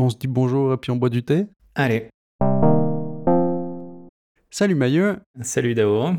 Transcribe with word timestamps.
On 0.00 0.10
se 0.10 0.16
dit 0.16 0.28
bonjour 0.28 0.72
et 0.72 0.76
puis 0.76 0.92
on 0.92 0.96
boit 0.96 1.08
du 1.08 1.24
thé 1.24 1.46
Allez. 1.74 2.06
Salut 4.48 4.76
Maillot. 4.76 5.14
Salut 5.40 5.74
Dao. 5.74 6.10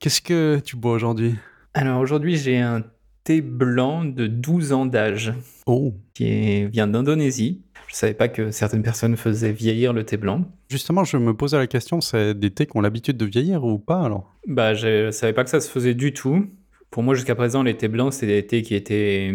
Qu'est-ce 0.00 0.20
que 0.20 0.58
tu 0.58 0.76
bois 0.76 0.92
aujourd'hui? 0.92 1.36
Alors 1.72 2.00
aujourd'hui 2.00 2.36
j'ai 2.36 2.58
un 2.58 2.82
thé 3.22 3.40
blanc 3.40 4.04
de 4.04 4.26
12 4.26 4.72
ans 4.72 4.86
d'âge. 4.86 5.32
Oh. 5.66 5.94
Qui 6.14 6.66
vient 6.66 6.88
d'Indonésie. 6.88 7.62
Je 7.86 7.94
savais 7.94 8.14
pas 8.14 8.26
que 8.26 8.50
certaines 8.50 8.82
personnes 8.82 9.16
faisaient 9.16 9.52
vieillir 9.52 9.92
le 9.92 10.04
thé 10.04 10.16
blanc. 10.16 10.44
Justement, 10.68 11.04
je 11.04 11.16
me 11.16 11.32
posais 11.32 11.56
la 11.56 11.68
question, 11.68 12.00
c'est 12.00 12.34
des 12.34 12.50
thés 12.50 12.66
qui 12.66 12.76
ont 12.76 12.80
l'habitude 12.80 13.16
de 13.16 13.24
vieillir 13.24 13.62
ou 13.64 13.78
pas 13.78 14.02
alors? 14.02 14.34
Bah 14.48 14.74
je 14.74 15.12
savais 15.12 15.32
pas 15.32 15.44
que 15.44 15.50
ça 15.50 15.60
se 15.60 15.70
faisait 15.70 15.94
du 15.94 16.12
tout. 16.12 16.44
Pour 16.90 17.04
moi 17.04 17.14
jusqu'à 17.14 17.36
présent 17.36 17.62
les 17.62 17.76
thés 17.76 17.88
blancs 17.88 18.12
c'est 18.14 18.26
des 18.26 18.44
thés 18.44 18.62
qui 18.62 18.74
étaient 18.74 19.32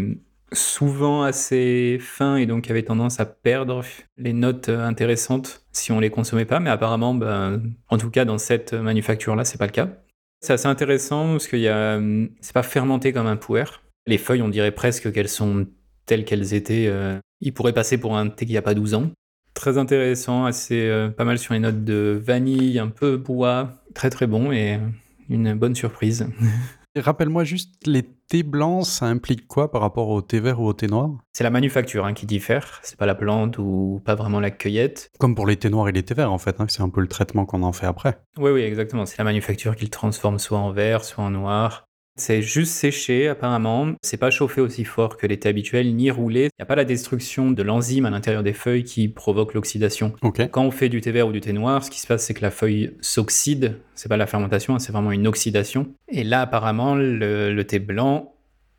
souvent 0.53 1.23
assez 1.23 1.97
fin 1.99 2.37
et 2.37 2.45
donc 2.45 2.69
avait 2.69 2.83
tendance 2.83 3.19
à 3.19 3.25
perdre 3.25 3.83
les 4.17 4.33
notes 4.33 4.69
intéressantes 4.69 5.65
si 5.71 5.91
on 5.91 5.99
les 5.99 6.09
consommait 6.09 6.45
pas. 6.45 6.59
Mais 6.59 6.69
apparemment, 6.69 7.13
ben, 7.13 7.61
en 7.89 7.97
tout 7.97 8.09
cas 8.09 8.25
dans 8.25 8.37
cette 8.37 8.73
manufacture-là, 8.73 9.45
c'est 9.45 9.57
pas 9.57 9.65
le 9.65 9.71
cas. 9.71 9.89
C'est 10.41 10.53
assez 10.53 10.67
intéressant 10.67 11.31
parce 11.31 11.47
que 11.47 11.55
y 11.55 12.33
c'est 12.41 12.53
pas 12.53 12.63
fermenté 12.63 13.13
comme 13.13 13.27
un 13.27 13.37
puer. 13.37 13.63
Les 14.07 14.17
feuilles, 14.17 14.41
on 14.41 14.49
dirait 14.49 14.71
presque 14.71 15.11
qu'elles 15.11 15.29
sont 15.29 15.67
telles 16.05 16.25
qu'elles 16.25 16.53
étaient. 16.53 16.87
Euh, 16.87 17.17
il 17.39 17.53
pourrait 17.53 17.73
passer 17.73 17.97
pour 17.97 18.17
un 18.17 18.29
thé 18.29 18.45
qui 18.45 18.57
a 18.57 18.61
pas 18.61 18.73
12 18.73 18.93
ans. 18.93 19.11
Très 19.53 19.77
intéressant, 19.77 20.45
assez 20.45 20.87
euh, 20.89 21.09
pas 21.09 21.23
mal 21.25 21.37
sur 21.37 21.53
les 21.53 21.59
notes 21.59 21.83
de 21.83 22.19
vanille, 22.21 22.79
un 22.79 22.89
peu 22.89 23.17
bois, 23.17 23.71
très 23.93 24.09
très 24.09 24.27
bon 24.27 24.51
et 24.51 24.79
une 25.29 25.53
bonne 25.53 25.75
surprise. 25.75 26.27
Rappelle-moi 26.95 27.43
juste, 27.43 27.87
les 27.87 28.03
thés 28.03 28.43
blancs, 28.43 28.85
ça 28.85 29.07
implique 29.07 29.47
quoi 29.47 29.71
par 29.71 29.81
rapport 29.81 30.09
au 30.09 30.21
thé 30.21 30.39
vert 30.39 30.59
ou 30.59 30.67
au 30.67 30.73
thé 30.73 30.85
noir? 30.85 31.09
C'est 31.33 31.43
la 31.43 31.49
manufacture 31.49 32.05
hein, 32.05 32.13
qui 32.13 32.27
diffère, 32.27 32.79
c'est 32.83 32.97
pas 32.97 33.07
la 33.07 33.15
plante 33.15 33.57
ou 33.57 33.99
pas 34.05 34.13
vraiment 34.13 34.39
la 34.39 34.51
cueillette. 34.51 35.09
Comme 35.17 35.33
pour 35.33 35.47
les 35.47 35.57
thés 35.57 35.71
noirs 35.71 35.89
et 35.89 35.91
les 35.91 36.03
thés 36.03 36.13
verts 36.13 36.31
en 36.31 36.37
fait, 36.37 36.61
hein, 36.61 36.67
c'est 36.69 36.83
un 36.83 36.89
peu 36.89 37.01
le 37.01 37.07
traitement 37.07 37.47
qu'on 37.47 37.63
en 37.63 37.71
fait 37.71 37.87
après. 37.87 38.19
Oui, 38.37 38.51
oui, 38.51 38.61
exactement. 38.61 39.07
C'est 39.07 39.17
la 39.17 39.23
manufacture 39.23 39.75
qui 39.75 39.85
le 39.85 39.89
transforme 39.89 40.37
soit 40.37 40.59
en 40.59 40.71
vert, 40.71 41.03
soit 41.03 41.23
en 41.23 41.31
noir. 41.31 41.87
C'est 42.15 42.43
juste 42.43 42.73
séché 42.73 43.27
apparemment, 43.27 43.93
c'est 44.03 44.17
pas 44.17 44.29
chauffé 44.29 44.61
aussi 44.61 44.85
fort 44.85 45.17
que 45.17 45.25
l'été 45.25 45.49
habituel, 45.49 45.95
ni 45.95 46.11
roulé. 46.11 46.43
Il 46.43 46.59
n'y 46.59 46.63
a 46.63 46.65
pas 46.67 46.75
la 46.75 46.85
destruction 46.85 47.49
de 47.49 47.63
l'enzyme 47.63 48.05
à 48.05 48.11
l'intérieur 48.11 48.43
des 48.43 48.53
feuilles 48.53 48.83
qui 48.83 49.07
provoque 49.07 49.55
l'oxydation. 49.55 50.13
Quand 50.51 50.63
on 50.63 50.69
fait 50.69 50.89
du 50.89 51.01
thé 51.01 51.11
vert 51.11 51.27
ou 51.27 51.31
du 51.31 51.41
thé 51.41 51.53
noir, 51.53 51.83
ce 51.83 51.89
qui 51.89 51.99
se 51.99 52.05
passe 52.05 52.23
c'est 52.23 52.35
que 52.35 52.43
la 52.43 52.51
feuille 52.51 52.95
s'oxyde, 53.01 53.79
c'est 53.95 54.09
pas 54.09 54.17
la 54.17 54.27
fermentation, 54.27 54.77
c'est 54.77 54.91
vraiment 54.91 55.11
une 55.11 55.25
oxydation. 55.25 55.87
Et 56.07 56.23
là 56.23 56.41
apparemment 56.41 56.93
le, 56.95 57.59
thé 57.63 57.79
blanc, 57.79 58.35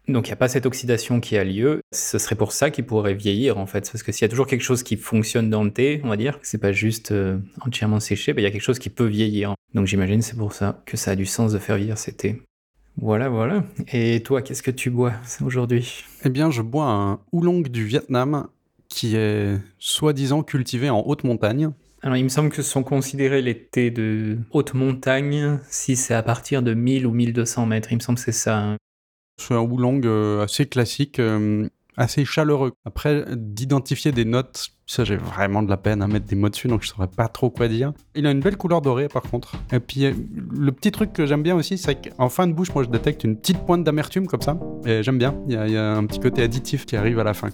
donc 0.07 0.29
il 0.29 0.31
n'y 0.31 0.35
a 0.35 0.37
pas 0.37 0.49
cette 0.49 0.67
oxydation 0.67 1.19
qui 1.19 1.37
a 1.37 1.43
lieu. 1.43 1.81
Ce 1.93 2.19
serait 2.19 2.37
pour 2.37 2.53
ça 2.53 2.71
qu'il 2.71 2.87
pourrait 2.87 3.15
vieillir 3.15 3.59
en 3.59 3.67
fait. 3.67 3.91
Parce 3.91 4.05
que 4.05 4.13
s'il 4.13 4.23
y 4.23 4.27
a 4.27 4.29
toujours 4.29 4.47
quelque 4.47 4.63
chose 4.63 4.85
qui 4.85 4.97
fonctionne 4.97 5.51
dans 5.51 5.65
le 5.65 5.73
thé, 5.73 6.01
on 6.05 6.09
va 6.09 6.17
dire, 6.17 6.39
c'est 6.43 6.61
pas 6.61 6.73
juste 6.73 7.11
euh, 7.11 7.39
entièrement 7.67 7.99
séché, 7.99 8.33
ben, 8.33 8.43
il 8.43 8.45
y 8.45 8.47
a 8.47 8.53
quelque 8.53 8.61
chose 8.61 8.79
qui 8.79 8.91
peut 8.91 9.07
vieillir. 9.07 9.55
Donc 9.73 9.89
j'imagine 9.89 10.23
c'est 10.23 10.37
pour 10.37 10.53
ça 10.53 10.83
que 10.87 10.97
ça 10.97 11.13
a 11.13 11.17
du 11.17 11.27
sens 11.27 11.53
de 11.53 11.59
faire 11.59 11.77
vieillir 11.77 11.99
ces 11.99 12.13
thés. 12.13 12.43
Voilà, 12.97 13.29
voilà. 13.29 13.65
Et 13.93 14.23
toi, 14.23 14.43
qu'est-ce 14.43 14.63
que 14.63 14.71
tu 14.71 14.91
bois 14.91 15.13
aujourd'hui? 15.45 16.05
Eh 16.25 16.29
bien, 16.29 16.51
je 16.51 16.63
bois 16.63 16.87
un 16.87 17.21
oolong 17.33 17.63
du 17.63 17.85
Vietnam 17.85 18.47
qui 18.89 19.17
est 19.17 19.59
soi-disant 19.79 20.43
cultivé 20.43 20.91
en 20.91 21.03
haute 21.05 21.25
montagne. 21.25 21.71
Alors, 22.03 22.17
il 22.17 22.25
me 22.25 22.29
semble 22.29 22.51
que 22.51 22.57
ce 22.57 22.63
sont 22.63 22.85
considérés 22.85 23.43
les 23.43 23.59
thés 23.59 23.91
de 23.91 24.39
haute 24.53 24.75
montagne 24.75 25.59
si 25.69 25.97
c'est 25.97 26.15
à 26.15 26.23
partir 26.23 26.63
de 26.63 26.75
1000 26.75 27.07
ou 27.07 27.13
1200 27.13 27.67
mètres. 27.67 27.93
Il 27.93 27.97
me 27.97 28.01
semble 28.01 28.19
que 28.19 28.25
c'est 28.25 28.33
ça. 28.33 28.59
Hein. 28.59 28.77
C'est 29.41 29.55
un 29.55 29.63
oolong 29.63 30.03
euh, 30.05 30.45
assez 30.45 30.67
classique. 30.67 31.19
Euh, 31.99 32.05
assez 32.05 32.25
chaleureux. 32.25 32.73
Après, 32.85 33.25
d'identifier 33.35 34.13
des 34.13 34.25
notes, 34.25 34.69
ça 34.87 35.05
j'ai 35.05 35.17
vraiment 35.17 35.63
de 35.63 35.71
la 35.71 35.77
peine 35.77 36.03
à 36.03 36.07
mettre 36.07 36.27
des 36.27 36.37
mots 36.37 36.49
dessus, 36.49 36.69
donc 36.69 36.83
je 36.83 36.89
saurais 36.89 37.09
pas 37.09 37.29
trop 37.29 37.51
quoi 37.51 37.69
dire. 37.69 37.93
Il 38.15 38.27
a 38.27 38.31
une 38.31 38.41
belle 38.41 38.57
couleur 38.57 38.81
dorée 38.81 39.09
par 39.09 39.23
contre. 39.23 39.57
Et 39.73 39.81
puis 39.81 40.13
le 40.53 40.73
petit 40.73 40.93
truc 40.93 41.13
que 41.13 41.27
j'aime 41.27 41.43
bien 41.43 41.57
aussi, 41.57 41.79
c'est 41.79 41.95
qu'en 41.95 42.29
fin 42.29 42.47
de 42.47 42.53
bouche, 42.53 42.75
moi 42.75 42.85
je 42.85 42.91
détecte 42.91 43.25
une 43.25 43.37
petite 43.37 43.59
pointe 43.65 43.85
d'amertume 43.85 44.27
comme 44.27 44.43
ça. 44.43 44.59
Et 44.85 45.03
j'aime 45.03 45.19
bien, 45.19 45.35
il 45.49 45.55
y, 45.55 45.77
a 45.77 45.97
un 45.97 46.05
petit 46.07 46.21
côté 46.21 46.43
additif 46.43 46.87
qui 46.87 46.97
arrive 46.97 47.19
à 47.19 47.25
la 47.25 47.35
fin. 47.35 47.49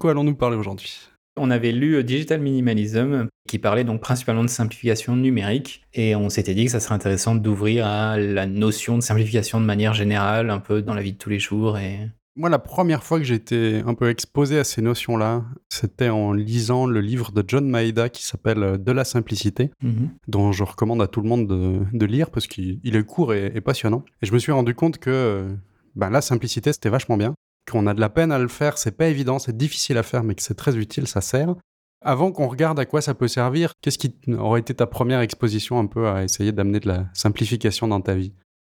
Quoi 0.00 0.10
allons-nous 0.10 0.34
parler 0.34 0.56
aujourd'hui? 0.56 0.98
On 1.36 1.50
avait 1.50 1.70
lu 1.70 1.94
euh, 1.94 2.02
Digital 2.02 2.40
Minimalism 2.40 3.28
qui 3.48 3.58
parlait 3.58 3.84
donc 3.84 4.00
principalement 4.00 4.42
de 4.42 4.48
simplification 4.48 5.14
numérique 5.14 5.82
et 5.94 6.16
on 6.16 6.28
s'était 6.28 6.54
dit 6.54 6.64
que 6.64 6.70
ça 6.70 6.80
serait 6.80 6.94
intéressant 6.94 7.36
d'ouvrir 7.36 7.86
à 7.86 8.16
la 8.16 8.46
notion 8.46 8.96
de 8.96 9.02
simplification 9.02 9.60
de 9.60 9.66
manière 9.66 9.94
générale, 9.94 10.50
un 10.50 10.58
peu 10.58 10.82
dans 10.82 10.94
la 10.94 11.02
vie 11.02 11.12
de 11.12 11.18
tous 11.18 11.30
les 11.30 11.38
jours. 11.38 11.78
Et... 11.78 11.98
Moi, 12.36 12.48
la 12.48 12.58
première 12.58 13.04
fois 13.04 13.18
que 13.18 13.24
j'ai 13.24 13.34
été 13.34 13.82
un 13.86 13.94
peu 13.94 14.08
exposé 14.08 14.58
à 14.58 14.64
ces 14.64 14.82
notions-là, 14.82 15.44
c'était 15.68 16.08
en 16.08 16.32
lisant 16.32 16.86
le 16.86 17.00
livre 17.00 17.32
de 17.32 17.44
John 17.46 17.68
Maeda 17.68 18.08
qui 18.08 18.24
s'appelle 18.24 18.62
euh, 18.62 18.78
De 18.78 18.92
la 18.92 19.04
simplicité, 19.04 19.70
mhm. 19.82 20.10
dont 20.28 20.52
je 20.52 20.64
recommande 20.64 21.02
à 21.02 21.08
tout 21.08 21.20
le 21.20 21.28
monde 21.28 21.46
de, 21.46 22.06
lire 22.06 22.30
parce 22.30 22.46
qu'il 22.46 22.80
est 22.84 23.06
court 23.06 23.34
et, 23.34 23.60
passionnant. 23.60 24.04
Et 24.22 24.26
je 24.26 24.32
me 24.32 24.38
suis 24.38 24.52
rendu 24.52 24.74
compte 24.74 24.98
que 24.98 25.10
euh, 25.10 25.54
ben, 25.96 26.10
la 26.10 26.20
simplicité, 26.20 26.72
c'était 26.72 26.88
vachement 26.88 27.16
bien 27.16 27.34
qu'on 27.70 27.86
a 27.86 27.94
de 27.94 28.00
la 28.00 28.08
peine 28.08 28.32
à 28.32 28.38
le 28.38 28.48
faire, 28.48 28.78
c'est 28.78 28.96
pas 28.96 29.08
évident, 29.08 29.38
c'est 29.38 29.56
difficile 29.56 29.98
à 29.98 30.02
faire, 30.02 30.22
mais 30.24 30.34
que 30.34 30.42
c'est 30.42 30.54
très 30.54 30.76
utile, 30.76 31.06
ça 31.06 31.20
sert. 31.20 31.54
Avant 32.02 32.32
qu'on 32.32 32.48
regarde 32.48 32.78
à 32.78 32.86
quoi 32.86 33.02
ça 33.02 33.14
peut 33.14 33.28
servir, 33.28 33.74
qu'est-ce 33.82 33.98
qui 33.98 34.14
aurait 34.38 34.60
été 34.60 34.74
ta 34.74 34.86
première 34.86 35.20
exposition 35.20 35.78
un 35.78 35.86
peu 35.86 36.08
à 36.08 36.24
essayer 36.24 36.52
d'amener 36.52 36.80
de 36.80 36.88
la 36.88 37.06
simplification 37.12 37.88
dans 37.88 38.00
ta 38.00 38.14
vie? 38.14 38.32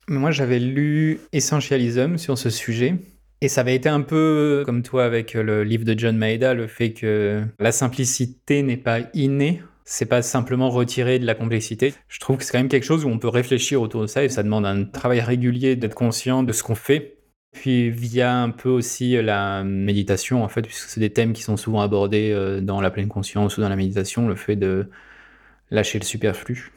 Moi, 0.09 0.31
j'avais 0.31 0.59
lu 0.59 1.21
Essentialism 1.33 2.19
sur 2.19 2.37
ce 2.37 2.51
sujet. 2.51 2.97
Et 3.41 3.49
ça 3.49 3.63
avait 3.63 3.75
été 3.75 3.89
un 3.89 4.03
peu 4.03 4.63
comme 4.67 4.83
toi 4.83 5.05
avec 5.05 5.35
le 5.35 5.65
livre 5.65 5.85
de 5.85 5.99
John 5.99 6.17
Maeda, 6.17 6.55
le 6.55 6.67
fait 6.67 6.93
que 6.93 7.43
la 7.59 7.73
simplicité 7.73 8.63
n'est 8.63 8.77
pas 8.77 9.01
innée, 9.13 9.63
c'est 9.85 10.07
pas 10.07 10.23
simplement 10.23 10.71
retirer 10.71 11.19
de 11.19 11.27
la 11.27 11.35
complexité. 11.35 11.95
Je 12.09 12.21
trouve 12.21 12.39
que 12.39 12.45
c'est 12.45 12.53
quand 12.53 12.59
même 12.59 12.69
quelque 12.69 12.85
chose 12.85 13.05
où 13.05 13.09
on 13.09 13.19
peut 13.19 13.29
réfléchir 13.29 13.83
autour 13.83 14.03
de 14.03 14.07
ça 14.07 14.25
et 14.25 14.29
ça 14.29 14.43
demande 14.43 14.65
un 14.67 14.85
travail 14.85 15.21
régulier 15.21 15.77
d'être 15.77 15.95
conscient 15.95 16.43
de 16.43 16.53
ce 16.53 16.63
qu'on 16.63 16.75
fait 16.75 17.19
puis 17.55 17.89
via 17.89 18.43
un 18.43 18.51
peu 18.51 18.69
aussi 18.69 19.13
la 19.23 19.65
méditation, 19.65 20.43
en 20.43 20.49
fait, 20.49 20.63
puisque 20.63 20.89
c'est 20.89 21.01
des 21.01 21.13
thèmes 21.13 21.33
qui 21.33 21.43
sont 21.43 21.57
souvent 21.57 21.81
abordés 21.81 22.33
euh, 22.33 22.61
dans 22.61 22.81
la 22.81 22.91
pleine 22.91 23.09
conscience 23.09 23.57
ou 23.57 23.63
dans 23.63 23.69
la 23.69 23.77
méditation, 23.77 24.29
le 24.29 24.35
fait 24.35 24.57
de 24.57 24.91
lâcher 25.71 25.99
le 25.99 26.05
superflu. 26.05 26.73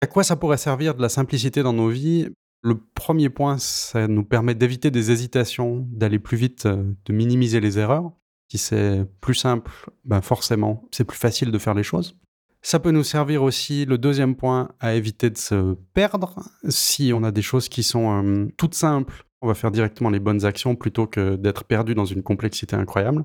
À 0.00 0.06
quoi 0.06 0.22
ça 0.22 0.36
pourrait 0.36 0.56
servir 0.56 0.94
de 0.94 1.02
la 1.02 1.08
simplicité 1.08 1.62
dans 1.62 1.72
nos 1.72 1.88
vies? 1.88 2.28
Le 2.62 2.78
premier 2.94 3.28
point, 3.28 3.58
ça 3.58 4.06
nous 4.08 4.24
permet 4.24 4.54
d'éviter 4.54 4.90
des 4.90 5.10
hésitations, 5.10 5.84
d'aller 5.90 6.18
plus 6.18 6.36
vite, 6.36 6.66
euh, 6.66 6.84
de 7.04 7.12
minimiser 7.12 7.60
les 7.60 7.78
erreurs. 7.78 8.12
Si 8.50 8.56
c'est 8.56 9.04
plus 9.20 9.34
simple, 9.34 9.70
ben 10.04 10.22
forcément, 10.22 10.88
c'est 10.92 11.04
plus 11.04 11.18
facile 11.18 11.50
de 11.50 11.58
faire 11.58 11.74
les 11.74 11.82
choses. 11.82 12.16
Ça 12.62 12.80
peut 12.80 12.90
nous 12.90 13.04
servir 13.04 13.42
aussi, 13.42 13.84
le 13.84 13.98
deuxième 13.98 14.34
point, 14.34 14.70
à 14.80 14.94
éviter 14.94 15.30
de 15.30 15.38
se 15.38 15.74
perdre. 15.94 16.34
Si 16.68 17.12
on 17.14 17.22
a 17.22 17.30
des 17.30 17.42
choses 17.42 17.68
qui 17.68 17.82
sont 17.82 18.22
euh, 18.22 18.46
toutes 18.56 18.74
simples, 18.74 19.24
on 19.40 19.46
va 19.46 19.54
faire 19.54 19.70
directement 19.70 20.10
les 20.10 20.18
bonnes 20.18 20.44
actions 20.44 20.74
plutôt 20.74 21.06
que 21.06 21.36
d'être 21.36 21.64
perdu 21.64 21.94
dans 21.94 22.04
une 22.04 22.22
complexité 22.22 22.74
incroyable. 22.74 23.24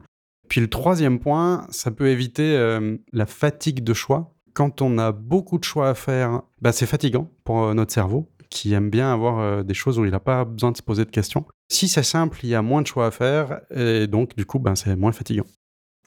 Puis 0.50 0.62
le 0.62 0.70
troisième 0.70 1.20
point, 1.20 1.66
ça 1.70 1.90
peut 1.90 2.10
éviter 2.10 2.56
euh, 2.56 2.98
la 3.12 3.26
fatigue 3.26 3.84
de 3.84 3.94
choix. 3.94 4.36
Quand 4.54 4.82
on 4.84 5.00
a 5.00 5.12
beaucoup 5.12 5.58
de 5.58 5.64
choix 5.64 5.90
à 5.90 5.96
faire, 5.96 6.44
bah, 6.62 6.72
c'est 6.72 6.86
fatigant 6.86 7.32
pour 7.44 7.64
euh, 7.64 7.74
notre 7.74 7.92
cerveau 7.92 8.30
qui 8.50 8.74
aime 8.74 8.92
bien 8.92 9.12
avoir 9.12 9.66
des 9.66 9.74
choses 9.74 9.98
où 9.98 10.06
il 10.06 10.12
n'a 10.12 10.20
pas 10.20 10.46
besoin 10.46 10.72
de 10.72 10.78
se 10.78 10.84
poser 10.84 11.06
de 11.06 11.10
questions. 11.10 11.44
Si 11.72 11.88
c'est 11.88 12.04
simple, 12.04 12.38
il 12.44 12.50
y 12.50 12.56
a 12.56 12.62
moins 12.62 12.84
de 12.84 12.88
choix 12.88 13.08
à 13.08 13.12
faire 13.12 13.62
et 13.72 14.06
donc 14.06 14.36
du 14.36 14.46
coup, 14.46 14.60
ben, 14.60 14.76
c'est 14.76 14.96
moins 14.96 15.12
fatigant. 15.12 15.46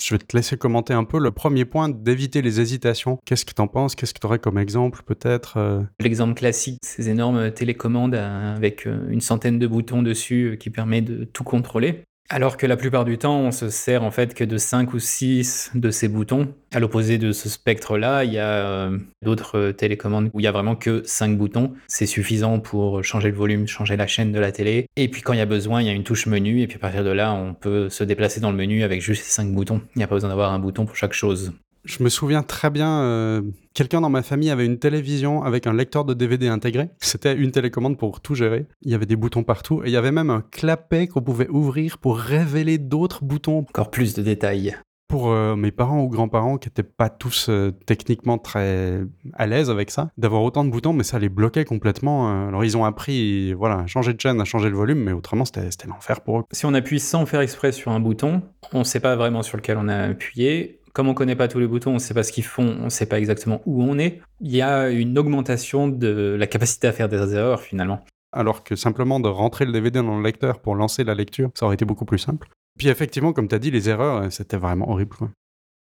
Je 0.03 0.15
vais 0.15 0.19
te 0.19 0.37
laisser 0.37 0.57
commenter 0.57 0.93
un 0.93 1.05
peu 1.05 1.19
le 1.19 1.31
premier 1.31 1.65
point 1.65 1.89
d'éviter 1.89 2.43
les 2.43 2.61
hésitations. 2.61 3.19
Qu'est-ce 3.25 3.45
que 3.45 3.55
tu 3.55 3.63
en 3.63 3.67
penses? 3.67 3.95
Qu'est-ce 3.95 4.13
que 4.13 4.21
tu 4.21 4.27
aurais 4.27 4.39
comme 4.39 4.59
exemple 4.59 5.03
peut-être 5.05 5.57
euh? 5.57 5.83
L'exemple 6.01 6.35
classique, 6.35 6.81
ces 6.83 7.09
énormes 7.09 7.51
télécommandes 7.51 8.15
avec 8.15 8.87
euh, 8.87 9.09
une 9.09 9.21
centaine 9.21 9.59
de 9.59 9.67
boutons 9.67 10.03
dessus 10.03 10.53
euh, 10.53 10.57
qui 10.57 10.71
permet 10.71 11.01
de 11.01 11.25
tout 11.25 11.45
contrôler. 11.45 12.05
Alors 12.29 12.57
que 12.57 12.67
la 12.67 12.77
plupart 12.77 13.05
du 13.05 13.19
temps, 13.19 13.39
on 13.39 13.53
se 13.53 13.71
sert 13.71 14.03
en 14.03 14.11
fait 14.11 14.35
que 14.35 14.43
de 14.43 14.59
5 14.59 14.93
ou 14.95 14.99
6 14.99 15.71
de 15.75 15.91
ces 15.91 16.09
boutons. 16.09 16.53
À 16.75 16.81
l'opposé 16.81 17.19
de 17.19 17.31
ce 17.31 17.49
spectre-là, 17.49 18.25
il 18.25 18.33
y 18.33 18.39
a 18.39 18.67
euh, 18.67 18.99
d'autres 19.23 19.71
télécommandes 19.71 20.31
où 20.35 20.41
il 20.41 20.43
y 20.43 20.49
a 20.49 20.53
vraiment 20.53 20.75
que 20.75 21.03
5 21.05 21.39
boutons. 21.39 21.75
C'est 21.87 22.07
suffisant 22.07 22.59
pour 22.59 23.05
changer 23.05 23.31
le 23.31 23.37
volume, 23.37 23.69
changer 23.69 23.97
la 23.97 24.09
chaîne 24.09 24.33
de 24.33 24.41
la 24.41 24.51
télé. 24.51 24.87
Et 24.97 25.09
puis 25.09 25.23
quand 25.23 25.35
il 25.35 25.39
y 25.39 25.43
a 25.43 25.47
besoin, 25.47 25.83
il 25.83 25.87
y 25.87 25.91
a 25.91 25.93
une 25.93 26.05
touche 26.05 26.27
menu. 26.27 26.63
Et 26.63 26.67
puis 26.67 26.77
à 26.77 26.81
partir 26.81 27.05
de 27.05 27.11
là, 27.11 27.33
on 27.33 27.55
peut 27.55 27.89
se 27.91 28.03
déplacer 28.03 28.41
dans 28.41 28.51
le 28.51 28.57
menu 28.57 28.83
avec 28.83 29.01
juste 29.01 29.23
ces 29.23 29.31
5 29.31 29.53
boutons. 29.53 29.81
Il 29.95 29.99
n'y 29.99 30.05
a 30.05 30.09
pas 30.09 30.17
besoin 30.17 30.31
d'avoir 30.31 30.53
un 30.53 30.59
bouton 30.59 30.85
pour 30.85 30.97
chaque 30.97 31.13
chose. 31.13 31.53
Je 31.87 32.03
me 32.03 32.09
souviens 32.09 32.43
très 32.43 32.69
bien, 32.69 33.01
euh, 33.01 33.43
quelqu'un 33.73 34.01
dans 34.01 34.11
ma 34.11 34.23
famille 34.23 34.51
avait 34.51 34.67
une 34.67 34.79
télévision 34.79 35.45
avec 35.45 35.69
un 35.69 35.73
lecteur 35.73 36.05
de 36.05 36.15
DVD 36.15 36.49
intégré. 36.49 36.91
C'était 36.99 37.35
une 37.35 37.53
télécommande 37.53 37.97
pour 37.97 38.21
tout 38.21 38.35
gérer. 38.35 38.67
Il 38.83 38.91
y 38.91 38.95
avait 38.95 39.07
des 39.07 39.15
boutons 39.15 39.45
partout 39.45 39.83
et 39.85 39.87
il 39.87 39.93
y 39.93 39.97
avait 39.97 40.11
même 40.11 40.31
un 40.31 40.43
clapet 40.51 41.07
qu'on 41.07 41.23
pouvait 41.23 41.49
ouvrir 41.49 41.99
pour 41.99 42.19
révéler 42.19 42.79
d'autres 42.79 43.25
boutons. 43.25 43.61
Encore 43.61 43.93
plus 43.93 44.15
de 44.15 44.23
détails 44.23 44.77
pour 45.09 45.31
euh, 45.31 45.55
mes 45.57 45.71
parents 45.71 46.03
ou 46.03 46.09
grands-parents 46.09 46.59
qui 46.59 46.69
n'étaient 46.69 46.83
pas 46.83 47.09
tous 47.09 47.47
euh, 47.49 47.71
techniquement 47.87 48.39
très 48.39 49.03
à 49.35 49.47
l'aise 49.47 49.71
avec 49.71 49.91
ça, 49.91 50.11
d'avoir 50.19 50.43
autant 50.43 50.65
de 50.65 50.71
boutons, 50.71 50.93
mais 50.93 51.05
ça 51.05 51.19
les 51.19 51.29
bloquait 51.29 51.65
complètement. 51.65 52.29
Euh. 52.29 52.49
alors 52.49 52.65
ils 52.65 52.77
ont 52.77 52.85
appris, 52.85 53.53
voilà, 53.53 53.81
à 53.81 53.87
changer 53.87 54.13
de 54.15 54.21
chaîne, 54.21 54.41
à 54.41 54.45
changer 54.45 54.69
le 54.69 54.77
volume, 54.77 54.99
mais 54.99 55.13
autrement 55.13 55.45
c'était 55.45 55.69
l'enfer 55.87 56.21
pour 56.23 56.41
eux. 56.41 56.43
Si 56.51 56.67
on 56.67 56.75
appuie 56.75 57.01
sans 57.01 57.25
faire 57.27 57.41
exprès 57.41 57.73
sur 57.73 57.93
un 57.93 58.01
bouton, 58.01 58.43
on 58.73 58.81
ne 58.81 58.85
sait 58.85 59.01
pas 59.01 59.17
vraiment 59.17 59.43
sur 59.43 59.57
lequel 59.57 59.79
on 59.79 59.89
a 59.89 59.97
appuyé. 59.97 60.81
Comme 60.97 61.09
on 61.09 61.11
ne 61.11 61.17
connaît 61.17 61.37
pas 61.37 61.47
tous 61.47 61.59
les 61.59 61.67
boutons, 61.67 61.91
on 61.91 61.95
ne 61.95 61.99
sait 61.99 62.15
pas 62.15 62.23
ce 62.23 62.33
qu'ils 62.33 62.43
font, 62.43 62.75
on 62.81 62.85
ne 62.85 62.89
sait 62.89 63.05
pas 63.05 63.19
exactement 63.19 63.61
où 63.67 63.83
on 63.83 63.99
est. 63.99 64.23
Il 64.41 64.51
y 64.51 64.63
a 64.63 64.89
une 64.89 65.19
augmentation 65.19 65.89
de 65.89 66.35
la 66.39 66.47
capacité 66.47 66.87
à 66.89 66.93
faire 66.93 67.11
des 67.11 67.35
erreurs 67.35 67.61
finalement 67.61 68.03
alors 68.33 68.65
que 68.65 68.77
simplement 68.77 69.19
de 69.21 69.29
rentrer 69.29 69.65
le 69.65 69.73
DVD 69.73 70.03
dans 70.03 70.19
le 70.19 70.23
lecteur 70.23 70.61
pour 70.61 70.75
lancer 70.75 71.05
la 71.05 71.15
lecture, 71.15 71.51
ça 71.55 71.67
aurait 71.67 71.75
été 71.75 71.85
beaucoup 71.85 72.05
plus 72.05 72.19
simple. 72.19 72.49
Puis 72.79 72.89
effectivement, 72.89 73.33
comme 73.33 73.49
tu 73.49 73.55
as 73.55 73.59
dit, 73.59 73.71
les 73.71 73.89
erreurs, 73.89 74.23
euh, 74.23 74.31
c'était 74.31 74.59
vraiment 74.59 74.91
horrible. 74.91 75.17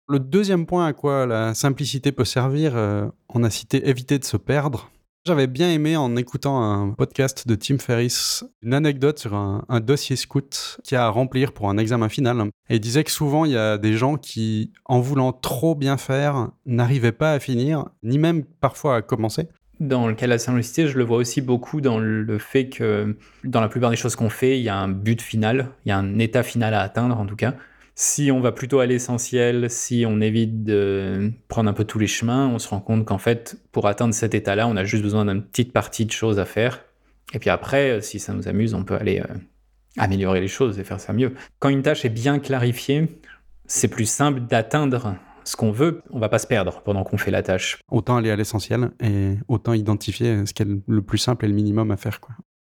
Le 0.08 0.20
deuxième 0.20 0.68
point 0.68 0.86
à 0.86 0.94
quoi 0.94 1.26
la 1.26 1.56
simplicité 1.56 2.12
peut 2.12 2.26
servir, 2.26 2.76
euh, 2.76 3.08
on 3.30 3.44
a 3.44 3.50
cité 3.50 3.90
éviter 3.90 4.20
de 4.20 4.26
se 4.26 4.38
perdre. 4.38 4.92
J'avais 5.28 5.48
bien 5.48 5.72
aimé 5.72 5.98
en 5.98 6.16
écoutant 6.18 6.62
un 6.62 6.92
podcast 6.92 7.48
de 7.48 7.56
Tim 7.56 7.80
Ferriss 7.80 8.46
une 8.62 8.76
anecdote 8.76 9.18
sur 9.18 9.34
un, 9.34 9.66
dossier 9.80 10.18
scout 10.18 10.78
qui 10.84 10.96
a 10.96 11.06
à 11.06 11.10
remplir 11.10 11.52
pour 11.52 11.68
un 11.68 11.80
examen 11.80 12.10
final. 12.10 12.52
Et 12.70 12.76
il 12.76 12.80
disait 12.80 13.04
que 13.04 13.10
souvent 13.10 13.44
il 13.44 13.54
y 13.54 13.58
a 13.58 13.80
des 13.80 13.94
gens 13.94 14.18
qui, 14.18 14.72
en 14.86 15.00
voulant 15.00 15.34
trop 15.34 15.74
bien 15.74 15.98
faire, 15.98 16.50
n'arrivaient 16.68 17.12
pas 17.12 17.34
à 17.34 17.40
finir, 17.40 17.86
ni 18.04 18.20
même 18.20 18.44
parfois 18.44 18.98
à 18.98 19.02
commencer. 19.02 19.48
Dans 19.80 20.08
le 20.08 20.14
cas 20.14 20.28
de 20.28 20.32
la 20.32 20.38
simplicité, 20.38 20.88
je 20.88 20.96
le 20.96 21.04
vois 21.04 21.18
aussi 21.18 21.42
beaucoup 21.42 21.82
dans 21.82 21.98
le 21.98 22.38
fait 22.38 22.70
que 22.70 23.18
dans 23.44 23.62
la 23.62 23.68
plupart 23.68 23.90
des 23.90 23.96
choses 23.96 24.16
qu'on 24.16 24.30
fait, 24.30 24.60
il 24.60 24.64
y 24.64 24.70
a 24.70 24.78
un 24.78 24.90
but 24.90 25.24
final, 25.24 25.70
il 25.86 25.90
y 25.90 25.92
a 25.92 25.98
un 25.98 26.20
état 26.20 26.44
final 26.44 26.76
à 26.76 26.82
atteindre 26.82 27.20
en 27.20 27.26
tout 27.26 27.36
cas. 27.36 27.56
Si 27.98 28.30
on 28.30 28.42
va 28.42 28.52
plutôt 28.52 28.80
à 28.80 28.86
l'essentiel, 28.86 29.70
si 29.70 30.06
on 30.06 30.20
évite 30.20 30.66
de 30.66 31.32
prendre 31.48 31.70
un 31.70 31.74
peu 31.74 31.86
tous 31.86 31.98
les 31.98 32.08
chemins, 32.08 32.48
on 32.50 32.60
se 32.60 32.68
rend 32.68 32.82
compte 32.82 33.06
qu'en 33.06 33.18
fait, 33.18 33.58
pour 33.72 33.88
atteindre 33.88 34.14
cet 34.14 34.36
état-là, 34.36 34.68
on 34.68 34.76
a 34.76 34.84
juste 34.84 35.02
besoin 35.02 35.26
d'une 35.26 35.42
petite 35.42 35.72
partie 35.72 36.06
de 36.06 36.12
choses 36.12 36.38
à 36.38 36.46
faire. 36.46 36.84
Et 37.34 37.40
puis 37.40 37.50
après, 37.50 38.02
si 38.02 38.20
ça 38.20 38.34
nous 38.34 38.50
amuse, 38.50 38.74
on 38.74 38.84
peut 38.84 38.96
aller 38.96 39.22
euh, 39.22 39.34
améliorer 39.98 40.42
les 40.42 40.50
choses 40.50 40.78
et 40.78 40.84
faire 40.84 41.00
ça 41.00 41.14
mieux. 41.14 41.36
Quand 41.60 41.70
une 41.70 41.84
tâche 41.84 42.04
est 42.04 42.10
bien 42.10 42.40
clarifiée, 42.40 43.18
c'est 43.66 43.88
plus 43.88 44.06
simple 44.06 44.42
d'atteindre 44.42 45.16
ce 45.46 45.56
qu'on 45.56 45.72
veut, 45.72 46.02
on 46.10 46.20
va 46.20 46.28
pas 46.28 46.40
se 46.40 46.48
perdre 46.48 46.82
pendant 46.82 47.06
qu'on 47.06 47.18
fait 47.18 47.32
la 47.32 47.44
tâche. 47.44 47.80
Autant 47.90 48.18
aller 48.18 48.32
à 48.32 48.36
l'essentiel 48.36 48.92
et 49.00 49.36
autant 49.48 49.74
identifier 49.74 50.46
ce 50.46 50.54
qui 50.54 50.64
est 50.64 50.68
le 50.86 51.02
plus 51.02 51.20
simple 51.20 51.46
et 51.46 51.48
le 51.48 51.54
minimum 51.54 51.92
à 51.92 51.98
faire. 51.98 52.20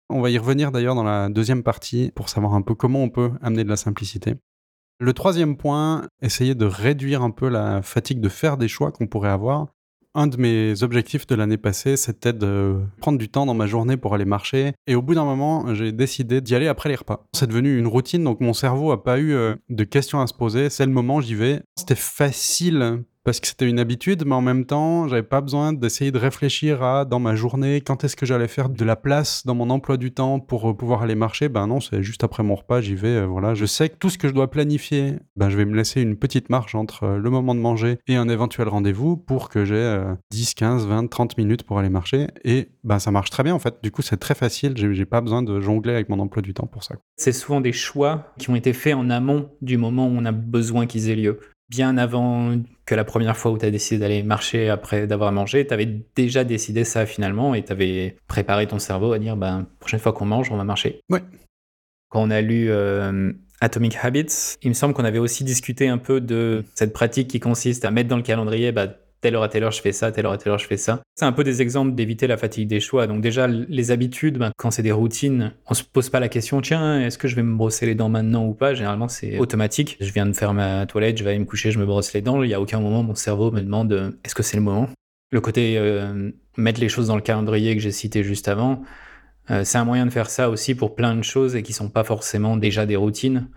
On 0.09 0.21
va 0.21 0.29
y 0.29 0.37
revenir 0.37 0.71
d'ailleurs 0.71 0.93
dans 0.93 1.03
la 1.03 1.29
deuxième 1.29 1.63
partie 1.63 2.11
pour 2.13 2.29
savoir 2.29 2.53
un 2.53 2.61
peu 2.61 2.75
comment 2.75 3.01
on 3.01 3.09
peut 3.09 3.31
amener 3.41 3.63
de 3.63 3.69
la 3.69 3.77
simplicité. 3.77 4.35
Le 4.99 5.13
troisième 5.13 5.57
point, 5.57 6.07
essayer 6.21 6.55
de 6.55 6.65
réduire 6.65 7.23
un 7.23 7.31
peu 7.31 7.49
la 7.49 7.81
fatigue 7.81 8.21
de 8.21 8.29
faire 8.29 8.57
des 8.57 8.67
choix 8.67 8.91
qu'on 8.91 9.07
pourrait 9.07 9.29
avoir 9.29 9.67
un 10.15 10.27
de 10.27 10.37
mes 10.37 10.83
objectifs 10.83 11.25
de 11.27 11.35
l'année 11.35 11.57
passée, 11.57 11.97
c'était 11.97 12.33
de 12.33 12.81
prendre 13.01 13.17
du 13.17 13.29
temps 13.29 13.45
dans 13.45 13.53
ma 13.53 13.65
journée 13.65 13.97
pour 13.97 14.13
aller 14.13 14.25
marcher. 14.25 14.73
Et 14.87 14.95
au 14.95 15.01
bout 15.01 15.15
d'un 15.15 15.25
moment, 15.25 15.73
j'ai 15.73 15.91
décidé 15.91 16.41
d'y 16.41 16.55
aller 16.55 16.67
après 16.67 16.89
les 16.89 16.95
repas. 16.95 17.25
C'est 17.33 17.47
devenu 17.47 17.77
une 17.77 17.87
routine, 17.87 18.23
donc 18.23 18.39
mon 18.39 18.53
cerveau 18.53 18.91
n'a 18.91 18.97
pas 18.97 19.17
eu 19.17 19.33
euh, 19.33 19.55
de 19.69 19.83
questions 19.83 20.21
à 20.21 20.27
se 20.27 20.33
poser. 20.33 20.69
C'est 20.69 20.85
le 20.85 20.91
moment, 20.91 21.21
j'y 21.21 21.35
vais. 21.35 21.61
C'était 21.75 21.95
facile 21.95 23.03
parce 23.23 23.39
que 23.39 23.47
c'était 23.47 23.69
une 23.69 23.79
habitude, 23.79 24.25
mais 24.25 24.35
en 24.35 24.41
même 24.41 24.65
temps, 24.65 25.07
j'avais 25.07 25.23
pas 25.23 25.39
besoin 25.39 25.71
d'essayer 25.71 26.11
de 26.11 26.17
réfléchir 26.17 26.83
à 26.83 27.05
dans 27.05 27.19
ma 27.19 27.35
journée 27.35 27.79
quand 27.79 28.03
est-ce 28.03 28.15
que 28.15 28.25
j'allais 28.25 28.49
faire 28.49 28.69
de 28.69 28.83
la 28.83 28.95
place 28.95 29.45
dans 29.45 29.55
mon 29.55 29.69
emploi 29.69 29.97
du 29.97 30.11
temps 30.11 30.39
pour 30.39 30.69
euh, 30.69 30.73
pouvoir 30.73 31.03
aller 31.03 31.15
marcher? 31.15 31.47
Ben 31.47 31.67
non, 31.67 31.79
c'est 31.79 32.03
juste 32.03 32.23
après 32.23 32.43
mon 32.43 32.55
repas, 32.55 32.81
j'y 32.81 32.95
vais. 32.95 33.07
Euh, 33.07 33.25
voilà, 33.25 33.53
je 33.53 33.65
sais 33.65 33.87
que 33.89 33.95
tout 33.95 34.09
ce 34.09 34.17
que 34.17 34.27
je 34.27 34.33
dois 34.33 34.49
planifier, 34.51 35.15
ben 35.37 35.49
je 35.49 35.55
vais 35.55 35.65
me 35.65 35.75
laisser 35.75 36.01
une 36.01 36.17
petite 36.17 36.49
marge 36.49 36.75
entre 36.75 37.03
euh, 37.03 37.17
le 37.17 37.29
moment 37.29 37.55
de 37.55 37.61
manger 37.61 37.97
et 38.07 38.15
un 38.15 38.27
éventuel 38.27 38.67
rendez-vous 38.67 39.15
pour 39.15 39.47
que 39.47 39.63
j'ai 39.63 40.03
10, 40.31 40.53
15, 40.55 40.87
20, 40.87 41.07
30 41.07 41.37
minutes 41.37 41.63
pour 41.63 41.79
aller 41.79 41.89
marcher. 41.89 42.27
Et 42.43 42.69
ben 42.83 42.99
ça 42.99 43.11
marche 43.11 43.29
très 43.29 43.43
bien 43.43 43.55
en 43.55 43.59
fait. 43.59 43.75
Du 43.81 43.91
coup, 43.91 44.01
c'est 44.01 44.17
très 44.17 44.35
facile. 44.35 44.73
J'ai 44.75 45.05
pas 45.05 45.21
besoin 45.21 45.41
de 45.43 45.61
jongler 45.61 45.93
avec 45.93 46.09
mon 46.09 46.19
emploi 46.19 46.41
du 46.41 46.53
temps 46.53 46.67
pour 46.67 46.83
ça. 46.83 46.95
C'est 47.15 47.31
souvent 47.31 47.61
des 47.61 47.71
choix 47.71 48.33
qui 48.37 48.49
ont 48.49 48.55
été 48.55 48.73
faits 48.73 48.95
en 48.95 49.09
amont 49.09 49.49
du 49.61 49.77
moment 49.77 50.07
où 50.07 50.11
on 50.11 50.25
a 50.25 50.31
besoin 50.31 50.85
qu'ils 50.87 51.09
aient 51.09 51.15
lieu 51.15 51.39
bien 51.73 51.97
avant 51.97 52.55
que 52.85 52.93
la 52.93 53.03
première 53.03 53.35
fois 53.35 53.51
où 53.51 53.57
tu 53.57 53.65
as 53.65 53.71
décidé 53.71 53.99
d'aller 53.99 54.21
marcher 54.23 54.69
après 54.69 55.07
d'avoir 55.07 55.31
mangé, 55.31 55.65
tu 55.65 55.73
avais 55.73 55.89
déjà 56.15 56.43
décidé 56.43 56.83
ça 56.83 57.05
finalement 57.05 57.55
et 57.55 57.63
tu 57.63 57.71
avais 57.71 58.15
préparé 58.27 58.67
ton 58.67 58.77
cerveau 58.79 59.13
à 59.13 59.19
dire 59.19 59.35
ben, 59.35 59.65
prochaine 59.79 59.99
fois 59.99 60.13
qu'on 60.13 60.25
mange, 60.25 60.51
on 60.51 60.57
va 60.57 60.63
marcher. 60.63 61.01
Ouais. 61.09 61.23
Quand 62.09 62.21
on 62.21 62.29
a 62.29 62.41
lu 62.41 62.69
euh, 62.69 63.31
Atomic 63.59 63.97
Habits, 64.01 64.57
il 64.61 64.69
me 64.69 64.73
semble 64.73 64.93
qu'on 64.93 65.05
avait 65.05 65.19
aussi 65.19 65.43
discuté 65.43 65.87
un 65.87 65.97
peu 65.97 66.21
de 66.21 66.63
cette 66.75 66.93
pratique 66.93 67.27
qui 67.29 67.39
consiste 67.39 67.85
à 67.85 67.91
mettre 67.91 68.09
dans 68.09 68.17
le 68.17 68.23
calendrier 68.23 68.71
bah, 68.71 68.87
telle 69.23 69.35
heure 69.35 69.43
à 69.43 69.47
telle 69.49 69.63
heure 69.63 69.71
je 69.71 69.81
fais 69.81 69.93
ça, 69.93 70.11
telle 70.11 70.25
heure 70.25 70.33
à 70.33 70.37
telle 70.37 70.51
heure 70.51 70.59
je 70.59 70.67
fais 70.67 70.77
ça. 70.77 71.01
C'est 71.15 71.23
un 71.23 71.31
peu 71.31 71.45
des 71.45 71.61
exemples 71.61 71.95
d'éviter 71.95 72.27
la 72.27 72.35
fatigue 72.35 72.67
des 72.67 72.81
choix. 72.81 73.07
Donc 73.07 73.21
déjà, 73.21 73.47
les 73.47 73.91
habitudes, 73.91 74.37
ben, 74.37 74.51
quand 74.57 74.69
c'est 74.69 74.83
des 74.83 74.91
routines, 74.91 75.53
on 75.67 75.73
se 75.73 75.83
pose 75.83 76.09
pas 76.09 76.19
la 76.19 76.27
question, 76.27 76.59
tiens, 76.59 76.99
est-ce 76.99 77.17
que 77.17 77.29
je 77.29 77.35
vais 77.35 77.41
me 77.41 77.55
brosser 77.55 77.85
les 77.85 77.95
dents 77.95 78.09
maintenant 78.09 78.45
ou 78.45 78.53
pas? 78.53 78.73
Généralement, 78.73 79.07
c'est 79.07 79.39
automatique. 79.39 79.97
Je 80.01 80.11
viens 80.11 80.25
de 80.25 80.33
faire 80.33 80.53
ma 80.53 80.85
toilette, 80.85 81.17
je 81.17 81.23
vais 81.23 81.29
aller 81.31 81.39
me 81.39 81.45
coucher, 81.45 81.71
je 81.71 81.79
me 81.79 81.85
brosse 81.85 82.11
les 82.13 82.21
dents. 82.21 82.43
Il 82.43 82.47
n'y 82.47 82.53
a 82.53 82.59
aucun 82.59 82.81
moment, 82.81 83.01
mon 83.01 83.15
cerveau 83.15 83.49
me 83.49 83.61
demande, 83.61 83.93
euh, 83.93 84.11
est-ce 84.25 84.35
que 84.35 84.43
c'est 84.43 84.57
le 84.57 84.63
moment? 84.63 84.89
Le 85.31 85.39
côté 85.39 85.77
euh, 85.77 86.29
mettre 86.57 86.81
les 86.81 86.89
choses 86.89 87.07
dans 87.07 87.15
le 87.15 87.21
calendrier 87.21 87.75
que 87.75 87.81
j'ai 87.81 87.91
cité 87.91 88.23
juste 88.23 88.49
avant, 88.49 88.83
euh, 89.49 89.63
c'est 89.63 89.77
un 89.77 89.85
moyen 89.85 90.05
de 90.05 90.11
faire 90.11 90.29
ça 90.29 90.49
aussi 90.49 90.75
pour 90.75 90.95
plein 90.95 91.15
de 91.15 91.23
choses 91.23 91.55
et 91.55 91.63
qui 91.63 91.71
sont 91.73 91.89
pas 91.89 92.03
forcément 92.03 92.57
déjà 92.57 92.85
des 92.85 92.97
routines. 92.97 93.47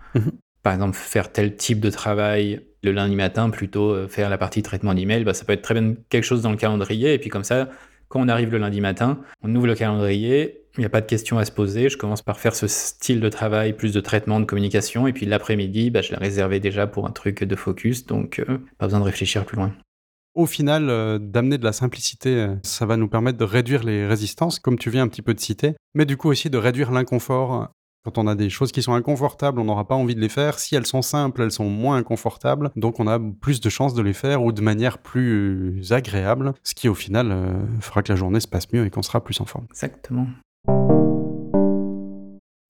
Par 0.67 0.73
exemple, 0.73 0.97
faire 0.97 1.31
tel 1.31 1.55
type 1.55 1.79
de 1.79 1.89
travail 1.89 2.59
le 2.83 2.91
lundi 2.91 3.15
matin 3.15 3.49
plutôt 3.49 3.91
euh, 3.91 4.09
faire 4.09 4.29
la 4.29 4.37
partie 4.37 4.61
traitement 4.63 4.93
d'email, 4.93 5.23
bah, 5.23 5.33
ça 5.33 5.45
peut 5.45 5.53
être 5.53 5.61
très 5.61 5.73
bien 5.73 5.95
quelque 6.09 6.25
chose 6.25 6.41
dans 6.41 6.51
le 6.51 6.57
calendrier. 6.57 7.13
Et 7.13 7.19
puis 7.19 7.29
comme 7.29 7.45
ça, 7.45 7.69
quand 8.09 8.19
on 8.19 8.27
arrive 8.27 8.51
le 8.51 8.57
lundi 8.57 8.81
matin, 8.81 9.21
on 9.41 9.55
ouvre 9.55 9.65
le 9.65 9.75
calendrier, 9.75 10.65
il 10.75 10.81
n'y 10.81 10.85
a 10.85 10.89
pas 10.89 10.99
de 10.99 11.05
questions 11.05 11.37
à 11.37 11.45
se 11.45 11.53
poser. 11.53 11.87
Je 11.87 11.95
commence 11.95 12.21
par 12.21 12.37
faire 12.37 12.53
ce 12.53 12.67
style 12.67 13.21
de 13.21 13.29
travail, 13.29 13.77
plus 13.77 13.93
de 13.93 14.01
traitement, 14.01 14.41
de 14.41 14.45
communication. 14.45 15.07
Et 15.07 15.13
puis 15.13 15.25
l'après-midi, 15.25 15.89
bah, 15.89 16.01
je 16.01 16.11
l'ai 16.11 16.17
réservé 16.17 16.59
déjà 16.59 16.85
pour 16.85 17.07
un 17.07 17.11
truc 17.11 17.45
de 17.45 17.55
focus. 17.55 18.05
Donc 18.05 18.39
euh, 18.39 18.57
pas 18.77 18.87
besoin 18.87 18.99
de 18.99 19.05
réfléchir 19.05 19.45
plus 19.45 19.55
loin. 19.55 19.73
Au 20.35 20.47
final, 20.47 20.89
euh, 20.89 21.17
d'amener 21.17 21.57
de 21.57 21.63
la 21.63 21.71
simplicité, 21.71 22.45
ça 22.63 22.85
va 22.85 22.97
nous 22.97 23.07
permettre 23.07 23.37
de 23.37 23.45
réduire 23.45 23.85
les 23.85 24.05
résistances, 24.05 24.59
comme 24.59 24.77
tu 24.77 24.89
viens 24.89 25.03
un 25.03 25.07
petit 25.07 25.21
peu 25.21 25.33
de 25.33 25.39
citer, 25.39 25.75
mais 25.93 26.03
du 26.03 26.17
coup 26.17 26.27
aussi 26.27 26.49
de 26.49 26.57
réduire 26.57 26.91
l'inconfort 26.91 27.69
quand 28.03 28.17
on 28.17 28.27
a 28.27 28.35
des 28.35 28.49
choses 28.49 28.71
qui 28.71 28.81
sont 28.81 28.93
inconfortables, 28.93 29.59
on 29.59 29.65
n'aura 29.65 29.85
pas 29.85 29.95
envie 29.95 30.15
de 30.15 30.21
les 30.21 30.29
faire. 30.29 30.59
Si 30.59 30.75
elles 30.75 30.85
sont 30.85 31.01
simples, 31.01 31.41
elles 31.41 31.51
sont 31.51 31.69
moins 31.69 31.97
inconfortables. 31.97 32.71
Donc 32.75 32.99
on 32.99 33.07
a 33.07 33.19
plus 33.19 33.59
de 33.59 33.69
chances 33.69 33.93
de 33.93 34.01
les 34.01 34.13
faire 34.13 34.43
ou 34.43 34.51
de 34.51 34.61
manière 34.61 34.97
plus 34.97 35.91
agréable, 35.91 36.53
ce 36.63 36.73
qui 36.73 36.87
au 36.87 36.95
final 36.95 37.31
euh, 37.31 37.53
fera 37.81 38.03
que 38.03 38.11
la 38.11 38.15
journée 38.15 38.39
se 38.39 38.47
passe 38.47 38.71
mieux 38.71 38.85
et 38.85 38.89
qu'on 38.89 39.01
sera 39.01 39.23
plus 39.23 39.41
en 39.41 39.45
forme. 39.45 39.65
Exactement. 39.71 40.27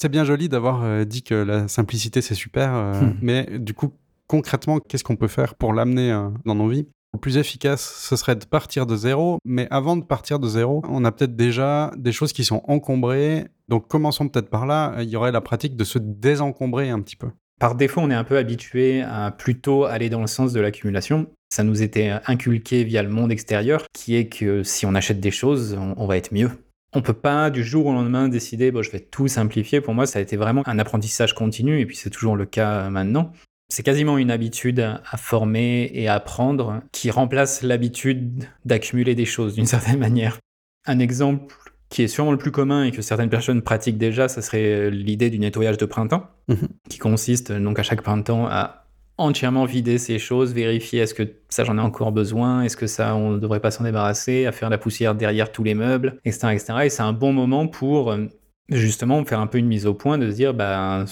C'est 0.02 0.10
bien 0.10 0.24
joli 0.24 0.50
d'avoir 0.50 0.84
euh, 0.84 1.06
dit 1.06 1.24
que 1.24 1.36
la 1.36 1.68
simplicité 1.68 2.22
c'est 2.22 2.36
super, 2.36 2.74
euh, 2.74 3.02
hmm. 3.02 3.18
mais 3.22 3.60
du 3.60 3.74
coup 3.74 3.94
concrètement, 4.28 4.80
qu'est-ce 4.80 5.04
qu'on 5.04 5.16
peut 5.16 5.28
faire 5.28 5.56
pour 5.56 5.74
l'amener 5.74 6.12
dans 6.46 6.56
nos 6.56 6.68
vies? 6.68 6.88
Plus 7.18 7.38
efficace, 7.38 8.06
ce 8.08 8.16
serait 8.16 8.36
de 8.36 8.46
partir 8.46 8.86
de 8.86 8.96
zéro, 8.96 9.40
mais 9.46 9.68
avant 9.72 9.98
de 9.98 10.04
partir 10.04 10.40
de 10.40 10.48
zéro, 10.48 10.82
on 10.88 11.06
a 11.06 11.12
peut-être 11.12 11.36
déjà 11.36 11.92
des 11.98 12.12
choses 12.12 12.34
qui 12.34 12.44
sont 12.44 12.62
encombrées. 12.68 13.46
Donc 13.68 13.88
commençons 13.88 14.30
peut-être 14.30 14.50
par 14.50 14.66
là, 14.66 14.96
il 15.00 15.10
y 15.10 15.16
aurait 15.16 15.32
la 15.32 15.42
pratique 15.42 15.76
de 15.76 15.84
se 15.84 16.00
désencombrer 16.00 16.90
un 16.90 17.02
petit 17.02 17.16
peu. 17.16 17.28
Par 17.60 17.74
défaut, 17.74 18.02
on 18.02 18.12
est 18.12 18.16
un 18.16 18.24
peu 18.24 18.38
habitué 18.38 19.02
à 19.02 19.32
plutôt 19.32 19.86
aller 19.86 20.10
dans 20.10 20.22
le 20.22 20.28
sens 20.28 20.54
de 20.54 20.60
l'accumulation. 20.60 21.28
Ça 21.50 21.64
nous 21.64 21.82
était 21.82 22.14
inculqué 22.28 22.84
via 22.84 23.02
le 23.02 23.10
monde 23.10 23.32
extérieur, 23.32 23.86
qui 23.94 24.16
est 24.16 24.28
que 24.28 24.62
si 24.64 24.86
on 24.86 24.94
achète 24.94 25.20
des 25.20 25.32
choses, 25.32 25.76
on, 25.98 26.06
va 26.06 26.18
être 26.18 26.34
mieux. 26.34 26.52
On 26.94 27.02
peut 27.02 27.14
pas 27.14 27.50
du 27.50 27.64
jour 27.64 27.88
au 27.88 27.94
lendemain 27.94 28.28
décider, 28.28 28.70
bon, 28.70 28.84
je 28.84 28.92
vais 28.92 29.00
tout 29.00 29.28
simplifier. 29.28 29.82
Pour 29.82 29.96
moi, 29.96 30.06
ça 30.06 30.20
a 30.20 30.22
été 30.22 30.38
vraiment 30.38 30.62
un 30.68 30.78
apprentissage 30.78 31.34
continu, 31.34 31.80
et 31.80 31.86
puis 31.88 31.96
c'est 31.96 32.12
toujours 32.12 32.36
le 32.36 32.46
cas 32.46 32.90
maintenant. 32.90 33.32
C'est 33.70 33.84
quasiment 33.84 34.18
une 34.18 34.32
habitude 34.32 34.80
à 34.80 35.18
former 35.18 35.92
et 35.94 36.08
à 36.08 36.16
apprendre 36.16 36.82
qui 36.92 37.12
remplace 37.12 37.64
l'habitude 37.64 38.46
d'accumuler 38.66 39.16
des 39.16 39.26
choses 39.26 39.56
d'une 39.56 39.66
certaine 39.76 40.00
manière. 40.00 40.40
Un 40.86 41.00
exemple 41.00 41.54
qui 41.90 42.04
est 42.04 42.08
sûrement 42.08 42.32
le 42.32 42.38
plus 42.38 42.52
commun 42.52 42.84
et 42.84 42.92
que 42.92 43.02
certaines 43.02 43.30
personnes 43.30 43.62
pratiquent 43.62 43.98
déjà, 43.98 44.28
ça 44.28 44.42
serait 44.42 44.90
l'idée 44.90 45.30
du 45.30 45.40
nettoyage 45.40 45.78
de 45.78 45.86
printemps, 45.86 46.28
mhm. 46.48 46.68
qui 46.90 46.98
consiste 46.98 47.52
donc 47.52 47.80
à 47.80 47.84
chaque 47.84 48.02
printemps 48.02 48.46
à 48.48 48.88
entièrement 49.18 49.66
vider 49.66 49.98
ces 49.98 50.20
choses, 50.20 50.54
vérifier 50.54 51.00
est-ce 51.00 51.14
que 51.14 51.24
ça 51.50 51.64
j'en 51.64 51.78
ai 51.78 51.82
encore 51.82 52.12
besoin, 52.12 52.62
est-ce 52.62 52.78
que 52.78 52.88
ça 52.88 53.16
on 53.16 53.32
ne 53.32 53.40
devrait 53.40 53.60
pas 53.60 53.72
s'en 53.72 53.84
débarrasser, 53.84 54.46
à 54.46 54.52
faire 54.52 54.70
la 54.70 54.78
poussière 54.78 55.16
derrière 55.16 55.52
tous 55.52 55.64
les 55.64 55.74
meubles, 55.74 56.20
etc. 56.26 56.50
etc. 56.54 56.74
Et 56.84 56.90
c'est 56.90 57.04
un 57.04 57.14
bon 57.14 57.34
moment 57.34 57.68
pour 57.68 58.12
euh, 58.12 58.26
justement 58.70 59.24
faire 59.26 59.40
un 59.40 59.48
peu 59.48 59.58
une 59.58 59.68
mise 59.68 59.86
au 59.88 59.94
point, 59.94 60.18
de 60.18 60.30
se 60.30 60.36
dire 60.36 60.54
bah 60.54 61.06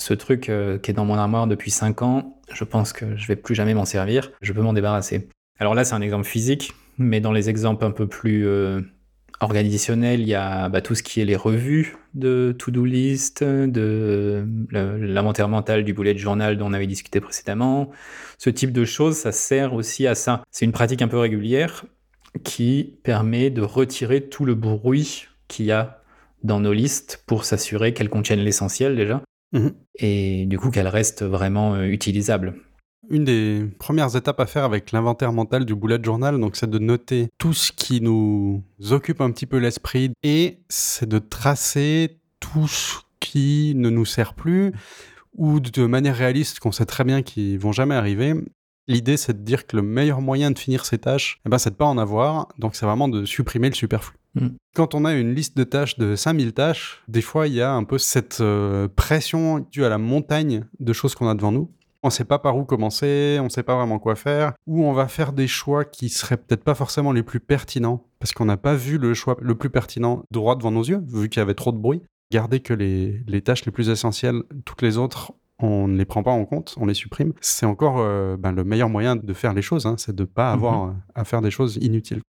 ce 0.00 0.14
truc 0.14 0.48
euh, 0.48 0.78
qui 0.78 0.90
est 0.90 0.94
dans 0.94 1.04
mon 1.04 1.16
armoire 1.16 1.46
depuis 1.46 1.70
5 1.70 2.02
ans, 2.02 2.40
je 2.52 2.64
pense 2.64 2.92
que 2.92 3.16
je 3.16 3.26
vais 3.26 3.36
plus 3.36 3.54
jamais 3.54 3.74
m'en 3.74 3.84
servir, 3.84 4.32
je 4.40 4.52
peux 4.52 4.62
m'en 4.62 4.72
débarrasser. 4.72 5.28
Alors 5.58 5.74
là, 5.74 5.84
c'est 5.84 5.94
un 5.94 6.00
exemple 6.00 6.24
physique, 6.24 6.72
mais 6.98 7.20
dans 7.20 7.32
les 7.32 7.50
exemples 7.50 7.84
un 7.84 7.90
peu 7.90 8.06
plus 8.06 8.46
euh, 8.46 8.80
organisationnels, 9.40 10.20
il 10.20 10.28
y 10.28 10.34
a 10.34 10.68
bah, 10.68 10.80
tout 10.80 10.94
ce 10.94 11.02
qui 11.02 11.20
est 11.20 11.24
les 11.24 11.36
revues 11.36 11.96
de 12.14 12.54
to-do 12.58 12.84
list, 12.84 13.44
de 13.44 14.44
l'inventaire 14.72 15.48
mental 15.48 15.84
du 15.84 15.92
bullet 15.92 16.16
journal 16.16 16.56
dont 16.56 16.66
on 16.66 16.72
avait 16.72 16.86
discuté 16.86 17.20
précédemment. 17.20 17.90
Ce 18.38 18.50
type 18.50 18.72
de 18.72 18.84
choses, 18.84 19.16
ça 19.16 19.32
sert 19.32 19.74
aussi 19.74 20.06
à 20.06 20.14
ça. 20.14 20.42
C'est 20.50 20.64
une 20.64 20.72
pratique 20.72 21.02
un 21.02 21.08
peu 21.08 21.18
régulière 21.18 21.84
qui 22.44 22.98
permet 23.02 23.50
de 23.50 23.62
retirer 23.62 24.28
tout 24.28 24.44
le 24.44 24.54
bruit 24.54 25.26
qu'il 25.48 25.66
y 25.66 25.72
a 25.72 26.02
dans 26.42 26.60
nos 26.60 26.72
listes 26.72 27.22
pour 27.26 27.44
s'assurer 27.44 27.92
qu'elles 27.92 28.08
contiennent 28.08 28.40
l'essentiel 28.40 28.96
déjà, 28.96 29.22
mhm. 29.52 29.72
Et 30.00 30.46
du 30.46 30.58
coup 30.58 30.70
qu'elles 30.70 30.88
restent 30.88 31.22
vraiment 31.22 31.74
euh, 31.74 31.84
utilisables. 31.84 32.54
Une 33.08 33.24
des 33.24 33.66
premières 33.78 34.14
étapes 34.14 34.40
à 34.40 34.46
faire 34.46 34.64
avec 34.64 34.92
l'inventaire 34.92 35.32
mental 35.32 35.64
du 35.64 35.74
bullet 35.74 35.98
journal, 36.02 36.38
donc 36.38 36.56
c'est 36.56 36.70
de 36.70 36.78
noter 36.78 37.28
tout 37.38 37.52
ce 37.52 37.72
qui 37.72 38.00
nous 38.00 38.62
occupe 38.90 39.20
un 39.20 39.30
petit 39.30 39.46
peu 39.46 39.58
l'esprit 39.58 40.12
et 40.22 40.58
c'est 40.68 41.08
de 41.08 41.18
tracer 41.18 42.20
tout 42.38 42.68
ce 42.68 42.98
qui 43.18 43.74
ne 43.76 43.90
nous 43.90 44.04
sert 44.04 44.34
plus 44.34 44.72
ou 45.36 45.60
de 45.60 45.86
manière 45.86 46.16
réaliste 46.16 46.60
qu'on 46.60 46.72
sait 46.72 46.86
très 46.86 47.04
bien 47.04 47.22
qu'ils 47.22 47.58
vont 47.58 47.72
jamais 47.72 47.94
arriver 47.94 48.34
L'idée, 48.90 49.16
c'est 49.16 49.34
de 49.34 49.44
dire 49.44 49.68
que 49.68 49.76
le 49.76 49.82
meilleur 49.82 50.20
moyen 50.20 50.50
de 50.50 50.58
finir 50.58 50.84
ces 50.84 50.98
tâches, 50.98 51.40
eh 51.46 51.48
ben, 51.48 51.58
c'est 51.58 51.70
de 51.70 51.76
pas 51.76 51.84
en 51.84 51.96
avoir. 51.96 52.48
Donc, 52.58 52.74
c'est 52.74 52.86
vraiment 52.86 53.06
de 53.06 53.24
supprimer 53.24 53.68
le 53.68 53.74
superflu. 53.76 54.16
Mm. 54.34 54.48
Quand 54.74 54.94
on 54.94 55.04
a 55.04 55.14
une 55.14 55.34
liste 55.34 55.56
de 55.56 55.64
tâches 55.64 55.98
de 55.98 56.16
5000 56.16 56.52
tâches, 56.52 57.02
des 57.08 57.22
fois, 57.22 57.48
il 57.48 57.54
y 57.54 57.62
a 57.62 57.72
un 57.72 57.84
peu 57.84 57.98
cette 57.98 58.40
euh, 58.40 58.88
pression 58.88 59.66
due 59.70 59.84
à 59.84 59.88
la 59.88 59.98
montagne 59.98 60.64
de 60.78 60.92
choses 60.92 61.14
qu'on 61.14 61.28
a 61.28 61.34
devant 61.34 61.52
nous. 61.52 61.70
On 62.02 62.08
ne 62.08 62.12
sait 62.12 62.24
pas 62.24 62.38
par 62.38 62.56
où 62.56 62.64
commencer, 62.64 63.38
on 63.40 63.44
ne 63.44 63.48
sait 63.50 63.62
pas 63.62 63.76
vraiment 63.76 63.98
quoi 63.98 64.16
faire, 64.16 64.54
ou 64.66 64.84
on 64.84 64.92
va 64.94 65.06
faire 65.06 65.34
des 65.34 65.46
choix 65.46 65.84
qui 65.84 66.08
seraient 66.08 66.38
peut-être 66.38 66.64
pas 66.64 66.74
forcément 66.74 67.12
les 67.12 67.22
plus 67.22 67.40
pertinents, 67.40 68.06
parce 68.18 68.32
qu'on 68.32 68.46
n'a 68.46 68.56
pas 68.56 68.74
vu 68.74 68.96
le 68.96 69.12
choix 69.12 69.36
le 69.40 69.54
plus 69.54 69.68
pertinent 69.68 70.22
droit 70.30 70.56
devant 70.56 70.70
nos 70.70 70.82
yeux, 70.82 71.02
vu 71.06 71.28
qu'il 71.28 71.40
y 71.40 71.42
avait 71.42 71.54
trop 71.54 71.72
de 71.72 71.78
bruit. 71.78 72.02
Garder 72.32 72.60
que 72.60 72.72
les, 72.72 73.22
les 73.26 73.42
tâches 73.42 73.66
les 73.66 73.72
plus 73.72 73.90
essentielles, 73.90 74.42
toutes 74.64 74.80
les 74.80 74.96
autres, 74.96 75.32
on 75.58 75.88
ne 75.88 75.96
les 75.96 76.04
prend 76.04 76.22
pas 76.22 76.30
en 76.30 76.44
compte, 76.46 76.74
on 76.78 76.86
les 76.86 76.94
supprime, 76.94 77.32
c'est 77.40 77.66
encore 77.66 77.98
euh, 77.98 78.36
ben, 78.38 78.52
le 78.52 78.64
meilleur 78.64 78.88
moyen 78.88 79.16
de 79.16 79.32
faire 79.34 79.52
les 79.52 79.62
choses, 79.62 79.84
hein, 79.84 79.96
c'est 79.98 80.14
de 80.14 80.22
ne 80.22 80.26
pas 80.26 80.52
avoir 80.52 80.86
mhm. 80.86 81.02
à 81.14 81.24
faire 81.24 81.42
des 81.42 81.50
choses 81.50 81.76
inutiles. 81.82 82.22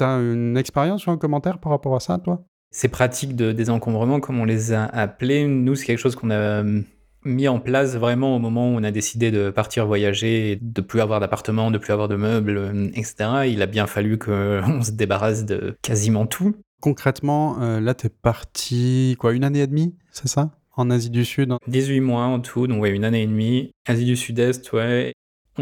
Tu 0.00 0.04
as 0.04 0.16
une 0.16 0.56
expérience 0.56 1.06
ou 1.06 1.10
un 1.10 1.18
commentaire 1.18 1.58
par 1.58 1.72
rapport 1.72 1.94
à 1.94 2.00
ça, 2.00 2.16
toi? 2.16 2.42
Ces 2.70 2.88
pratiques 2.88 3.36
de 3.36 3.52
désencombrement, 3.52 4.18
comme 4.18 4.40
on 4.40 4.46
les 4.46 4.72
a 4.72 4.86
appelées, 4.86 5.46
nous, 5.46 5.74
c'est 5.74 5.84
quelque 5.84 5.98
chose 5.98 6.16
qu'on 6.16 6.30
a 6.30 6.60
hum, 6.60 6.84
mis 7.26 7.48
en 7.48 7.60
place 7.60 7.96
vraiment 7.96 8.34
au 8.34 8.38
moment 8.38 8.72
où 8.72 8.78
on 8.78 8.82
a 8.82 8.92
décidé 8.92 9.30
de 9.30 9.50
partir 9.50 9.84
voyager, 9.84 10.58
de 10.62 10.80
plus 10.80 11.02
avoir 11.02 11.20
d'appartement, 11.20 11.70
de 11.70 11.76
plus 11.76 11.92
avoir 11.92 12.08
de 12.08 12.16
meubles, 12.16 12.56
hum, 12.56 12.86
etc. 12.94 13.42
Il 13.48 13.60
a 13.60 13.66
bien 13.66 13.86
fallu 13.86 14.16
qu'on 14.16 14.80
se 14.82 14.92
débarrasse 14.92 15.44
de 15.44 15.76
quasiment 15.82 16.24
tout. 16.24 16.54
Concrètement, 16.80 17.60
euh, 17.60 17.78
là, 17.78 17.92
tu 17.92 18.06
es 18.06 18.08
parti, 18.08 19.16
quoi, 19.18 19.34
une 19.34 19.44
année 19.44 19.60
et 19.60 19.66
demie, 19.66 19.94
c'est 20.12 20.28
ça? 20.28 20.50
En 20.78 20.88
Asie 20.88 21.10
du 21.10 21.26
Sud 21.26 21.52
18 21.66 22.00
mois 22.00 22.24
en 22.24 22.40
tout, 22.40 22.66
donc 22.66 22.80
ouais, 22.80 22.88
une 22.88 23.04
année 23.04 23.24
et 23.24 23.26
demie. 23.26 23.70
Asie 23.86 24.06
du 24.06 24.16
Sud-Est, 24.16 24.72
ouais. 24.72 25.12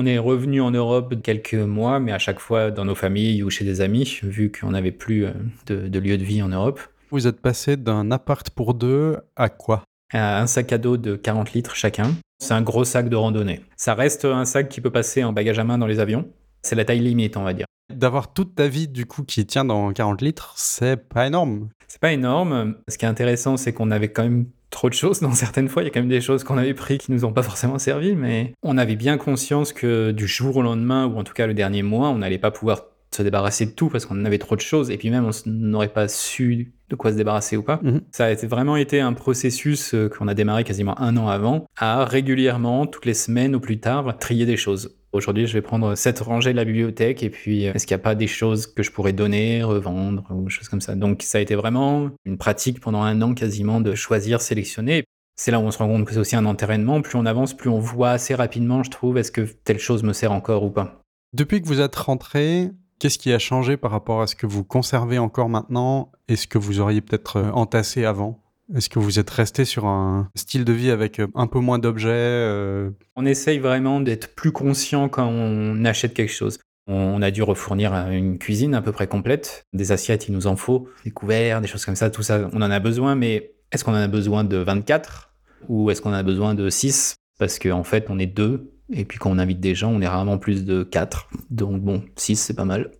On 0.00 0.06
est 0.06 0.18
revenu 0.18 0.60
en 0.60 0.70
Europe 0.70 1.20
quelques 1.24 1.54
mois, 1.54 1.98
mais 1.98 2.12
à 2.12 2.20
chaque 2.20 2.38
fois 2.38 2.70
dans 2.70 2.84
nos 2.84 2.94
familles 2.94 3.42
ou 3.42 3.50
chez 3.50 3.64
des 3.64 3.80
amis, 3.80 4.20
vu 4.22 4.52
qu'on 4.52 4.70
n'avait 4.70 4.92
plus 4.92 5.26
euh, 5.26 5.32
de, 5.66 5.88
de, 5.88 5.98
lieu 5.98 6.16
de 6.16 6.22
vie 6.22 6.40
en 6.40 6.50
Europe. 6.50 6.80
Vous 7.10 7.26
êtes 7.26 7.40
passé 7.40 7.76
d'un 7.76 8.12
appart 8.12 8.48
pour 8.48 8.74
deux 8.74 9.16
à 9.34 9.48
quoi? 9.48 9.82
À 10.12 10.40
un 10.40 10.46
sac 10.46 10.72
à 10.72 10.78
dos 10.78 10.98
de 10.98 11.16
40 11.16 11.52
litres 11.52 11.74
chacun. 11.74 12.12
C'est 12.38 12.54
un 12.54 12.62
gros 12.62 12.84
sac 12.84 13.08
de 13.08 13.16
randonnée. 13.16 13.62
Ça 13.76 13.94
reste 13.94 14.24
un 14.24 14.44
sac 14.44 14.68
qui 14.68 14.80
peut 14.80 14.92
passer 14.92 15.24
en 15.24 15.32
bagage 15.32 15.58
à 15.58 15.64
main 15.64 15.78
dans 15.78 15.88
les 15.88 15.98
avions. 15.98 16.28
C'est 16.62 16.76
la 16.76 16.84
taille 16.84 17.00
limite, 17.00 17.36
on 17.36 17.42
va 17.42 17.52
dire. 17.52 17.66
D'avoir 17.92 18.32
toute 18.32 18.54
ta 18.54 18.68
vie, 18.68 18.86
du 18.86 19.04
coup, 19.04 19.24
qui 19.24 19.46
tient 19.46 19.64
dans 19.64 19.92
40 19.92 20.22
litres, 20.22 20.54
c'est 20.56 21.08
pas 21.08 21.26
énorme. 21.26 21.70
C'est 21.88 22.00
pas 22.00 22.12
énorme. 22.12 22.76
Ce 22.86 22.98
qui 22.98 23.04
est 23.04 23.08
intéressant, 23.08 23.56
c'est 23.56 23.72
qu'on 23.72 23.90
avait 23.90 24.12
quand 24.12 24.22
même 24.22 24.46
trop 24.70 24.88
de 24.88 24.94
choses 24.94 25.20
dans 25.20 25.32
certaines 25.32 25.68
fois. 25.68 25.82
Il 25.82 25.86
y 25.86 25.88
a 25.88 25.90
quand 25.90 26.00
même 26.00 26.08
des 26.08 26.20
choses 26.20 26.44
qu'on 26.44 26.58
avait 26.58 26.74
pris 26.74 26.98
qui 26.98 27.12
nous 27.12 27.24
ont 27.24 27.32
pas 27.32 27.42
forcément 27.42 27.78
servi, 27.78 28.14
mais 28.14 28.52
on 28.62 28.78
avait 28.78 28.96
bien 28.96 29.16
conscience 29.16 29.72
que 29.72 30.10
du 30.10 30.26
jour 30.26 30.56
au 30.56 30.62
lendemain, 30.62 31.06
ou 31.06 31.18
en 31.18 31.24
tout 31.24 31.34
cas 31.34 31.46
le 31.46 31.54
dernier 31.54 31.82
mois, 31.82 32.08
on 32.10 32.18
n'allait 32.18 32.38
pas 32.38 32.50
pouvoir 32.50 32.82
se 33.14 33.22
débarrasser 33.22 33.66
de 33.66 33.70
tout 33.70 33.88
parce 33.88 34.06
qu'on 34.06 34.20
en 34.20 34.24
avait 34.24 34.38
trop 34.38 34.54
de 34.54 34.60
choses 34.60 34.90
et 34.90 34.98
puis 34.98 35.10
même 35.10 35.24
on 35.24 35.30
n'aurait 35.46 35.88
pas 35.88 36.08
su 36.08 36.72
de 36.90 36.96
quoi 36.96 37.12
se 37.12 37.16
débarrasser 37.16 37.56
ou 37.56 37.62
pas. 37.62 37.80
Mhm. 37.82 38.02
Ça 38.10 38.26
a 38.26 38.30
été, 38.30 38.46
vraiment 38.46 38.76
été 38.76 39.00
un 39.00 39.12
processus 39.12 39.94
euh, 39.94 40.08
qu'on 40.08 40.28
a 40.28 40.34
démarré 40.34 40.64
quasiment 40.64 40.98
un 41.00 41.16
an 41.16 41.28
avant 41.28 41.66
à 41.76 42.04
régulièrement, 42.04 42.86
toutes 42.86 43.06
les 43.06 43.14
semaines 43.14 43.54
ou 43.54 43.60
plus 43.60 43.80
tard, 43.80 44.18
trier 44.18 44.46
des 44.46 44.56
choses. 44.56 44.97
Aujourd'hui, 45.12 45.46
je 45.46 45.54
vais 45.54 45.62
prendre 45.62 45.94
cette 45.94 46.20
rangée 46.20 46.52
de 46.52 46.56
la 46.56 46.64
bibliothèque 46.64 47.22
et 47.22 47.30
puis 47.30 47.66
euh, 47.66 47.72
est-ce 47.72 47.86
qu'il 47.86 47.96
n'y 47.96 48.00
a 48.00 48.04
pas 48.04 48.14
des 48.14 48.26
choses 48.26 48.66
que 48.66 48.82
je 48.82 48.90
pourrais 48.90 49.14
donner, 49.14 49.62
revendre 49.62 50.24
ou 50.30 50.48
choses 50.50 50.68
comme 50.68 50.82
ça? 50.82 50.94
Donc 50.94 51.22
ça 51.22 51.38
a 51.38 51.40
été 51.40 51.54
vraiment 51.54 52.10
une 52.26 52.36
pratique 52.36 52.80
pendant 52.80 53.02
un 53.02 53.22
an 53.22 53.32
quasiment 53.32 53.80
de 53.80 53.94
choisir, 53.94 54.42
sélectionner. 54.42 55.04
C'est 55.36 55.50
là 55.50 55.60
où 55.60 55.62
on 55.62 55.70
se 55.70 55.78
rend 55.78 55.88
compte 55.88 56.04
que 56.04 56.12
c'est 56.12 56.18
aussi 56.18 56.36
un 56.36 56.44
entraînement. 56.44 57.00
Plus 57.00 57.16
on 57.16 57.24
avance, 57.24 57.56
plus 57.56 57.70
on 57.70 57.78
voit 57.78 58.10
assez 58.10 58.34
rapidement, 58.34 58.82
je 58.82 58.90
trouve, 58.90 59.16
est-ce 59.16 59.32
que 59.32 59.42
telle 59.42 59.78
chose 59.78 60.02
me 60.02 60.12
sert 60.12 60.32
encore 60.32 60.64
ou 60.64 60.70
pas. 60.70 61.00
Depuis 61.32 61.62
que 61.62 61.68
vous 61.68 61.80
êtes 61.80 61.96
rentré, 61.96 62.70
qu'est-ce 62.98 63.18
qui 63.18 63.32
a 63.32 63.38
changé 63.38 63.76
par 63.76 63.90
rapport 63.90 64.20
à 64.20 64.26
ce 64.26 64.34
que 64.34 64.46
vous 64.46 64.64
conservez 64.64 65.18
encore 65.18 65.48
maintenant 65.48 66.10
et 66.28 66.36
ce 66.36 66.46
que 66.46 66.58
vous 66.58 66.80
auriez 66.80 67.00
peut-être 67.00 67.36
euh, 67.36 67.50
entassé 67.52 68.04
avant? 68.04 68.42
Est-ce 68.74 68.88
que 68.88 68.98
vous 68.98 69.18
êtes 69.18 69.30
resté 69.30 69.64
sur 69.64 69.86
un 69.86 70.28
style 70.34 70.64
de 70.64 70.72
vie 70.72 70.90
avec 70.90 71.20
euh, 71.20 71.26
un 71.34 71.46
peu 71.46 71.58
moins 71.58 71.78
d'objets 71.78 72.08
euh? 72.10 72.90
On 73.16 73.24
essaye 73.24 73.58
vraiment 73.58 74.00
d'être 74.00 74.34
plus 74.34 74.52
conscient 74.52 75.08
quand 75.08 75.26
on 75.26 75.84
achète 75.84 76.14
quelque 76.14 76.32
chose. 76.32 76.58
On 76.86 77.20
a 77.20 77.30
dû 77.30 77.42
refournir 77.42 77.92
une 77.92 78.38
cuisine 78.38 78.74
à 78.74 78.80
peu 78.80 78.92
près 78.92 79.06
complète. 79.06 79.66
Des 79.74 79.92
assiettes, 79.92 80.28
il 80.28 80.32
nous 80.32 80.46
en 80.46 80.56
faut. 80.56 80.88
Des 81.04 81.10
couverts, 81.10 81.60
des 81.60 81.68
choses 81.68 81.84
comme 81.84 81.96
ça, 81.96 82.08
tout 82.08 82.22
ça, 82.22 82.48
on 82.52 82.62
en 82.62 82.70
a 82.70 82.80
besoin. 82.80 83.14
Mais 83.14 83.52
est-ce 83.72 83.84
qu'on 83.84 83.92
en 83.92 83.96
a 83.96 84.08
besoin 84.08 84.44
de 84.44 84.56
24 84.56 85.34
ou 85.68 85.90
est-ce 85.90 86.00
qu'on 86.00 86.10
en 86.10 86.14
a 86.14 86.22
besoin 86.22 86.54
de 86.54 86.70
6 86.70 87.16
Parce 87.38 87.58
qu'en 87.58 87.84
fait, 87.84 88.06
on 88.08 88.18
est 88.18 88.26
deux. 88.26 88.72
Et 88.90 89.04
puis 89.04 89.18
quand 89.18 89.30
on 89.30 89.38
invite 89.38 89.60
des 89.60 89.74
gens, 89.74 89.90
on 89.90 90.00
est 90.00 90.08
rarement 90.08 90.38
plus 90.38 90.64
de 90.64 90.82
4. 90.82 91.28
Donc 91.50 91.82
bon, 91.82 92.02
6, 92.16 92.36
c'est 92.36 92.54
pas 92.54 92.64
mal. 92.64 92.90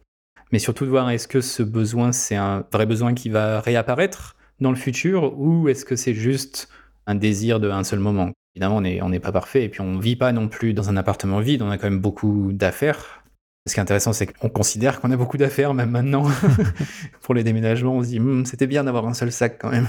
Mais 0.53 0.59
surtout 0.59 0.85
de 0.85 0.91
voir 0.91 1.09
est-ce 1.11 1.29
que 1.29 1.41
ce 1.41 1.63
besoin, 1.63 2.13
c'est 2.13 2.37
un 2.37 2.65
vrai 2.71 2.85
besoin 2.85 3.15
qui 3.15 3.31
va 3.31 3.61
réapparaître? 3.61 4.37
Dans 4.61 4.71
le 4.71 4.77
futur 4.77 5.39
ou 5.39 5.69
est-ce 5.69 5.85
que 5.85 5.97
c'est 5.97 6.15
juste 6.15 6.69
un 7.07 7.15
désir 7.15 7.61
de 7.61 7.71
un 7.71 7.85
seul 7.85 7.99
moment? 7.99 8.33
Évidemment, 8.55 8.77
on 8.79 8.81
n'est 8.81 9.01
on 9.03 9.11
pas 9.21 9.33
parfait 9.33 9.65
et 9.65 9.69
puis 9.69 9.81
on 9.81 9.99
vit 9.99 10.17
pas 10.17 10.33
non 10.33 10.49
plus 10.49 10.75
dans 10.75 10.91
un 10.91 10.97
appartement 10.97 11.41
vide, 11.41 11.63
on 11.63 11.71
a 11.71 11.79
quand 11.79 11.89
même 11.89 12.01
beaucoup 12.01 12.51
d'affaires. 12.53 13.23
Ce 13.67 13.75
qui 13.75 13.81
est 13.81 13.83
intéressant, 13.83 14.13
c'est 14.13 14.27
qu'on 14.27 14.49
considère 14.49 15.01
qu'on 15.01 15.11
a 15.11 15.17
beaucoup 15.17 15.37
d'affaires, 15.37 15.75
même 15.75 15.91
maintenant. 15.91 16.27
Pour 17.21 17.35
les 17.35 17.45
déménagements, 17.45 17.97
on 17.97 18.03
se 18.03 18.09
dit, 18.09 18.19
hmm, 18.19 18.47
c'était 18.47 18.67
bien 18.67 18.83
d'avoir 18.83 19.07
un 19.07 19.15
seul 19.15 19.31
sac 19.31 19.59
quand 19.61 19.71
même. 19.71 19.89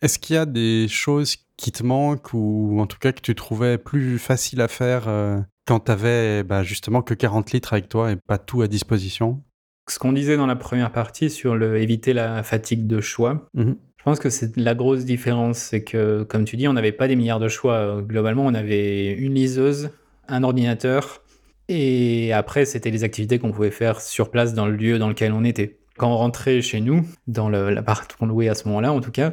Est-ce 0.00 0.18
qu'il 0.18 0.34
y 0.34 0.38
a 0.38 0.46
des 0.46 0.88
choses 0.88 1.36
qui 1.56 1.70
te 1.70 1.84
manquent 1.84 2.32
ou 2.32 2.80
en 2.80 2.86
tout 2.86 2.98
cas 2.98 3.12
que 3.12 3.20
tu 3.20 3.34
trouvais 3.34 3.78
plus 3.78 4.18
facile 4.18 4.60
à 4.60 4.68
faire 4.68 5.06
euh, 5.06 5.38
quand 5.66 5.80
tu 5.80 5.92
avais 5.92 6.42
bah, 6.42 6.64
justement 6.64 7.02
que 7.02 7.14
40 7.14 7.52
litres 7.52 7.74
avec 7.74 7.88
toi 7.88 8.10
et 8.10 8.16
pas 8.16 8.38
tout 8.38 8.62
à 8.62 8.68
disposition? 8.68 9.42
Ce 9.88 9.98
qu'on 9.98 10.12
disait 10.12 10.36
dans 10.36 10.46
la 10.46 10.56
première 10.56 10.90
partie 10.90 11.30
sur 11.30 11.54
le 11.54 11.80
éviter 11.80 12.14
la 12.14 12.42
fatigue 12.42 12.86
de 12.86 13.00
choix, 13.00 13.48
mmh 13.54 13.72
je 14.02 14.04
pense 14.04 14.18
que 14.18 14.30
c'est 14.30 14.56
la 14.56 14.74
grosse 14.74 15.04
différence, 15.04 15.58
c'est 15.58 15.84
que, 15.84 16.24
comme 16.24 16.44
tu 16.44 16.56
dis, 16.56 16.66
on 16.66 16.72
n'avait 16.72 16.90
pas 16.90 17.06
des 17.06 17.14
milliards 17.14 17.38
de 17.38 17.46
choix. 17.46 18.02
Globalement, 18.02 18.44
on 18.44 18.52
avait 18.52 19.12
une 19.12 19.34
liseuse, 19.34 19.90
un 20.26 20.42
ordinateur, 20.42 21.22
et 21.68 22.32
après, 22.32 22.64
c'était 22.64 22.90
les 22.90 23.04
activités 23.04 23.38
qu'on 23.38 23.52
pouvait 23.52 23.70
faire 23.70 24.00
sur 24.00 24.32
place 24.32 24.54
dans 24.54 24.66
le 24.66 24.74
lieu 24.74 24.98
dans 24.98 25.08
lequel 25.08 25.32
on 25.32 25.44
était. 25.44 25.78
Quand 25.96 26.12
on 26.12 26.16
rentrait 26.16 26.62
chez 26.62 26.80
nous, 26.80 27.06
dans 27.28 27.48
l'appart 27.48 28.16
qu'on 28.16 28.26
louait 28.26 28.48
à 28.48 28.56
ce 28.56 28.66
moment-là, 28.66 28.92
en 28.92 29.00
tout 29.00 29.12
cas, 29.12 29.32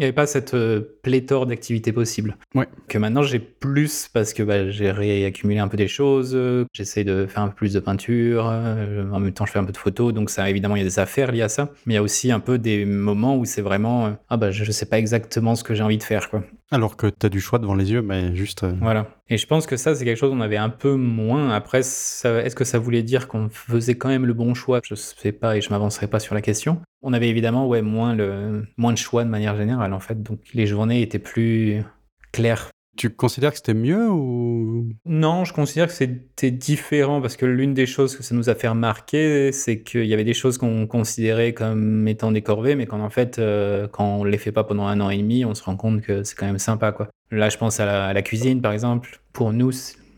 il 0.00 0.04
n'y 0.04 0.06
avait 0.06 0.14
pas 0.14 0.26
cette 0.26 0.54
euh, 0.54 0.80
pléthore 1.02 1.44
d'activités 1.44 1.92
possibles. 1.92 2.38
Ouais. 2.54 2.66
Que 2.88 2.96
maintenant 2.96 3.22
j'ai 3.22 3.38
plus 3.38 4.08
parce 4.08 4.32
que 4.32 4.42
bah, 4.42 4.70
j'ai 4.70 4.90
réaccumulé 4.90 5.58
un 5.58 5.68
peu 5.68 5.76
des 5.76 5.88
choses, 5.88 6.38
j'essaie 6.72 7.04
de 7.04 7.26
faire 7.26 7.42
un 7.42 7.48
peu 7.48 7.54
plus 7.54 7.74
de 7.74 7.80
peinture, 7.80 8.48
euh, 8.50 9.04
en 9.12 9.20
même 9.20 9.32
temps 9.34 9.44
je 9.44 9.52
fais 9.52 9.58
un 9.58 9.64
peu 9.64 9.72
de 9.72 9.76
photos, 9.76 10.14
donc 10.14 10.30
ça 10.30 10.48
évidemment 10.48 10.76
il 10.76 10.78
y 10.78 10.82
a 10.82 10.88
des 10.88 10.98
affaires 10.98 11.32
liées 11.32 11.42
à 11.42 11.50
ça, 11.50 11.68
mais 11.84 11.92
il 11.92 11.96
y 11.96 11.98
a 11.98 12.02
aussi 12.02 12.32
un 12.32 12.40
peu 12.40 12.56
des 12.56 12.86
moments 12.86 13.36
où 13.36 13.44
c'est 13.44 13.60
vraiment 13.60 14.06
euh, 14.06 14.10
ah 14.30 14.38
bah 14.38 14.50
je 14.50 14.64
ne 14.64 14.70
sais 14.70 14.86
pas 14.86 14.98
exactement 14.98 15.54
ce 15.54 15.64
que 15.64 15.74
j'ai 15.74 15.82
envie 15.82 15.98
de 15.98 16.02
faire 16.02 16.30
quoi. 16.30 16.42
Alors 16.70 16.96
que 16.96 17.08
tu 17.08 17.26
as 17.26 17.28
du 17.28 17.40
choix 17.40 17.58
devant 17.58 17.74
les 17.74 17.92
yeux, 17.92 18.00
mais 18.00 18.34
juste. 18.34 18.64
Voilà. 18.80 19.06
Et 19.32 19.38
je 19.38 19.46
pense 19.46 19.66
que 19.66 19.76
ça, 19.76 19.94
c'est 19.94 20.04
quelque 20.04 20.18
chose 20.18 20.30
qu'on 20.30 20.40
avait 20.40 20.56
un 20.56 20.68
peu 20.68 20.96
moins. 20.96 21.50
Après, 21.50 21.78
est-ce 21.78 22.54
que 22.54 22.64
ça 22.64 22.80
voulait 22.80 23.04
dire 23.04 23.28
qu'on 23.28 23.48
faisait 23.48 23.94
quand 23.94 24.08
même 24.08 24.26
le 24.26 24.34
bon 24.34 24.54
choix? 24.54 24.80
Je 24.84 24.94
ne 24.94 24.96
sais 24.96 25.30
pas 25.30 25.56
et 25.56 25.60
je 25.60 25.70
m'avancerai 25.70 26.08
pas 26.08 26.18
sur 26.18 26.34
la 26.34 26.42
question. 26.42 26.82
On 27.00 27.12
avait 27.12 27.28
évidemment 27.28 27.68
ouais, 27.68 27.80
moins, 27.80 28.14
le, 28.16 28.66
moins 28.76 28.92
de 28.92 28.98
choix 28.98 29.22
de 29.22 29.30
manière 29.30 29.56
générale, 29.56 29.92
en 29.92 30.00
fait. 30.00 30.20
Donc 30.20 30.40
les 30.52 30.66
journées 30.66 31.00
étaient 31.00 31.20
plus 31.20 31.84
claires. 32.32 32.70
Tu 32.96 33.08
considères 33.08 33.52
que 33.52 33.58
c'était 33.58 33.72
mieux 33.72 34.10
ou? 34.10 34.88
Non, 35.06 35.44
je 35.44 35.52
considère 35.52 35.86
que 35.86 35.92
c'était 35.92 36.50
différent 36.50 37.20
parce 37.20 37.36
que 37.36 37.46
l'une 37.46 37.72
des 37.72 37.86
choses 37.86 38.16
que 38.16 38.24
ça 38.24 38.34
nous 38.34 38.50
a 38.50 38.56
fait 38.56 38.66
remarquer, 38.66 39.52
c'est 39.52 39.80
qu'il 39.80 40.06
y 40.06 40.12
avait 40.12 40.24
des 40.24 40.34
choses 40.34 40.58
qu'on 40.58 40.88
considérait 40.88 41.54
comme 41.54 42.06
étant 42.08 42.32
des 42.32 42.42
corvées, 42.42 42.74
mais 42.74 42.86
qu'en 42.86 43.00
en 43.00 43.08
fait, 43.08 43.38
euh, 43.38 43.86
quand 43.86 44.16
on 44.16 44.24
les 44.24 44.38
fait 44.38 44.52
pas 44.52 44.64
pendant 44.64 44.86
un 44.86 45.00
an 45.00 45.08
et 45.08 45.18
demi, 45.18 45.44
on 45.44 45.54
se 45.54 45.62
rend 45.62 45.76
compte 45.76 46.00
que 46.02 46.24
c'est 46.24 46.34
quand 46.34 46.46
même 46.46 46.58
sympa, 46.58 46.90
quoi. 46.90 47.08
Là, 47.30 47.48
je 47.48 47.56
pense 47.56 47.78
à 47.78 48.12
la, 48.12 48.22
cuisine, 48.22 48.60
par 48.60 48.72
exemple. 48.72 49.19
Pour 49.32 49.52
nous, 49.52 49.70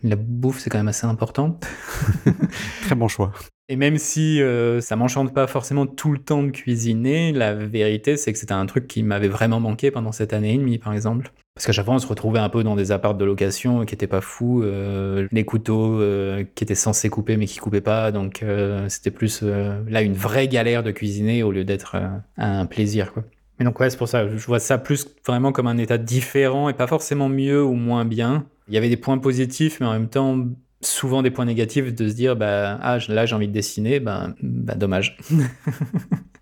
La 0.03 0.15
bouffe, 0.15 0.59
c'est 0.59 0.69
quand 0.69 0.79
même 0.79 0.87
assez 0.87 1.07
important. 1.07 1.59
Très 2.83 2.95
bon 2.95 3.07
choix. 3.07 3.31
Et 3.69 3.77
même 3.77 3.97
si 3.97 4.41
euh, 4.41 4.81
ça 4.81 4.97
m'enchante 4.97 5.33
pas 5.33 5.47
forcément 5.47 5.87
tout 5.87 6.11
le 6.11 6.19
temps 6.19 6.43
de 6.43 6.51
cuisiner, 6.51 7.31
la 7.31 7.53
vérité 7.53 8.17
c'est 8.17 8.33
que 8.33 8.37
c'était 8.37 8.53
un 8.53 8.65
truc 8.65 8.87
qui 8.87 9.03
m'avait 9.03 9.29
vraiment 9.29 9.61
manqué 9.61 9.89
pendant 9.89 10.11
cette 10.11 10.33
année 10.33 10.53
et 10.53 10.57
demie 10.57 10.77
par 10.79 10.93
exemple. 10.93 11.31
Parce 11.55 11.65
qu'à 11.65 11.71
chaque 11.71 11.85
fois 11.85 11.95
on 11.95 11.99
se 11.99 12.07
retrouvait 12.07 12.39
un 12.39 12.49
peu 12.49 12.63
dans 12.63 12.75
des 12.75 12.91
apparts 12.91 13.15
de 13.15 13.23
location 13.23 13.85
qui 13.85 13.93
étaient 13.93 14.05
pas 14.07 14.19
fous, 14.19 14.61
euh, 14.63 15.29
les 15.31 15.45
couteaux 15.45 16.01
euh, 16.01 16.43
qui 16.55 16.65
étaient 16.65 16.75
censés 16.75 17.09
couper 17.09 17.37
mais 17.37 17.45
qui 17.45 17.59
coupaient 17.59 17.79
pas, 17.79 18.11
donc 18.11 18.43
c'était 18.89 19.11
plus 19.11 19.41
là 19.43 20.01
une 20.01 20.13
vraie 20.13 20.49
galère 20.49 20.83
de 20.83 20.91
cuisiner 20.91 21.41
au 21.41 21.51
lieu 21.51 21.63
d'être 21.63 21.95
un 22.37 22.65
plaisir 22.65 23.13
quoi. 23.13 23.23
Mais 23.59 23.65
donc 23.65 23.79
ouais 23.79 23.89
c'est 23.89 23.97
pour 23.97 24.07
ça, 24.07 24.27
je 24.27 24.45
vois 24.45 24.59
ça 24.59 24.77
plus 24.77 25.07
vraiment 25.25 25.51
comme 25.51 25.67
un 25.67 25.77
état 25.77 25.97
différent 25.97 26.69
et 26.69 26.73
pas 26.73 26.87
forcément 26.87 27.29
mieux 27.29 27.63
ou 27.63 27.73
moins 27.73 28.05
bien. 28.05 28.45
Il 28.67 28.73
y 28.73 28.77
avait 28.77 28.89
des 28.89 28.97
points 28.97 29.17
positifs 29.17 29.79
mais 29.79 29.85
en 29.85 29.93
même 29.93 30.09
temps 30.09 30.45
souvent 30.81 31.21
des 31.21 31.31
points 31.31 31.45
négatifs 31.45 31.93
de 31.93 32.09
se 32.09 32.13
dire 32.13 32.35
bah 32.35 32.77
ah 32.81 32.97
là 33.07 33.25
j'ai 33.25 33.35
envie 33.35 33.47
de 33.47 33.53
dessiner 33.53 33.99
bah, 33.99 34.29
bah 34.41 34.75
dommage. 34.75 35.17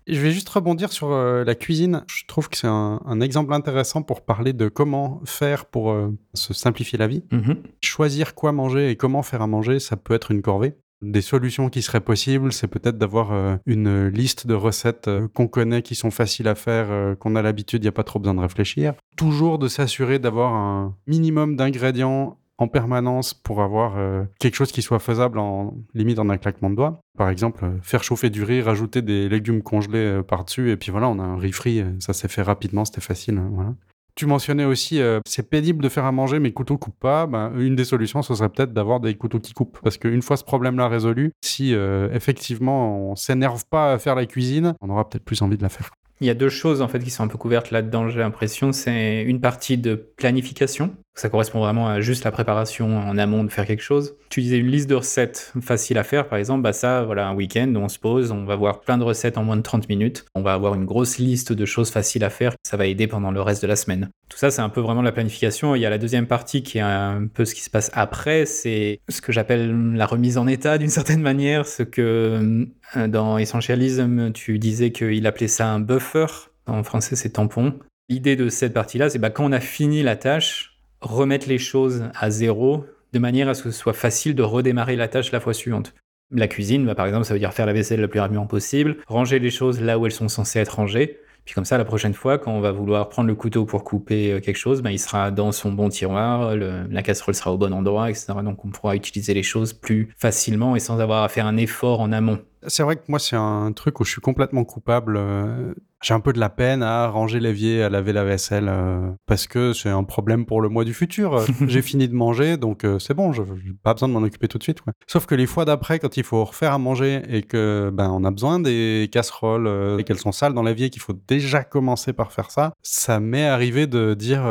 Je 0.08 0.18
vais 0.20 0.32
juste 0.32 0.48
rebondir 0.48 0.92
sur 0.92 1.12
euh, 1.12 1.44
la 1.44 1.54
cuisine. 1.54 2.04
Je 2.08 2.24
trouve 2.26 2.48
que 2.48 2.56
c'est 2.56 2.66
un, 2.66 3.20
exemple 3.20 3.52
intéressant 3.52 4.02
pour 4.02 4.22
parler 4.22 4.52
de 4.52 4.68
comment 4.68 5.22
faire 5.24 5.64
pour 5.66 5.92
euh, 5.92 6.10
se 6.34 6.52
simplifier 6.52 6.98
la 6.98 7.06
vie. 7.06 7.22
Mm-hmm. 7.30 7.56
choisir 7.80 8.34
quoi 8.34 8.52
manger 8.52 8.90
et 8.90 8.96
comment 8.96 9.22
faire 9.22 9.42
à 9.42 9.46
manger 9.46 9.78
ça 9.78 9.96
peut 9.96 10.14
être 10.14 10.32
une 10.32 10.42
corvée 10.42 10.74
des 11.02 11.20
solutions 11.20 11.68
qui 11.68 11.82
seraient 11.82 12.00
possibles, 12.00 12.52
c'est 12.52 12.68
peut-être 12.68 12.98
d'avoir 12.98 13.32
euh, 13.32 13.56
une 13.66 14.08
liste 14.08 14.46
de 14.46 14.54
recettes 14.54 15.10
qu'on 15.34 15.48
connaît, 15.48 15.82
qui 15.82 15.94
sont 15.94 16.10
faciles 16.10 16.48
à 16.48 16.54
faire, 16.54 17.16
qu'on 17.18 17.36
a 17.36 17.42
l'habitude, 17.42 17.82
il 17.82 17.86
n'y 17.86 17.88
a 17.88 17.92
pas 17.92 18.04
trop 18.04 18.18
besoin 18.18 18.34
de 18.34 18.40
réfléchir. 18.40 18.94
Toujours 19.16 19.58
de 19.58 19.68
s'assurer 19.68 20.18
d'avoir 20.18 20.54
un 20.54 20.96
minimum 21.06 21.56
d'ingrédients 21.56 22.38
en 22.62 22.68
permanence 22.68 23.34
pour 23.34 23.62
avoir 23.62 23.94
euh, 23.96 24.24
quelque 24.38 24.54
chose 24.54 24.72
qui 24.72 24.82
soit 24.82 24.98
faisable 24.98 25.38
en 25.38 25.74
limite 25.94 26.18
en 26.18 26.28
un 26.30 26.38
claquement 26.38 26.70
de 26.70 26.76
doigts. 26.76 27.00
Par 27.18 27.28
exemple, 27.28 27.64
euh, 27.64 27.78
faire 27.82 28.04
chauffer 28.04 28.30
du 28.30 28.44
riz, 28.44 28.62
rajouter 28.62 29.02
des 29.02 29.28
légumes 29.28 29.62
congelés 29.62 29.98
euh, 29.98 30.22
par-dessus, 30.22 30.70
et 30.70 30.76
puis 30.76 30.90
voilà, 30.90 31.08
on 31.08 31.18
a 31.18 31.22
un 31.22 31.36
riz 31.36 31.52
frit. 31.52 31.82
Ça 31.98 32.12
s'est 32.12 32.28
fait 32.28 32.42
rapidement, 32.42 32.84
c'était 32.84 33.00
facile. 33.00 33.38
Hein. 33.38 33.76
Tu 34.14 34.26
mentionnais 34.26 34.64
aussi, 34.64 35.00
c'est 35.26 35.48
pénible 35.48 35.82
de 35.82 35.88
faire 35.88 36.04
à 36.04 36.12
manger, 36.12 36.38
mais 36.38 36.52
couteaux 36.52 36.76
coupent 36.76 36.98
pas. 37.00 37.26
Ben, 37.26 37.52
une 37.56 37.76
des 37.76 37.84
solutions, 37.84 38.22
ce 38.22 38.34
serait 38.34 38.50
peut-être 38.50 38.72
d'avoir 38.72 39.00
des 39.00 39.14
couteaux 39.14 39.40
qui 39.40 39.54
coupent. 39.54 39.78
Parce 39.82 39.96
qu'une 39.96 40.22
fois 40.22 40.36
ce 40.36 40.44
problème-là 40.44 40.88
résolu, 40.88 41.32
si 41.42 41.72
effectivement 42.12 43.10
on 43.10 43.16
s'énerve 43.16 43.64
pas 43.70 43.92
à 43.94 43.98
faire 43.98 44.14
la 44.14 44.26
cuisine, 44.26 44.74
on 44.80 44.90
aura 44.90 45.08
peut-être 45.08 45.24
plus 45.24 45.40
envie 45.40 45.56
de 45.56 45.62
la 45.62 45.70
faire. 45.70 45.90
Il 46.20 46.26
y 46.26 46.30
a 46.30 46.34
deux 46.34 46.50
choses 46.50 46.82
en 46.82 46.88
fait 46.88 47.00
qui 47.00 47.10
sont 47.10 47.24
un 47.24 47.28
peu 47.28 47.38
couvertes 47.38 47.72
là-dedans, 47.72 48.08
j'ai 48.08 48.20
l'impression. 48.20 48.70
C'est 48.70 49.22
une 49.22 49.40
partie 49.40 49.76
de 49.76 49.94
planification, 49.94 50.94
ça 51.14 51.28
correspond 51.28 51.60
vraiment 51.60 51.88
à 51.88 52.00
juste 52.00 52.24
la 52.24 52.30
préparation 52.30 52.98
en 52.98 53.18
amont 53.18 53.44
de 53.44 53.50
faire 53.50 53.66
quelque 53.66 53.82
chose. 53.82 54.14
Tu 54.30 54.40
disais 54.40 54.56
une 54.56 54.68
liste 54.68 54.88
de 54.88 54.94
recettes 54.94 55.52
facile 55.60 55.98
à 55.98 56.04
faire, 56.04 56.26
par 56.28 56.38
exemple, 56.38 56.62
bah 56.62 56.72
ça, 56.72 57.02
voilà, 57.02 57.28
un 57.28 57.34
week-end, 57.34 57.72
on 57.76 57.88
se 57.88 57.98
pose, 57.98 58.30
on 58.30 58.44
va 58.44 58.56
voir 58.56 58.80
plein 58.80 58.96
de 58.96 59.04
recettes 59.04 59.36
en 59.36 59.44
moins 59.44 59.56
de 59.56 59.62
30 59.62 59.88
minutes. 59.88 60.24
On 60.34 60.42
va 60.42 60.54
avoir 60.54 60.74
une 60.74 60.86
grosse 60.86 61.18
liste 61.18 61.52
de 61.52 61.64
choses 61.66 61.90
faciles 61.90 62.24
à 62.24 62.30
faire. 62.30 62.54
Ça 62.62 62.76
va 62.76 62.86
aider 62.86 63.06
pendant 63.06 63.30
le 63.30 63.42
reste 63.42 63.62
de 63.62 63.66
la 63.66 63.76
semaine. 63.76 64.08
Tout 64.28 64.38
ça, 64.38 64.50
c'est 64.50 64.62
un 64.62 64.70
peu 64.70 64.80
vraiment 64.80 65.02
la 65.02 65.12
planification. 65.12 65.74
Il 65.74 65.80
y 65.80 65.86
a 65.86 65.90
la 65.90 65.98
deuxième 65.98 66.26
partie 66.26 66.62
qui 66.62 66.78
est 66.78 66.82
un 66.82 67.26
peu 67.32 67.44
ce 67.44 67.54
qui 67.54 67.62
se 67.62 67.68
passe 67.68 67.90
après. 67.92 68.46
C'est 68.46 69.00
ce 69.08 69.20
que 69.20 69.32
j'appelle 69.32 69.92
la 69.94 70.06
remise 70.06 70.38
en 70.38 70.46
état 70.46 70.78
d'une 70.78 70.88
certaine 70.88 71.20
manière. 71.20 71.66
Ce 71.66 71.82
que 71.82 72.66
euh, 72.96 73.08
dans 73.08 73.36
Essentialism, 73.36 74.32
tu 74.32 74.58
disais 74.58 74.92
qu'il 74.92 75.26
appelait 75.26 75.48
ça 75.48 75.68
un 75.68 75.80
buffer. 75.80 76.26
En 76.66 76.82
français, 76.82 77.16
c'est 77.16 77.30
tampon. 77.30 77.74
L'idée 78.08 78.36
de 78.36 78.48
cette 78.48 78.72
partie-là, 78.72 79.10
c'est 79.10 79.18
bah, 79.18 79.30
quand 79.30 79.44
on 79.44 79.52
a 79.52 79.60
fini 79.60 80.02
la 80.02 80.16
tâche, 80.16 80.71
remettre 81.02 81.48
les 81.48 81.58
choses 81.58 82.04
à 82.14 82.30
zéro 82.30 82.86
de 83.12 83.18
manière 83.18 83.48
à 83.48 83.54
ce 83.54 83.64
que 83.64 83.70
ce 83.70 83.78
soit 83.78 83.92
facile 83.92 84.34
de 84.34 84.42
redémarrer 84.42 84.96
la 84.96 85.08
tâche 85.08 85.32
la 85.32 85.40
fois 85.40 85.52
suivante. 85.52 85.94
La 86.30 86.48
cuisine, 86.48 86.86
bah, 86.86 86.94
par 86.94 87.06
exemple, 87.06 87.26
ça 87.26 87.34
veut 87.34 87.40
dire 87.40 87.52
faire 87.52 87.66
la 87.66 87.74
vaisselle 87.74 88.00
le 88.00 88.08
plus 88.08 88.20
rapidement 88.20 88.46
possible, 88.46 88.96
ranger 89.06 89.38
les 89.38 89.50
choses 89.50 89.80
là 89.80 89.98
où 89.98 90.06
elles 90.06 90.12
sont 90.12 90.28
censées 90.28 90.60
être 90.60 90.76
rangées. 90.76 91.18
Puis 91.44 91.54
comme 91.54 91.64
ça, 91.64 91.76
la 91.76 91.84
prochaine 91.84 92.14
fois, 92.14 92.38
quand 92.38 92.52
on 92.52 92.60
va 92.60 92.70
vouloir 92.70 93.08
prendre 93.08 93.28
le 93.28 93.34
couteau 93.34 93.64
pour 93.64 93.84
couper 93.84 94.32
euh, 94.32 94.40
quelque 94.40 94.56
chose, 94.56 94.80
bah, 94.80 94.92
il 94.92 94.98
sera 94.98 95.30
dans 95.30 95.52
son 95.52 95.72
bon 95.72 95.88
tiroir, 95.88 96.54
la 96.56 97.02
casserole 97.02 97.34
sera 97.34 97.52
au 97.52 97.58
bon 97.58 97.72
endroit, 97.74 98.08
etc. 98.08 98.26
Donc 98.44 98.64
on 98.64 98.68
pourra 98.68 98.94
utiliser 98.96 99.34
les 99.34 99.42
choses 99.42 99.72
plus 99.72 100.14
facilement 100.16 100.76
et 100.76 100.80
sans 100.80 101.00
avoir 101.00 101.24
à 101.24 101.28
faire 101.28 101.46
un 101.46 101.56
effort 101.56 102.00
en 102.00 102.12
amont. 102.12 102.38
C'est 102.66 102.82
vrai 102.82 102.96
que 102.96 103.02
moi, 103.08 103.18
c'est 103.18 103.36
un 103.36 103.72
truc 103.72 103.98
où 104.00 104.04
je 104.04 104.10
suis 104.10 104.20
complètement 104.20 104.64
coupable. 104.64 105.16
Euh, 105.16 105.74
j'ai 106.02 106.14
un 106.14 106.20
peu 106.20 106.32
de 106.32 106.40
la 106.40 106.48
peine 106.48 106.82
à 106.82 107.06
ranger 107.08 107.38
l'évier, 107.38 107.82
à 107.82 107.88
laver 107.88 108.12
la 108.12 108.24
vaisselle, 108.24 108.68
euh, 108.68 109.10
parce 109.26 109.46
que 109.46 109.72
c'est 109.72 109.88
un 109.88 110.02
problème 110.02 110.46
pour 110.46 110.60
le 110.60 110.68
mois 110.68 110.84
du 110.84 110.94
futur. 110.94 111.44
j'ai 111.66 111.82
fini 111.82 112.08
de 112.08 112.14
manger, 112.14 112.56
donc 112.56 112.84
euh, 112.84 112.98
c'est 112.98 113.14
bon, 113.14 113.32
je 113.32 113.42
n'ai 113.42 113.72
pas 113.82 113.94
besoin 113.94 114.08
de 114.08 114.12
m'en 114.12 114.22
occuper 114.22 114.48
tout 114.48 114.58
de 114.58 114.62
suite. 114.64 114.80
Sauf 115.06 115.26
que 115.26 115.36
les 115.36 115.46
fois 115.46 115.64
d'après, 115.64 116.00
quand 116.00 116.16
il 116.16 116.24
faut 116.24 116.44
refaire 116.44 116.72
à 116.72 116.78
manger 116.78 117.22
et 117.28 117.42
que 117.42 117.90
ben 117.92 118.10
on 118.10 118.24
a 118.24 118.30
besoin 118.32 118.58
des 118.58 119.08
casseroles 119.12 120.00
et 120.00 120.04
qu'elles 120.04 120.18
sont 120.18 120.32
sales 120.32 120.54
dans 120.54 120.64
l'évier, 120.64 120.90
qu'il 120.90 121.02
faut 121.02 121.16
déjà 121.28 121.62
commencer 121.62 122.12
par 122.12 122.32
faire 122.32 122.50
ça, 122.50 122.72
ça 122.82 123.20
m'est 123.20 123.46
arrivé 123.46 123.86
de 123.86 124.14
dire 124.14 124.42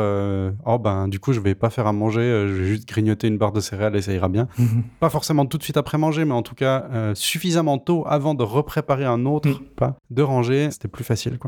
oh 0.64 0.78
ben 0.78 1.08
du 1.08 1.20
coup 1.20 1.32
je 1.32 1.40
vais 1.40 1.54
pas 1.54 1.68
faire 1.68 1.86
à 1.86 1.92
manger, 1.92 2.46
je 2.48 2.52
vais 2.54 2.64
juste 2.64 2.88
grignoter 2.88 3.28
une 3.28 3.36
barre 3.36 3.52
de 3.52 3.60
céréales 3.60 3.96
et 3.96 4.02
ça 4.02 4.12
ira 4.12 4.28
bien. 4.28 4.48
pas 5.00 5.10
forcément 5.10 5.44
tout 5.44 5.58
de 5.58 5.62
suite 5.62 5.76
après 5.76 5.98
manger, 5.98 6.24
mais 6.24 6.34
en 6.34 6.42
tout 6.42 6.54
cas 6.54 7.12
suffisamment 7.14 7.78
tôt 7.78 8.01
avant 8.06 8.34
de 8.34 8.42
repréparer 8.42 9.04
un 9.04 9.26
autre 9.26 9.48
mm. 9.48 9.64
pas, 9.76 9.96
de 10.10 10.22
ranger, 10.22 10.70
c'était 10.70 10.88
plus 10.88 11.04
facile. 11.04 11.38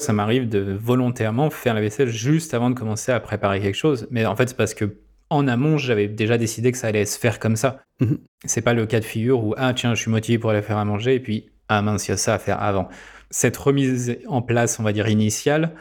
Ça 0.00 0.12
m'arrive 0.12 0.48
de 0.48 0.76
volontairement 0.80 1.50
faire 1.50 1.74
la 1.74 1.80
vaisselle 1.80 2.08
juste 2.08 2.54
avant 2.54 2.70
de 2.70 2.74
commencer 2.74 3.12
à 3.12 3.20
préparer 3.20 3.60
quelque 3.60 3.74
chose. 3.74 4.06
Mais 4.10 4.24
en 4.26 4.36
fait, 4.36 4.48
c'est 4.50 4.56
parce 4.56 4.74
que 4.74 4.98
en 5.30 5.46
amont, 5.46 5.76
j'avais 5.76 6.08
déjà 6.08 6.38
décidé 6.38 6.72
que 6.72 6.78
ça 6.78 6.86
allait 6.86 7.04
se 7.04 7.18
faire 7.18 7.38
comme 7.38 7.56
ça. 7.56 7.82
Mhm. 8.00 8.18
C'est 8.44 8.62
pas 8.62 8.72
le 8.72 8.86
cas 8.86 9.00
de 9.00 9.04
figure 9.04 9.44
où, 9.44 9.54
ah 9.58 9.74
tiens, 9.74 9.94
je 9.94 10.00
suis 10.00 10.10
motivé 10.10 10.38
pour 10.38 10.50
aller 10.50 10.62
faire 10.62 10.78
à 10.78 10.84
manger, 10.84 11.14
et 11.14 11.20
puis, 11.20 11.50
ah 11.68 11.82
mince, 11.82 12.08
il 12.08 12.12
y 12.12 12.14
a 12.14 12.16
ça 12.16 12.34
à 12.34 12.38
faire 12.38 12.62
avant. 12.62 12.88
Cette 13.30 13.56
remise 13.56 14.18
en 14.26 14.40
place, 14.40 14.80
on 14.80 14.82
va 14.82 14.92
dire, 14.92 15.08
initiale, 15.08 15.74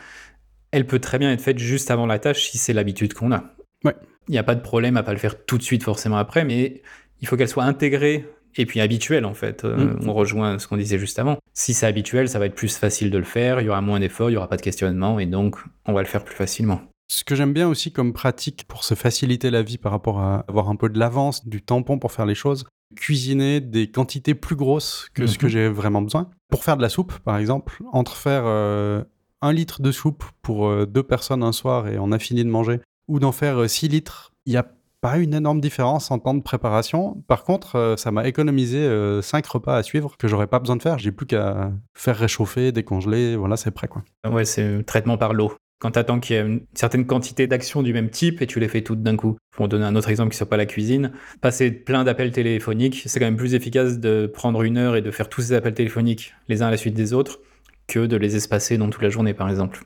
elle 0.72 0.86
peut 0.86 1.00
très 1.00 1.18
bien 1.18 1.32
être 1.32 1.42
faite 1.42 1.60
juste 1.60 1.92
avant 1.92 2.06
la 2.06 2.20
tâche 2.20 2.50
si 2.50 2.58
c'est 2.58 2.74
l'habitude 2.74 3.14
qu'on 3.14 3.32
a. 3.32 3.44
Il 3.86 4.32
n'y 4.32 4.38
a 4.38 4.44
pas 4.44 4.56
de 4.56 4.62
problème 4.62 4.98
à 4.98 5.04
pas 5.04 5.14
le 5.14 5.20
faire 5.20 5.46
tout 5.46 5.58
de 5.58 5.64
suite 5.64 5.84
forcément 5.84 6.18
après, 6.18 6.44
mais 6.44 6.82
il 7.22 7.28
faut 7.28 7.38
qu'elle 7.38 7.48
soit 7.48 7.64
intégrée 7.64 8.26
et 8.58 8.66
puis 8.66 8.82
habituel 8.82 9.26
en 9.26 9.34
fait. 9.34 9.66
Euh, 9.66 9.96
mm. 9.96 10.08
On 10.08 10.14
rejoint 10.14 10.60
ce 10.60 10.68
qu'on 10.68 10.78
disait 10.78 11.00
juste 11.00 11.20
avant. 11.20 11.38
Si 11.54 11.74
c'est 11.74 11.86
habituel, 11.86 12.30
ça 12.30 12.40
va 12.40 12.46
être 12.46 12.56
plus 12.56 12.76
facile 12.78 13.12
de 13.12 13.18
le 13.18 13.24
faire, 13.24 13.62
il 13.62 13.66
y 13.66 13.70
aura 13.70 13.82
moins 13.82 14.00
d'efforts, 14.00 14.30
il 14.30 14.34
n'y 14.34 14.38
aura 14.38 14.50
pas 14.50 14.58
de 14.58 14.62
questionnement 14.62 15.20
et 15.20 15.26
donc 15.26 15.58
on 15.86 15.94
va 15.94 16.02
le 16.02 16.08
faire 16.08 16.24
plus 16.24 16.36
facilement. 16.36 16.82
Ce 17.10 17.24
que 17.24 17.36
j'aime 17.36 17.54
bien 17.54 17.70
aussi 17.70 17.92
comme 17.92 18.12
pratique 18.12 18.66
pour 18.68 18.84
se 18.84 18.94
faciliter 18.94 19.50
la 19.50 19.64
vie 19.64 19.78
par 19.78 19.94
rapport 19.94 20.20
à 20.20 20.44
avoir 20.50 20.70
un 20.70 20.76
peu 20.76 20.90
de 20.90 21.00
l'avance, 21.00 21.48
du 21.48 21.62
tampon 21.62 22.00
pour 22.00 22.12
faire 22.12 22.26
les 22.26 22.36
choses, 22.36 22.66
cuisiner 22.96 23.62
des 23.62 23.90
quantités 23.90 24.36
plus 24.36 24.58
grosses 24.58 25.10
que 25.14 25.26
ce 25.26 25.38
que 25.38 25.48
mm-hmm. 25.48 25.50
j'ai 25.50 25.70
vraiment 25.70 26.02
besoin. 26.02 26.30
Pour 26.50 26.66
faire 26.66 26.76
de 26.76 26.82
la 26.82 26.90
soupe, 26.90 27.18
par 27.20 27.38
exemple, 27.38 27.82
entre 27.94 28.18
faire 28.18 28.44
euh, 28.46 29.04
un 29.42 29.54
litre 29.54 29.82
de 29.82 29.92
soupe 29.92 30.26
pour 30.42 30.68
euh, 30.68 30.86
deux 30.86 31.04
personnes 31.04 31.44
un 31.44 31.54
soir 31.54 31.88
et 31.88 31.98
on 31.98 32.12
a 32.12 32.20
fini 32.20 32.44
de 32.44 32.50
manger, 32.50 32.82
ou 33.08 33.20
d'en 33.20 33.32
faire 33.32 33.70
6 33.70 33.88
litres, 33.88 34.34
il 34.46 34.54
y 34.54 34.58
a 34.58 34.70
pas 35.10 35.18
une 35.18 35.34
énorme 35.34 35.62
différence 35.62 36.12
en 36.12 36.20
temps 36.20 36.34
de 36.34 36.42
préparation. 36.42 37.24
Par 37.28 37.46
contre, 37.46 37.78
euh, 37.78 37.96
ça 37.96 38.12
m'a 38.12 38.28
économisé 38.28 38.84
5 39.22 39.46
euh, 39.46 39.50
repas 39.50 39.78
à 39.78 39.84
suivre 39.84 40.18
que 40.18 40.28
j'aurais 40.28 40.48
pas 40.48 40.60
besoin 40.60 40.76
de 40.76 40.82
faire. 40.82 41.00
J'ai 41.00 41.14
plus 41.14 41.26
qu'à 41.26 41.72
faire 41.94 42.18
réchauffer, 42.18 42.74
décongeler, 42.74 43.38
voilà, 43.38 43.56
c'est 43.56 43.72
prêt 43.72 43.88
quoi. 43.88 44.04
Ouais, 44.30 44.44
c'est 44.44 44.84
traitement 44.84 45.18
par 45.18 45.34
l'eau. 45.34 45.54
Quand 45.80 45.92
tu 45.92 46.00
attends 46.00 46.20
qu'il 46.20 46.36
y 46.36 46.40
ait 46.40 46.42
une 46.42 46.62
certaine 46.74 47.06
quantité 47.06 47.48
d'actions 47.48 47.84
du 47.84 47.94
même 47.94 48.10
type 48.10 48.42
et 48.42 48.48
tu 48.48 48.60
les 48.60 48.68
fais 48.68 48.82
toutes 48.82 49.02
d'un 49.02 49.16
coup. 49.16 49.38
Pour 49.56 49.70
donner 49.70 49.86
un 49.86 49.96
autre 49.96 50.10
exemple 50.10 50.32
qui 50.32 50.38
soit 50.38 50.50
pas 50.50 50.58
la 50.58 50.66
cuisine, 50.66 51.14
passer 51.40 51.72
plein 51.72 52.04
d'appels 52.04 52.32
téléphoniques, 52.32 53.04
c'est 53.06 53.20
quand 53.20 53.28
même 53.28 53.38
plus 53.38 53.54
efficace 53.54 54.00
de 54.00 54.28
prendre 54.28 54.62
une 54.64 54.78
heure 54.78 54.98
et 54.98 55.02
de 55.02 55.12
faire 55.12 55.30
tous 55.30 55.42
ces 55.42 55.54
appels 55.54 55.74
téléphoniques 55.74 56.34
les 56.50 56.64
uns 56.64 56.68
à 56.68 56.72
la 56.72 56.78
suite 56.78 56.96
des 56.96 57.14
autres 57.14 57.40
que 57.88 58.06
de 58.06 58.18
les 58.18 58.36
espacer 58.36 58.78
dans 58.78 58.90
toute 58.90 59.02
la 59.02 59.10
journée 59.10 59.34
par 59.34 59.50
exemple 59.50 59.86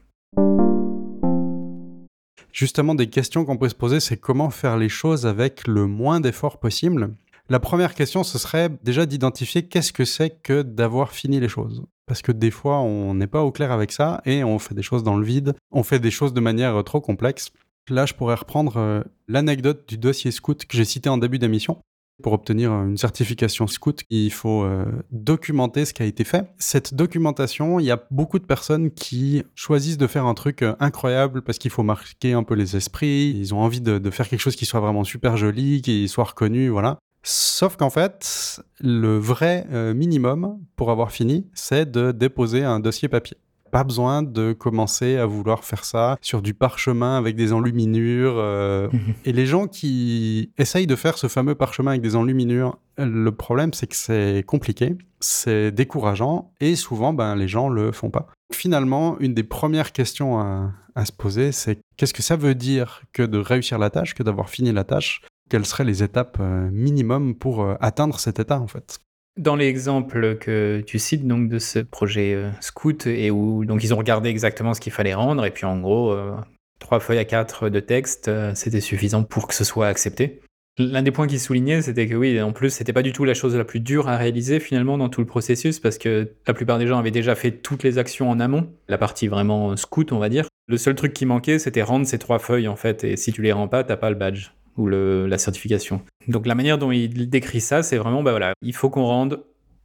justement 2.51 2.95
des 2.95 3.07
questions 3.07 3.45
qu'on 3.45 3.57
peut 3.57 3.69
se 3.69 3.75
poser, 3.75 3.99
c'est 3.99 4.17
comment 4.17 4.49
faire 4.49 4.77
les 4.77 4.89
choses 4.89 5.25
avec 5.25 5.67
le 5.67 5.87
moins 5.87 6.19
d'efforts 6.19 6.59
possible. 6.59 7.13
La 7.49 7.59
première 7.59 7.95
question, 7.95 8.23
ce 8.23 8.37
serait 8.37 8.69
déjà 8.83 9.05
d'identifier 9.05 9.63
qu'est-ce 9.63 9.91
que 9.91 10.05
c'est 10.05 10.41
que 10.41 10.61
d'avoir 10.61 11.11
fini 11.11 11.39
les 11.39 11.49
choses. 11.49 11.83
Parce 12.05 12.21
que 12.21 12.31
des 12.31 12.51
fois, 12.51 12.79
on 12.79 13.13
n'est 13.13 13.27
pas 13.27 13.43
au 13.43 13.51
clair 13.51 13.71
avec 13.71 13.91
ça 13.91 14.21
et 14.25 14.43
on 14.43 14.59
fait 14.59 14.75
des 14.75 14.81
choses 14.81 15.03
dans 15.03 15.17
le 15.17 15.25
vide, 15.25 15.55
on 15.71 15.83
fait 15.83 15.99
des 15.99 16.11
choses 16.11 16.33
de 16.33 16.39
manière 16.39 16.83
trop 16.83 17.01
complexe. 17.01 17.51
Là, 17.89 18.05
je 18.05 18.13
pourrais 18.13 18.35
reprendre 18.35 18.77
euh, 18.77 19.01
l'anecdote 19.27 19.83
du 19.87 19.97
dossier 19.97 20.31
scout 20.31 20.65
que 20.65 20.77
j'ai 20.77 20.85
cité 20.85 21.09
en 21.09 21.17
début 21.17 21.39
d'émission. 21.39 21.81
Pour 22.21 22.33
obtenir 22.33 22.71
une 22.71 22.97
certification 22.97 23.67
scout, 23.67 24.01
il 24.09 24.31
faut 24.31 24.63
euh, 24.63 24.85
documenter 25.11 25.85
ce 25.85 25.93
qui 25.93 26.03
a 26.03 26.05
été 26.05 26.23
fait. 26.23 26.45
Cette 26.57 26.93
documentation, 26.93 27.79
il 27.79 27.85
y 27.85 27.91
a 27.91 28.03
beaucoup 28.11 28.39
de 28.39 28.45
personnes 28.45 28.91
qui 28.91 29.43
choisissent 29.55 29.97
de 29.97 30.07
faire 30.07 30.25
un 30.25 30.33
truc 30.33 30.61
euh, 30.61 30.75
incroyable 30.79 31.41
parce 31.41 31.57
qu'il 31.57 31.71
faut 31.71 31.83
marquer 31.83 32.33
un 32.33 32.43
peu 32.43 32.53
les 32.53 32.75
esprits. 32.75 33.31
Ils 33.35 33.53
ont 33.53 33.59
envie 33.59 33.81
de, 33.81 34.09
faire 34.11 34.27
quelque 34.27 34.39
chose 34.39 34.55
qui 34.55 34.65
soit 34.65 34.79
vraiment 34.79 35.03
super 35.03 35.37
joli, 35.37 35.81
qui 35.81 36.07
soit 36.07 36.25
reconnu, 36.25 36.69
voilà. 36.69 36.99
Sauf 37.23 37.75
qu'en 37.75 37.89
fait, 37.89 38.61
le 38.79 39.17
vrai 39.17 39.67
euh, 39.71 39.93
minimum 39.93 40.59
pour 40.75 40.91
avoir 40.91 41.11
fini, 41.11 41.47
c'est 41.53 41.89
de 41.89 42.11
déposer 42.11 42.63
un 42.63 42.79
dossier 42.79 43.07
papier. 43.07 43.37
Pas 43.71 43.83
besoin 43.83 44.21
de 44.21 44.53
commencer 44.53 45.17
à 45.17 45.25
vouloir 45.25 45.63
faire 45.63 45.85
ça 45.85 46.17
sur 46.21 46.41
du 46.41 46.53
parchemin 46.53 47.17
avec 47.17 47.35
des 47.35 47.53
enluminures. 47.53 48.35
Euh. 48.37 48.89
et 49.25 49.31
les 49.31 49.45
gens 49.45 49.67
qui 49.67 50.51
essayent 50.57 50.87
de 50.87 50.95
faire 50.95 51.17
ce 51.17 51.27
fameux 51.27 51.55
parchemin 51.55 51.91
avec 51.91 52.01
des 52.01 52.15
enluminures, 52.15 52.77
le 52.97 53.31
problème 53.31 53.73
c'est 53.73 53.87
que 53.87 53.95
c'est 53.95 54.43
compliqué, 54.45 54.97
c'est 55.19 55.71
décourageant 55.71 56.51
et 56.59 56.75
souvent 56.75 57.13
ben, 57.13 57.35
les 57.35 57.47
gens 57.47 57.69
le 57.69 57.91
font 57.91 58.09
pas. 58.09 58.27
Finalement, 58.53 59.17
une 59.19 59.33
des 59.33 59.43
premières 59.43 59.91
questions 59.91 60.39
à, 60.39 61.05
se 61.05 61.11
poser, 61.13 61.53
c'est 61.53 61.79
qu'est-ce 61.95 62.13
que 62.13 62.21
ça 62.21 62.35
veut 62.35 62.53
dire 62.53 63.03
que 63.13 63.23
de 63.23 63.37
réussir 63.37 63.79
la 63.79 63.89
tâche, 63.89 64.13
que 64.13 64.23
d'avoir 64.23 64.49
fini 64.49 64.73
la 64.73 64.83
tâche? 64.83 65.21
Quelles 65.49 65.65
seraient 65.65 65.85
les 65.85 66.03
étapes 66.03 66.37
euh, 66.39 66.69
minimum 66.71 67.35
pour 67.35 67.61
euh, 67.61 67.75
atteindre 67.79 68.19
cet 68.19 68.39
état 68.39 68.59
en 68.59 68.67
fait? 68.67 68.99
Dans 69.37 69.55
l'exemple 69.55 70.37
que 70.37 70.81
tu 70.85 70.99
cites 70.99 71.27
donc 71.27 71.49
de 71.49 71.59
ce 71.59 71.79
projet 71.79 72.33
euh, 72.33 72.49
Scout 72.59 73.07
et 73.07 73.31
où 73.31 73.65
donc 73.65 73.83
ils 73.83 73.93
ont 73.93 73.97
regardé 73.97 74.29
exactement 74.29 74.73
ce 74.73 74.81
qu'il 74.81 74.91
fallait 74.91 75.13
rendre 75.13 75.45
et 75.45 75.51
puis 75.51 75.65
en 75.65 75.79
gros 75.79 76.11
euh, 76.11 76.35
trois 76.79 76.99
feuilles 76.99 77.19
à 77.19 77.25
quatre 77.25 77.69
de 77.69 77.79
texte 77.79 78.27
euh, 78.27 78.51
c'était 78.55 78.81
suffisant 78.81 79.23
pour 79.23 79.47
que 79.47 79.55
ce 79.55 79.63
soit 79.63 79.87
accepté. 79.87 80.41
L'un 80.77 81.03
des 81.03 81.11
points 81.11 81.27
qu'ils 81.27 81.39
soulignaient 81.39 81.81
c'était 81.81 82.07
que 82.07 82.15
oui 82.15 82.41
en 82.41 82.51
plus 82.51 82.71
c'était 82.71 82.93
pas 82.93 83.03
du 83.03 83.13
tout 83.13 83.23
la 83.23 83.33
chose 83.33 83.55
la 83.55 83.63
plus 83.63 83.79
dure 83.79 84.09
à 84.09 84.17
réaliser 84.17 84.59
finalement 84.59 84.97
dans 84.97 85.09
tout 85.09 85.21
le 85.21 85.27
processus 85.27 85.79
parce 85.79 85.97
que 85.97 86.33
la 86.45 86.53
plupart 86.53 86.77
des 86.77 86.87
gens 86.87 86.99
avaient 86.99 87.11
déjà 87.11 87.35
fait 87.35 87.51
toutes 87.51 87.83
les 87.83 87.97
actions 87.97 88.29
en 88.29 88.39
amont, 88.39 88.69
la 88.89 88.97
partie 88.97 89.27
vraiment 89.27 89.75
Scout 89.77 90.11
on 90.11 90.19
va 90.19 90.29
dire. 90.29 90.47
Le 90.67 90.77
seul 90.77 90.95
truc 90.95 91.13
qui 91.13 91.25
manquait 91.25 91.59
c'était 91.59 91.83
rendre 91.83 92.05
ces 92.05 92.19
trois 92.19 92.39
feuilles 92.39 92.67
en 92.67 92.75
fait 92.75 93.03
et 93.03 93.15
si 93.15 93.31
tu 93.31 93.41
les 93.41 93.51
rends 93.53 93.67
pas 93.67 93.83
t'as 93.83 93.97
pas 93.97 94.09
le 94.09 94.15
badge 94.17 94.51
ou 94.77 94.87
la 94.87 95.37
certification. 95.37 96.01
Donc 96.27 96.45
la 96.47 96.55
manière 96.55 96.77
dont 96.77 96.91
il 96.91 97.29
décrit 97.29 97.61
ça, 97.61 97.83
c'est 97.83 97.97
vraiment, 97.97 98.23
bah 98.23 98.31
voilà, 98.31 98.53
il 98.61 98.73
faut 98.73 98.89
qu'on 98.89 99.05
rende 99.05 99.43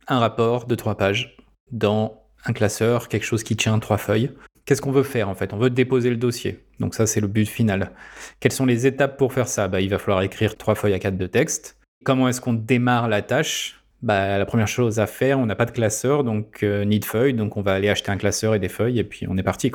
un 0.09 0.19
rapport 0.19 0.67
de 0.67 0.75
trois 0.75 0.97
pages 0.97 1.37
dans 1.73 2.23
un 2.45 2.53
classeur, 2.53 3.09
quelque 3.09 3.25
chose 3.25 3.43
qui 3.43 3.57
tient 3.57 3.79
trois 3.79 3.99
feuilles. 3.99 4.31
Qu'est-ce 4.65 4.83
qu'on 4.83 4.93
veut 4.93 5.03
faire 5.03 5.29
en 5.29 5.35
fait? 5.35 5.53
On 5.53 5.59
veut 5.59 5.71
déposer 5.71 6.11
le 6.11 6.17
dossier. 6.17 6.65
Donc 6.81 6.95
ça, 6.95 7.07
c'est 7.07 7.21
le 7.21 7.29
but 7.29 7.49
final. 7.49 7.93
Quelles 8.41 8.53
sont 8.53 8.67
les 8.67 8.87
étapes 8.87 9.17
pour 9.17 9.33
faire 9.33 9.49
ça? 9.49 9.69
Bah, 9.69 9.81
Il 9.81 9.91
va 9.91 9.99
falloir 9.99 10.23
écrire 10.23 10.57
trois 10.57 10.75
feuilles 10.75 10.95
à 10.95 10.99
quatre 10.99 11.17
de 11.17 11.27
texte. 11.27 11.79
Comment 12.05 12.29
est-ce 12.29 12.41
qu'on 12.41 12.53
démarre 12.53 13.09
la 13.09 13.23
tâche? 13.23 13.81
Bah, 14.03 14.39
La 14.39 14.47
première 14.47 14.69
chose 14.69 14.99
à 14.99 15.07
faire, 15.07 15.39
on 15.39 15.47
n'a 15.47 15.55
pas 15.55 15.67
de 15.67 15.71
classeur, 15.71 16.25
donc 16.25 16.63
euh, 16.63 16.85
ni 16.85 16.99
de 16.99 17.05
feuilles, 17.05 17.35
donc 17.35 17.57
on 17.57 17.63
va 17.63 17.75
aller 17.75 17.89
acheter 17.89 18.11
un 18.11 18.17
classeur 18.17 18.55
et 18.55 18.59
des 18.59 18.69
feuilles, 18.69 18.99
et 18.99 19.05
puis 19.05 19.27
on 19.29 19.37
est 19.37 19.43
parti. 19.43 19.71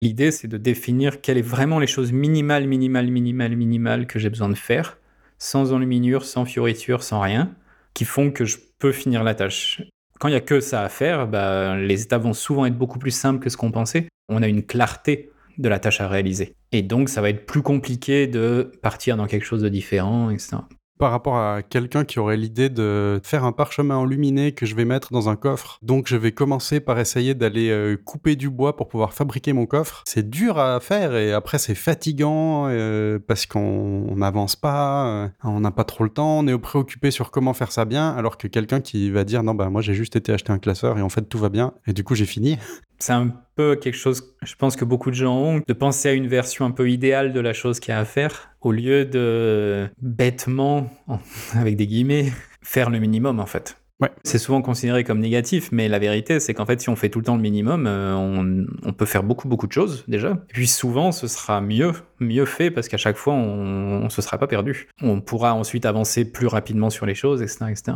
L'idée, 0.00 0.30
c'est 0.30 0.48
de 0.48 0.56
définir 0.56 1.20
quelles 1.20 1.42
sont 1.42 1.50
vraiment 1.50 1.78
les 1.78 1.86
choses 1.86 2.12
minimales, 2.12 2.66
minimales, 2.66 3.10
minimales, 3.10 3.56
minimales 3.56 4.06
que 4.06 4.18
j'ai 4.18 4.30
besoin 4.30 4.48
de 4.48 4.54
faire, 4.54 4.98
sans 5.38 5.72
enluminure, 5.72 6.24
sans 6.24 6.44
fioriture, 6.44 7.02
sans 7.02 7.20
rien, 7.20 7.54
qui 7.92 8.04
font 8.04 8.30
que 8.30 8.44
je 8.44 8.58
peux 8.78 8.92
finir 8.92 9.22
la 9.22 9.34
tâche. 9.34 9.82
Quand 10.18 10.28
il 10.28 10.32
n'y 10.32 10.36
a 10.36 10.40
que 10.40 10.60
ça 10.60 10.82
à 10.82 10.88
faire, 10.88 11.26
bah, 11.26 11.76
les 11.76 12.02
étapes 12.02 12.22
vont 12.22 12.32
souvent 12.32 12.66
être 12.66 12.78
beaucoup 12.78 12.98
plus 12.98 13.10
simples 13.10 13.40
que 13.40 13.50
ce 13.50 13.56
qu'on 13.56 13.70
pensait. 13.70 14.08
On 14.28 14.42
a 14.42 14.48
une 14.48 14.62
clarté 14.62 15.30
de 15.58 15.68
la 15.68 15.78
tâche 15.78 16.00
à 16.00 16.08
réaliser. 16.08 16.54
Et 16.72 16.82
donc, 16.82 17.08
ça 17.08 17.20
va 17.20 17.30
être 17.30 17.46
plus 17.46 17.62
compliqué 17.62 18.26
de 18.26 18.72
partir 18.82 19.16
dans 19.16 19.26
quelque 19.26 19.44
chose 19.44 19.62
de 19.62 19.68
différent, 19.68 20.30
etc 20.30 20.58
par 20.98 21.10
rapport 21.10 21.36
à 21.36 21.62
quelqu'un 21.62 22.04
qui 22.04 22.18
aurait 22.18 22.36
l'idée 22.36 22.68
de 22.68 23.20
faire 23.24 23.44
un 23.44 23.52
parchemin 23.52 23.96
enluminé 23.96 24.52
que 24.52 24.64
je 24.64 24.74
vais 24.74 24.84
mettre 24.84 25.12
dans 25.12 25.28
un 25.28 25.36
coffre. 25.36 25.78
Donc 25.82 26.06
je 26.08 26.16
vais 26.16 26.32
commencer 26.32 26.80
par 26.80 26.98
essayer 26.98 27.34
d'aller 27.34 27.70
euh, 27.70 27.96
couper 27.96 28.36
du 28.36 28.48
bois 28.48 28.76
pour 28.76 28.88
pouvoir 28.88 29.12
fabriquer 29.12 29.52
mon 29.52 29.66
coffre. 29.66 30.02
C'est 30.06 30.28
dur 30.28 30.58
à 30.58 30.78
faire 30.80 31.14
et 31.16 31.32
après 31.32 31.58
c'est 31.58 31.74
fatigant 31.74 32.66
euh, 32.68 33.18
parce 33.26 33.46
qu'on 33.46 34.14
n'avance 34.16 34.56
pas, 34.56 35.06
euh, 35.06 35.28
on 35.42 35.60
n'a 35.60 35.72
pas 35.72 35.84
trop 35.84 36.04
le 36.04 36.10
temps, 36.10 36.38
on 36.38 36.46
est 36.46 36.56
préoccupé 36.58 37.10
sur 37.10 37.30
comment 37.30 37.54
faire 37.54 37.72
ça 37.72 37.84
bien 37.84 38.10
alors 38.10 38.38
que 38.38 38.46
quelqu'un 38.46 38.80
qui 38.80 39.10
va 39.10 39.24
dire 39.24 39.42
non 39.42 39.54
bah 39.54 39.70
moi 39.70 39.82
j'ai 39.82 39.94
juste 39.94 40.16
été 40.16 40.32
acheter 40.32 40.52
un 40.52 40.58
classeur 40.58 40.98
et 40.98 41.02
en 41.02 41.08
fait 41.08 41.22
tout 41.22 41.38
va 41.38 41.48
bien 41.48 41.74
et 41.86 41.92
du 41.92 42.04
coup 42.04 42.14
j'ai 42.14 42.26
fini. 42.26 42.58
C'est 42.98 43.12
un 43.12 43.32
peu 43.56 43.76
quelque 43.76 43.96
chose, 43.96 44.34
je 44.42 44.54
pense 44.56 44.76
que 44.76 44.84
beaucoup 44.84 45.10
de 45.10 45.16
gens 45.16 45.36
ont, 45.36 45.62
de 45.66 45.72
penser 45.72 46.08
à 46.08 46.12
une 46.12 46.26
version 46.26 46.64
un 46.64 46.70
peu 46.70 46.90
idéale 46.90 47.32
de 47.32 47.40
la 47.40 47.52
chose 47.52 47.80
qu'il 47.80 47.92
y 47.92 47.94
a 47.94 48.00
à 48.00 48.04
faire, 48.04 48.50
au 48.60 48.72
lieu 48.72 49.04
de 49.04 49.88
bêtement, 50.00 50.90
avec 51.54 51.76
des 51.76 51.86
guillemets, 51.86 52.32
faire 52.62 52.90
le 52.90 52.98
minimum 52.98 53.40
en 53.40 53.46
fait. 53.46 53.76
Ouais. 54.00 54.10
C'est 54.24 54.38
souvent 54.38 54.60
considéré 54.60 55.04
comme 55.04 55.20
négatif, 55.20 55.70
mais 55.70 55.88
la 55.88 56.00
vérité, 56.00 56.40
c'est 56.40 56.52
qu'en 56.52 56.66
fait, 56.66 56.80
si 56.80 56.88
on 56.88 56.96
fait 56.96 57.10
tout 57.10 57.20
le 57.20 57.24
temps 57.24 57.36
le 57.36 57.42
minimum, 57.42 57.86
euh, 57.86 58.66
on, 58.82 58.92
peut 58.92 59.06
faire 59.06 59.22
beaucoup, 59.22 59.46
beaucoup 59.46 59.68
de 59.68 59.72
choses 59.72 60.04
déjà. 60.08 60.32
Et 60.50 60.52
puis 60.52 60.66
souvent, 60.66 61.12
ce 61.12 61.28
sera 61.28 61.60
mieux, 61.60 61.92
mieux 62.18 62.44
fait, 62.44 62.72
parce 62.72 62.88
qu'à 62.88 62.96
chaque 62.96 63.16
fois, 63.16 63.34
on 63.34 64.04
ne 64.04 64.08
se 64.08 64.20
sera 64.20 64.36
pas 64.36 64.48
perdu. 64.48 64.88
On 65.00 65.20
pourra 65.20 65.54
ensuite 65.54 65.86
avancer 65.86 66.24
plus 66.24 66.48
rapidement 66.48 66.90
sur 66.90 67.06
les 67.06 67.14
choses, 67.14 67.40
etc. 67.40 67.66
etc. 67.70 67.92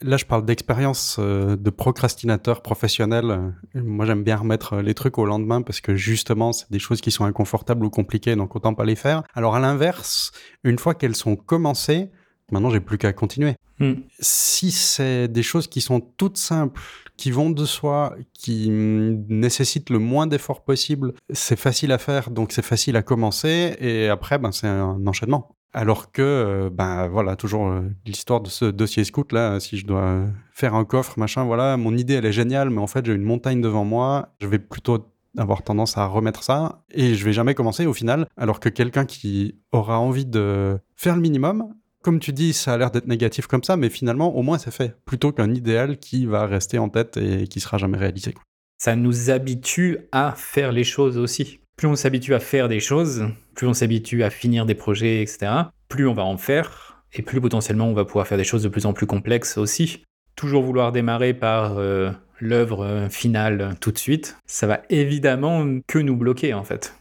Là, 0.00 0.16
je 0.16 0.24
parle 0.24 0.44
d'expérience 0.44 1.16
euh, 1.18 1.56
de 1.56 1.70
procrastinateur 1.70 2.62
professionnel. 2.62 3.54
Moi, 3.74 4.04
j'aime 4.06 4.24
bien 4.24 4.36
remettre 4.36 4.78
les 4.78 4.94
trucs 4.94 5.18
au 5.18 5.26
lendemain 5.26 5.62
parce 5.62 5.80
que 5.80 5.94
justement, 5.94 6.52
c'est 6.52 6.70
des 6.70 6.80
choses 6.80 7.00
qui 7.00 7.10
sont 7.10 7.24
inconfortables 7.24 7.84
ou 7.84 7.90
compliquées, 7.90 8.34
donc 8.34 8.56
autant 8.56 8.74
pas 8.74 8.84
les 8.84 8.96
faire. 8.96 9.22
Alors, 9.34 9.54
à 9.54 9.60
l'inverse, 9.60 10.32
une 10.64 10.78
fois 10.78 10.94
qu'elles 10.94 11.14
sont 11.14 11.36
commencées, 11.36 12.10
maintenant, 12.50 12.70
j'ai 12.70 12.80
plus 12.80 12.98
qu'à 12.98 13.12
continuer. 13.12 13.54
Hmm. 13.78 13.94
Si 14.18 14.70
c'est 14.70 15.28
des 15.28 15.42
choses 15.42 15.68
qui 15.68 15.80
sont 15.80 16.00
toutes 16.00 16.36
simples, 16.36 16.80
qui 17.16 17.30
vont 17.30 17.50
de 17.50 17.64
soi, 17.64 18.16
qui 18.32 18.68
nécessitent 18.70 19.90
le 19.90 19.98
moins 19.98 20.26
d'efforts 20.26 20.64
possible, 20.64 21.14
c'est 21.30 21.58
facile 21.58 21.92
à 21.92 21.98
faire, 21.98 22.30
donc 22.30 22.52
c'est 22.52 22.64
facile 22.64 22.96
à 22.96 23.02
commencer, 23.02 23.76
et 23.78 24.08
après, 24.08 24.38
ben, 24.38 24.52
c'est 24.52 24.66
un 24.66 25.06
enchaînement. 25.06 25.54
Alors 25.74 26.12
que, 26.12 26.22
euh, 26.22 26.70
ben 26.70 27.08
voilà, 27.08 27.34
toujours 27.34 27.68
euh, 27.68 27.80
l'histoire 28.04 28.42
de 28.42 28.50
ce 28.50 28.66
dossier 28.66 29.04
scout 29.04 29.32
là, 29.32 29.58
si 29.58 29.78
je 29.78 29.86
dois 29.86 30.26
faire 30.52 30.74
un 30.74 30.84
coffre, 30.84 31.18
machin, 31.18 31.44
voilà, 31.44 31.78
mon 31.78 31.96
idée 31.96 32.14
elle 32.14 32.26
est 32.26 32.32
géniale, 32.32 32.68
mais 32.68 32.80
en 32.80 32.86
fait 32.86 33.06
j'ai 33.06 33.14
une 33.14 33.22
montagne 33.22 33.62
devant 33.62 33.84
moi, 33.84 34.34
je 34.40 34.46
vais 34.46 34.58
plutôt 34.58 35.08
avoir 35.38 35.62
tendance 35.62 35.96
à 35.96 36.04
remettre 36.06 36.42
ça 36.42 36.84
et 36.90 37.14
je 37.14 37.24
vais 37.24 37.32
jamais 37.32 37.54
commencer 37.54 37.86
au 37.86 37.94
final. 37.94 38.26
Alors 38.36 38.60
que 38.60 38.68
quelqu'un 38.68 39.06
qui 39.06 39.54
aura 39.72 39.98
envie 39.98 40.26
de 40.26 40.78
faire 40.94 41.16
le 41.16 41.22
minimum, 41.22 41.74
comme 42.02 42.18
tu 42.18 42.34
dis, 42.34 42.52
ça 42.52 42.74
a 42.74 42.76
l'air 42.76 42.90
d'être 42.90 43.06
négatif 43.06 43.46
comme 43.46 43.64
ça, 43.64 43.78
mais 43.78 43.88
finalement 43.88 44.36
au 44.36 44.42
moins 44.42 44.58
c'est 44.58 44.70
fait, 44.72 44.94
plutôt 45.06 45.32
qu'un 45.32 45.54
idéal 45.54 45.96
qui 45.96 46.26
va 46.26 46.44
rester 46.44 46.78
en 46.78 46.90
tête 46.90 47.16
et 47.16 47.46
qui 47.48 47.60
sera 47.60 47.78
jamais 47.78 47.96
réalisé. 47.96 48.34
Ça 48.76 48.94
nous 48.94 49.30
habitue 49.30 50.00
à 50.10 50.34
faire 50.36 50.70
les 50.70 50.84
choses 50.84 51.16
aussi 51.16 51.61
plus 51.82 51.88
on 51.88 51.96
s'habitue 51.96 52.32
à 52.32 52.38
faire 52.38 52.68
des 52.68 52.78
choses, 52.78 53.26
plus 53.56 53.66
on 53.66 53.74
s'habitue 53.74 54.22
à 54.22 54.30
finir 54.30 54.66
des 54.66 54.76
projets, 54.76 55.20
etc., 55.20 55.50
plus 55.88 56.06
on 56.06 56.14
va 56.14 56.22
en 56.22 56.36
faire, 56.36 57.02
et 57.12 57.22
plus 57.22 57.40
potentiellement 57.40 57.88
on 57.88 57.92
va 57.92 58.04
pouvoir 58.04 58.28
faire 58.28 58.38
des 58.38 58.44
choses 58.44 58.62
de 58.62 58.68
plus 58.68 58.86
en 58.86 58.92
plus 58.92 59.08
complexes 59.08 59.58
aussi. 59.58 60.04
Toujours 60.36 60.62
vouloir 60.62 60.92
démarrer 60.92 61.34
par 61.34 61.78
euh, 61.78 62.12
l'œuvre 62.38 62.84
euh, 62.84 63.08
finale 63.08 63.74
tout 63.80 63.90
de 63.90 63.98
suite, 63.98 64.36
ça 64.46 64.68
va 64.68 64.82
évidemment 64.90 65.80
que 65.88 65.98
nous 65.98 66.16
bloquer 66.16 66.54
en 66.54 66.62
fait. 66.62 66.94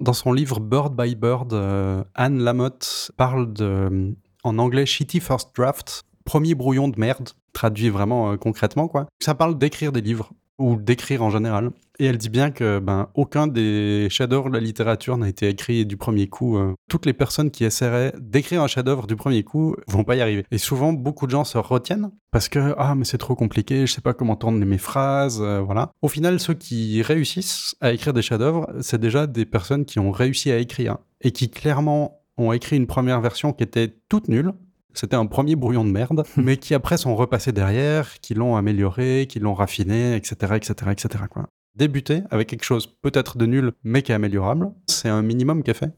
Dans 0.00 0.14
son 0.14 0.32
livre 0.32 0.58
Bird 0.58 0.96
by 0.96 1.14
Bird, 1.14 1.52
euh, 1.52 2.02
Anne 2.14 2.42
Lamotte 2.42 3.12
parle 3.18 3.52
de, 3.52 4.14
en 4.44 4.58
anglais, 4.58 4.86
Shitty 4.86 5.20
First 5.20 5.50
Draft, 5.54 6.04
premier 6.24 6.54
brouillon 6.54 6.88
de 6.88 6.98
merde, 6.98 7.28
traduit 7.52 7.90
vraiment 7.90 8.38
concrètement 8.38 8.88
quoi. 8.88 9.04
Ça 9.20 9.34
parle 9.34 9.58
d'écrire 9.58 9.92
des 9.92 10.00
livres 10.00 10.32
ou 10.58 10.76
d'écrire 10.76 11.22
en 11.22 11.30
général. 11.30 11.70
Et 12.00 12.06
elle 12.06 12.18
dit 12.18 12.28
bien 12.28 12.50
que 12.52 12.78
ben, 12.78 13.08
aucun 13.14 13.48
des 13.48 14.06
chefs-d'œuvre 14.08 14.50
de 14.50 14.54
la 14.54 14.60
littérature 14.60 15.16
n'a 15.16 15.28
été 15.28 15.48
écrit 15.48 15.84
du 15.84 15.96
premier 15.96 16.28
coup. 16.28 16.56
Euh. 16.56 16.74
Toutes 16.88 17.06
les 17.06 17.12
personnes 17.12 17.50
qui 17.50 17.64
essaieraient 17.64 18.12
d'écrire 18.20 18.62
un 18.62 18.68
chef-d'œuvre 18.68 19.08
du 19.08 19.16
premier 19.16 19.42
coup 19.42 19.74
vont 19.88 20.04
pas 20.04 20.14
y 20.14 20.20
arriver. 20.20 20.44
Et 20.52 20.58
souvent, 20.58 20.92
beaucoup 20.92 21.26
de 21.26 21.32
gens 21.32 21.44
se 21.44 21.58
retiennent 21.58 22.10
parce 22.30 22.48
que 22.48 22.74
ah 22.78 22.94
mais 22.94 23.04
c'est 23.04 23.18
trop 23.18 23.34
compliqué, 23.34 23.86
je 23.86 23.92
sais 23.92 24.00
pas 24.00 24.14
comment 24.14 24.36
tourner 24.36 24.64
mes 24.64 24.78
phrases, 24.78 25.40
euh, 25.40 25.60
voilà. 25.60 25.90
Au 26.02 26.08
final, 26.08 26.38
ceux 26.38 26.54
qui 26.54 27.02
réussissent 27.02 27.74
à 27.80 27.92
écrire 27.92 28.12
des 28.12 28.22
chefs-d'œuvre, 28.22 28.70
c'est 28.80 29.00
déjà 29.00 29.26
des 29.26 29.44
personnes 29.44 29.84
qui 29.84 29.98
ont 29.98 30.12
réussi 30.12 30.52
à 30.52 30.58
écrire 30.58 30.98
et 31.20 31.32
qui 31.32 31.50
clairement 31.50 32.20
ont 32.36 32.52
écrit 32.52 32.76
une 32.76 32.86
première 32.86 33.20
version 33.20 33.52
qui 33.52 33.64
était 33.64 33.92
toute 34.08 34.28
nulle, 34.28 34.52
c'était 34.98 35.16
un 35.16 35.26
premier 35.26 35.54
brouillon 35.54 35.84
de 35.84 35.90
merde, 35.90 36.24
mais 36.36 36.56
qui 36.56 36.74
après 36.74 36.96
sont 36.96 37.14
repassés 37.14 37.52
derrière, 37.52 38.20
qui 38.20 38.34
l'ont 38.34 38.56
amélioré, 38.56 39.26
qui 39.28 39.38
l'ont 39.38 39.54
raffiné, 39.54 40.16
etc., 40.16 40.54
etc., 40.56 40.74
etc. 40.90 41.24
Quoi. 41.30 41.46
Débuter 41.76 42.22
avec 42.30 42.48
quelque 42.48 42.64
chose 42.64 42.86
peut-être 43.00 43.38
de 43.38 43.46
nul, 43.46 43.72
mais 43.84 44.02
qui 44.02 44.10
est 44.10 44.16
améliorable, 44.16 44.72
c'est 44.88 45.08
un 45.08 45.22
minimum 45.22 45.62
qui 45.62 45.70
est 45.70 45.74
fait. 45.74 45.92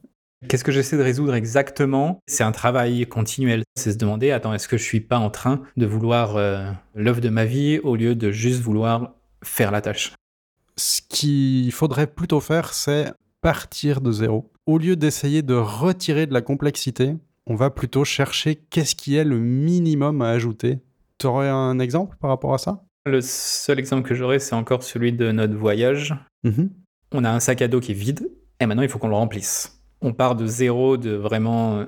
Qu'est-ce 0.47 0.63
que 0.63 0.71
j'essaie 0.71 0.97
de 0.97 1.03
résoudre 1.03 1.33
exactement? 1.35 2.19
C'est 2.27 2.43
un 2.43 2.51
travail 2.51 3.05
continuel. 3.07 3.63
C'est 3.75 3.91
se 3.91 3.97
demander, 3.97 4.31
attends, 4.31 4.53
est-ce 4.53 4.67
que 4.67 4.77
je 4.77 4.83
suis 4.83 4.99
pas 5.01 5.17
en 5.17 5.29
train 5.29 5.61
de 5.77 5.85
vouloir 5.85 6.35
euh, 6.35 6.71
l'œuvre 6.95 7.21
de 7.21 7.29
ma 7.29 7.45
vie 7.45 7.79
au 7.79 7.95
lieu 7.95 8.15
de 8.15 8.31
juste 8.31 8.61
vouloir 8.61 9.13
faire 9.43 9.71
la 9.71 9.81
tâche? 9.81 10.13
Ce 10.77 11.01
qu'il 11.09 11.71
faudrait 11.71 12.07
plutôt 12.07 12.39
faire, 12.39 12.73
c'est 12.73 13.11
partir 13.41 14.01
de 14.01 14.11
zéro. 14.11 14.51
Au 14.65 14.77
lieu 14.77 14.95
d'essayer 14.95 15.41
de 15.41 15.53
retirer 15.53 16.25
de 16.27 16.33
la 16.33 16.41
complexité, 16.41 17.15
on 17.47 17.55
va 17.55 17.69
plutôt 17.69 18.03
chercher 18.03 18.55
qu'est-ce 18.55 18.95
qui 18.95 19.15
est 19.15 19.23
le 19.23 19.39
minimum 19.39 20.21
à 20.21 20.29
ajouter. 20.29 20.79
Tu 21.17 21.27
aurais 21.27 21.49
un 21.49 21.79
exemple 21.79 22.17
par 22.19 22.29
rapport 22.29 22.53
à 22.53 22.57
ça? 22.57 22.83
Le 23.05 23.21
seul 23.21 23.79
exemple 23.79 24.07
que 24.07 24.13
j'aurais, 24.13 24.39
c'est 24.39 24.55
encore 24.55 24.83
celui 24.83 25.11
de 25.11 25.31
notre 25.31 25.55
voyage. 25.55 26.15
Mhm. 26.43 26.69
On 27.13 27.23
a 27.23 27.31
un 27.31 27.39
sac 27.39 27.61
à 27.61 27.67
dos 27.67 27.79
qui 27.79 27.91
est 27.91 27.95
vide, 27.95 28.31
et 28.59 28.65
maintenant 28.65 28.83
il 28.83 28.89
faut 28.89 28.99
qu'on 28.99 29.09
le 29.09 29.15
remplisse. 29.15 29.81
On 30.01 30.13
part 30.13 30.35
de 30.35 30.45
zéro, 30.45 30.97
de 30.97 31.11
vraiment... 31.11 31.85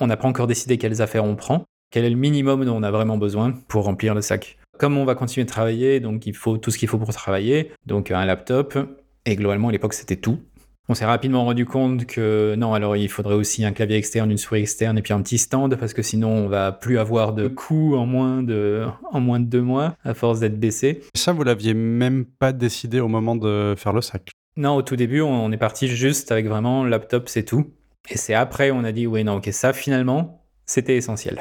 On 0.00 0.06
n'a 0.06 0.16
pas 0.16 0.28
encore 0.28 0.46
décidé 0.46 0.78
quelles 0.78 1.02
affaires 1.02 1.24
on 1.24 1.36
prend. 1.36 1.64
Quel 1.90 2.04
est 2.04 2.10
le 2.10 2.16
minimum 2.16 2.64
dont 2.64 2.76
on 2.76 2.82
a 2.82 2.90
vraiment 2.90 3.18
besoin 3.18 3.52
pour 3.68 3.84
remplir 3.84 4.14
le 4.14 4.20
sac? 4.20 4.58
Comme 4.78 4.98
on 4.98 5.04
va 5.04 5.14
continuer 5.14 5.44
de 5.44 5.50
travailler, 5.50 6.00
donc 6.00 6.26
il 6.26 6.34
faut 6.34 6.58
tout 6.58 6.70
ce 6.70 6.78
qu'il 6.78 6.88
faut 6.88 6.98
pour 6.98 7.12
travailler, 7.12 7.72
donc 7.86 8.10
un 8.10 8.24
laptop, 8.24 8.76
et 9.24 9.36
globalement 9.36 9.68
à 9.68 9.72
l'époque 9.72 9.94
c'était 9.94 10.16
tout. 10.16 10.38
On 10.88 10.94
s'est 10.94 11.04
rapidement 11.04 11.44
rendu 11.44 11.66
compte 11.66 12.06
que 12.06 12.54
non, 12.56 12.72
alors 12.72 12.96
il 12.96 13.08
faudrait 13.08 13.34
aussi 13.34 13.64
un 13.64 13.72
clavier 13.72 13.96
externe, 13.96 14.30
une 14.30 14.38
souris 14.38 14.60
externe 14.60 14.96
et 14.96 15.02
puis 15.02 15.12
un 15.12 15.20
petit 15.20 15.38
stand 15.38 15.74
parce 15.76 15.94
que 15.94 16.02
sinon 16.02 16.30
on 16.30 16.48
va 16.48 16.70
plus 16.70 16.98
avoir 16.98 17.32
de 17.32 17.48
coûts 17.48 17.96
en 17.96 18.06
moins 18.06 18.42
de, 18.44 18.84
en 19.10 19.18
moins 19.18 19.40
de 19.40 19.46
deux 19.46 19.62
mois 19.62 19.96
à 20.04 20.14
force 20.14 20.38
d'être 20.38 20.60
baissé. 20.60 21.02
Ça, 21.14 21.32
vous 21.32 21.42
l'aviez 21.42 21.74
même 21.74 22.24
pas 22.24 22.52
décidé 22.52 23.00
au 23.00 23.08
moment 23.08 23.34
de 23.34 23.74
faire 23.76 23.92
le 23.92 24.00
sac. 24.00 24.30
Non, 24.56 24.76
au 24.76 24.82
tout 24.82 24.94
début, 24.94 25.22
on 25.22 25.50
est 25.50 25.56
parti 25.56 25.88
juste 25.88 26.30
avec 26.30 26.46
vraiment 26.46 26.84
laptop, 26.84 27.28
c'est 27.28 27.42
tout. 27.42 27.72
Et 28.08 28.16
c'est 28.16 28.34
après, 28.34 28.70
on 28.70 28.84
a 28.84 28.92
dit, 28.92 29.08
oui, 29.08 29.24
non, 29.24 29.38
ok, 29.38 29.48
ça 29.50 29.72
finalement, 29.72 30.46
c'était 30.66 30.96
essentiel. 30.96 31.40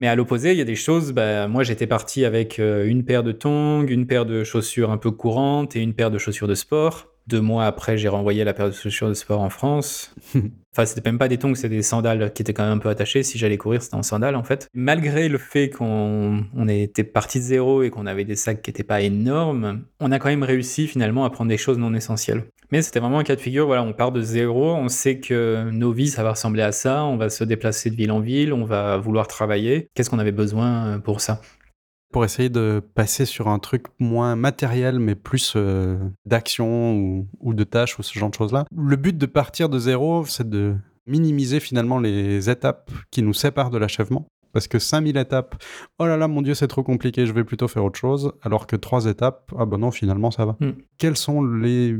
Mais 0.00 0.06
à 0.06 0.14
l'opposé, 0.14 0.52
il 0.52 0.58
y 0.58 0.60
a 0.60 0.64
des 0.64 0.76
choses, 0.76 1.12
bah, 1.12 1.48
moi 1.48 1.64
j'étais 1.64 1.86
parti 1.86 2.24
avec 2.24 2.58
euh, 2.60 2.86
une 2.86 3.04
paire 3.04 3.24
de 3.24 3.32
tongs, 3.32 3.86
une 3.88 4.06
paire 4.06 4.26
de 4.26 4.44
chaussures 4.44 4.90
un 4.90 4.98
peu 4.98 5.10
courantes 5.10 5.74
et 5.76 5.80
une 5.80 5.94
paire 5.94 6.10
de 6.10 6.18
chaussures 6.18 6.48
de 6.48 6.54
sport. 6.54 7.13
Deux 7.26 7.40
mois 7.40 7.64
après, 7.64 7.96
j'ai 7.96 8.08
renvoyé 8.08 8.44
la 8.44 8.52
paire 8.52 8.66
de 8.66 8.74
chaussures 8.74 9.08
de 9.08 9.14
sport 9.14 9.40
en 9.40 9.48
France. 9.48 10.14
enfin, 10.72 10.84
c'était 10.84 11.08
même 11.08 11.18
pas 11.18 11.28
des 11.28 11.38
tongs, 11.38 11.54
c'était 11.54 11.76
des 11.76 11.82
sandales 11.82 12.32
qui 12.32 12.42
étaient 12.42 12.52
quand 12.52 12.64
même 12.64 12.74
un 12.74 12.78
peu 12.78 12.90
attachées. 12.90 13.22
Si 13.22 13.38
j'allais 13.38 13.56
courir, 13.56 13.82
c'était 13.82 13.94
en 13.94 14.02
sandales 14.02 14.36
en 14.36 14.44
fait. 14.44 14.68
Malgré 14.74 15.28
le 15.28 15.38
fait 15.38 15.70
qu'on 15.70 16.44
on 16.54 16.68
était 16.68 17.04
parti 17.04 17.38
de 17.38 17.44
zéro 17.44 17.82
et 17.82 17.90
qu'on 17.90 18.06
avait 18.06 18.24
des 18.24 18.36
sacs 18.36 18.60
qui 18.60 18.70
n'étaient 18.70 18.82
pas 18.82 19.00
énormes, 19.00 19.84
on 20.00 20.12
a 20.12 20.18
quand 20.18 20.28
même 20.28 20.42
réussi 20.42 20.86
finalement 20.86 21.24
à 21.24 21.30
prendre 21.30 21.48
des 21.48 21.56
choses 21.56 21.78
non 21.78 21.94
essentielles. 21.94 22.44
Mais 22.70 22.82
c'était 22.82 23.00
vraiment 23.00 23.18
un 23.18 23.24
cas 23.24 23.36
de 23.36 23.40
figure, 23.40 23.66
voilà, 23.66 23.82
on 23.82 23.92
part 23.92 24.12
de 24.12 24.20
zéro, 24.20 24.74
on 24.74 24.88
sait 24.88 25.20
que 25.20 25.70
nos 25.70 25.92
vies, 25.92 26.08
ça 26.08 26.22
va 26.22 26.30
ressembler 26.30 26.62
à 26.62 26.72
ça, 26.72 27.04
on 27.04 27.16
va 27.16 27.30
se 27.30 27.44
déplacer 27.44 27.90
de 27.90 27.94
ville 27.94 28.10
en 28.10 28.20
ville, 28.20 28.52
on 28.52 28.64
va 28.64 28.96
vouloir 28.96 29.28
travailler. 29.28 29.88
Qu'est-ce 29.94 30.10
qu'on 30.10 30.18
avait 30.18 30.32
besoin 30.32 30.98
pour 31.00 31.20
ça? 31.20 31.40
Pour 32.14 32.24
essayer 32.24 32.48
de 32.48 32.80
passer 32.94 33.26
sur 33.26 33.48
un 33.48 33.58
truc 33.58 33.86
moins 33.98 34.36
matériel, 34.36 35.00
mais 35.00 35.16
plus 35.16 35.54
euh, 35.56 35.98
d'action 36.26 37.26
ou, 37.40 37.54
de 37.54 37.64
tâches 37.64 37.98
ou 37.98 38.04
ce 38.04 38.16
genre 38.16 38.30
de 38.30 38.36
choses-là. 38.36 38.66
Le 38.72 38.94
but 38.94 39.18
de 39.18 39.26
partir 39.26 39.68
de 39.68 39.80
zéro, 39.80 40.24
c'est 40.24 40.48
de 40.48 40.76
minimiser 41.08 41.58
finalement 41.58 41.98
les 41.98 42.48
étapes 42.48 42.92
qui 43.10 43.20
nous 43.20 43.32
séparent 43.34 43.70
de 43.70 43.78
l'achèvement. 43.78 44.28
Parce 44.52 44.68
que 44.68 44.78
5000 44.78 45.16
étapes, 45.16 45.60
oh 45.98 46.06
là 46.06 46.16
là, 46.16 46.28
mon 46.28 46.40
Dieu, 46.40 46.54
c'est 46.54 46.68
trop 46.68 46.84
compliqué, 46.84 47.26
je 47.26 47.32
vais 47.32 47.42
plutôt 47.42 47.66
faire 47.66 47.84
autre 47.84 47.98
chose. 47.98 48.30
Alors 48.42 48.68
que 48.68 48.76
3 48.76 49.06
étapes, 49.06 49.52
ah 49.58 49.66
ben 49.66 49.78
non, 49.78 49.90
finalement, 49.90 50.30
ça 50.30 50.46
va. 50.46 50.56
Hmm. 50.60 50.74
Quelles 50.98 51.16
sont 51.16 51.42
les 51.42 51.96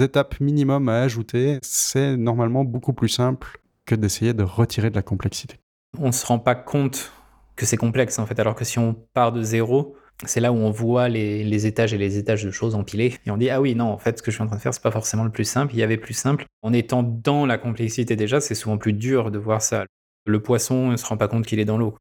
étapes 0.00 0.38
minimum 0.38 0.88
à 0.88 1.00
ajouter? 1.00 1.58
C'est 1.62 2.16
normalement 2.16 2.62
beaucoup 2.62 2.92
plus 2.92 3.08
simple 3.08 3.60
que 3.86 3.96
d'essayer 3.96 4.34
de 4.34 4.44
retirer 4.44 4.90
de 4.90 4.94
la 4.94 5.02
complexité. 5.02 5.56
On 5.98 6.08
ne 6.08 6.12
se 6.12 6.24
rend 6.24 6.38
pas 6.38 6.54
compte 6.54 7.12
que 7.58 7.66
c'est 7.66 7.76
complexe 7.76 8.18
en 8.18 8.24
fait. 8.24 8.38
Alors 8.38 8.54
que 8.54 8.64
si 8.64 8.78
on 8.78 8.94
part 9.12 9.32
de 9.32 9.42
zéro, 9.42 9.96
c'est 10.24 10.40
là 10.40 10.52
où 10.52 10.56
on 10.56 10.70
voit 10.70 11.08
les, 11.08 11.66
étages 11.66 11.92
et 11.92 11.98
les 11.98 12.16
étages 12.16 12.44
de 12.44 12.50
choses 12.50 12.74
empilés 12.74 13.16
et 13.26 13.30
on 13.30 13.36
dit 13.36 13.50
ah 13.50 13.60
oui 13.60 13.74
non 13.74 13.86
en 13.86 13.98
fait 13.98 14.18
ce 14.18 14.22
que 14.22 14.30
je 14.30 14.36
suis 14.36 14.42
en 14.42 14.46
train 14.46 14.56
de 14.56 14.60
faire 14.60 14.72
c'est 14.72 14.82
pas 14.82 14.90
forcément 14.90 15.24
le 15.24 15.30
plus 15.30 15.44
simple. 15.44 15.74
Il 15.74 15.78
y 15.78 15.82
avait 15.82 15.98
plus 15.98 16.14
simple. 16.14 16.46
En 16.62 16.72
étant 16.72 17.02
dans 17.02 17.44
la 17.44 17.58
complexité 17.58 18.16
déjà, 18.16 18.40
c'est 18.40 18.54
souvent 18.54 18.78
plus 18.78 18.92
dur 18.92 19.30
de 19.30 19.38
voir 19.38 19.60
ça. 19.60 19.84
Le 20.24 20.40
poisson 20.40 20.88
ne 20.88 20.96
se 20.96 21.04
rend 21.04 21.16
pas 21.16 21.28
compte 21.28 21.46
qu'il 21.46 21.58
est 21.58 21.64
dans 21.64 21.78
l'eau. 21.78 21.96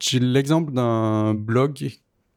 J'ai 0.00 0.20
l'exemple 0.20 0.72
d'un 0.72 1.34
blog 1.34 1.88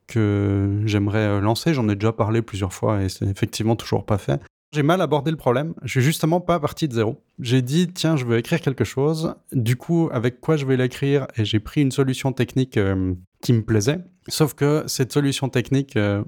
que 0.08 0.82
j'aimerais 0.86 1.42
lancer. 1.42 1.74
J'en 1.74 1.90
ai 1.90 1.96
déjà 1.96 2.14
parlé 2.14 2.42
plusieurs 2.42 2.72
fois 2.72 3.04
et 3.04 3.10
c'est 3.10 3.26
effectivement 3.26 3.76
toujours 3.76 4.06
pas 4.06 4.18
fait. 4.18 4.42
J'ai 4.74 4.84
mal 4.84 5.02
abordé 5.02 5.32
le 5.32 5.38
problème. 5.38 5.74
Je 5.84 5.92
suis 5.92 6.02
justement 6.02 6.42
pas 6.42 6.60
parti 6.60 6.88
de 6.88 6.94
zéro. 6.94 7.24
J'ai 7.40 7.62
dit, 7.62 7.88
tiens, 7.88 8.18
je 8.18 8.26
veux 8.26 8.38
écrire 8.38 8.60
quelque 8.60 8.84
chose. 8.84 9.36
Du 9.54 9.78
coup, 9.78 10.10
avec 10.12 10.42
quoi 10.42 10.58
je 10.58 10.66
vais 10.66 10.76
l'écrire? 10.76 11.28
Et 11.38 11.46
j'ai 11.46 11.60
pris 11.60 11.82
une 11.82 11.92
solution 11.92 12.34
technique 12.34 12.78
euh, 12.78 13.14
qui 13.42 13.54
me 13.54 13.64
plaisait. 13.64 14.00
Sauf 14.28 14.54
que 14.54 14.84
cette 14.88 15.14
solution 15.14 15.48
technique, 15.48 15.96
euh, 15.96 16.24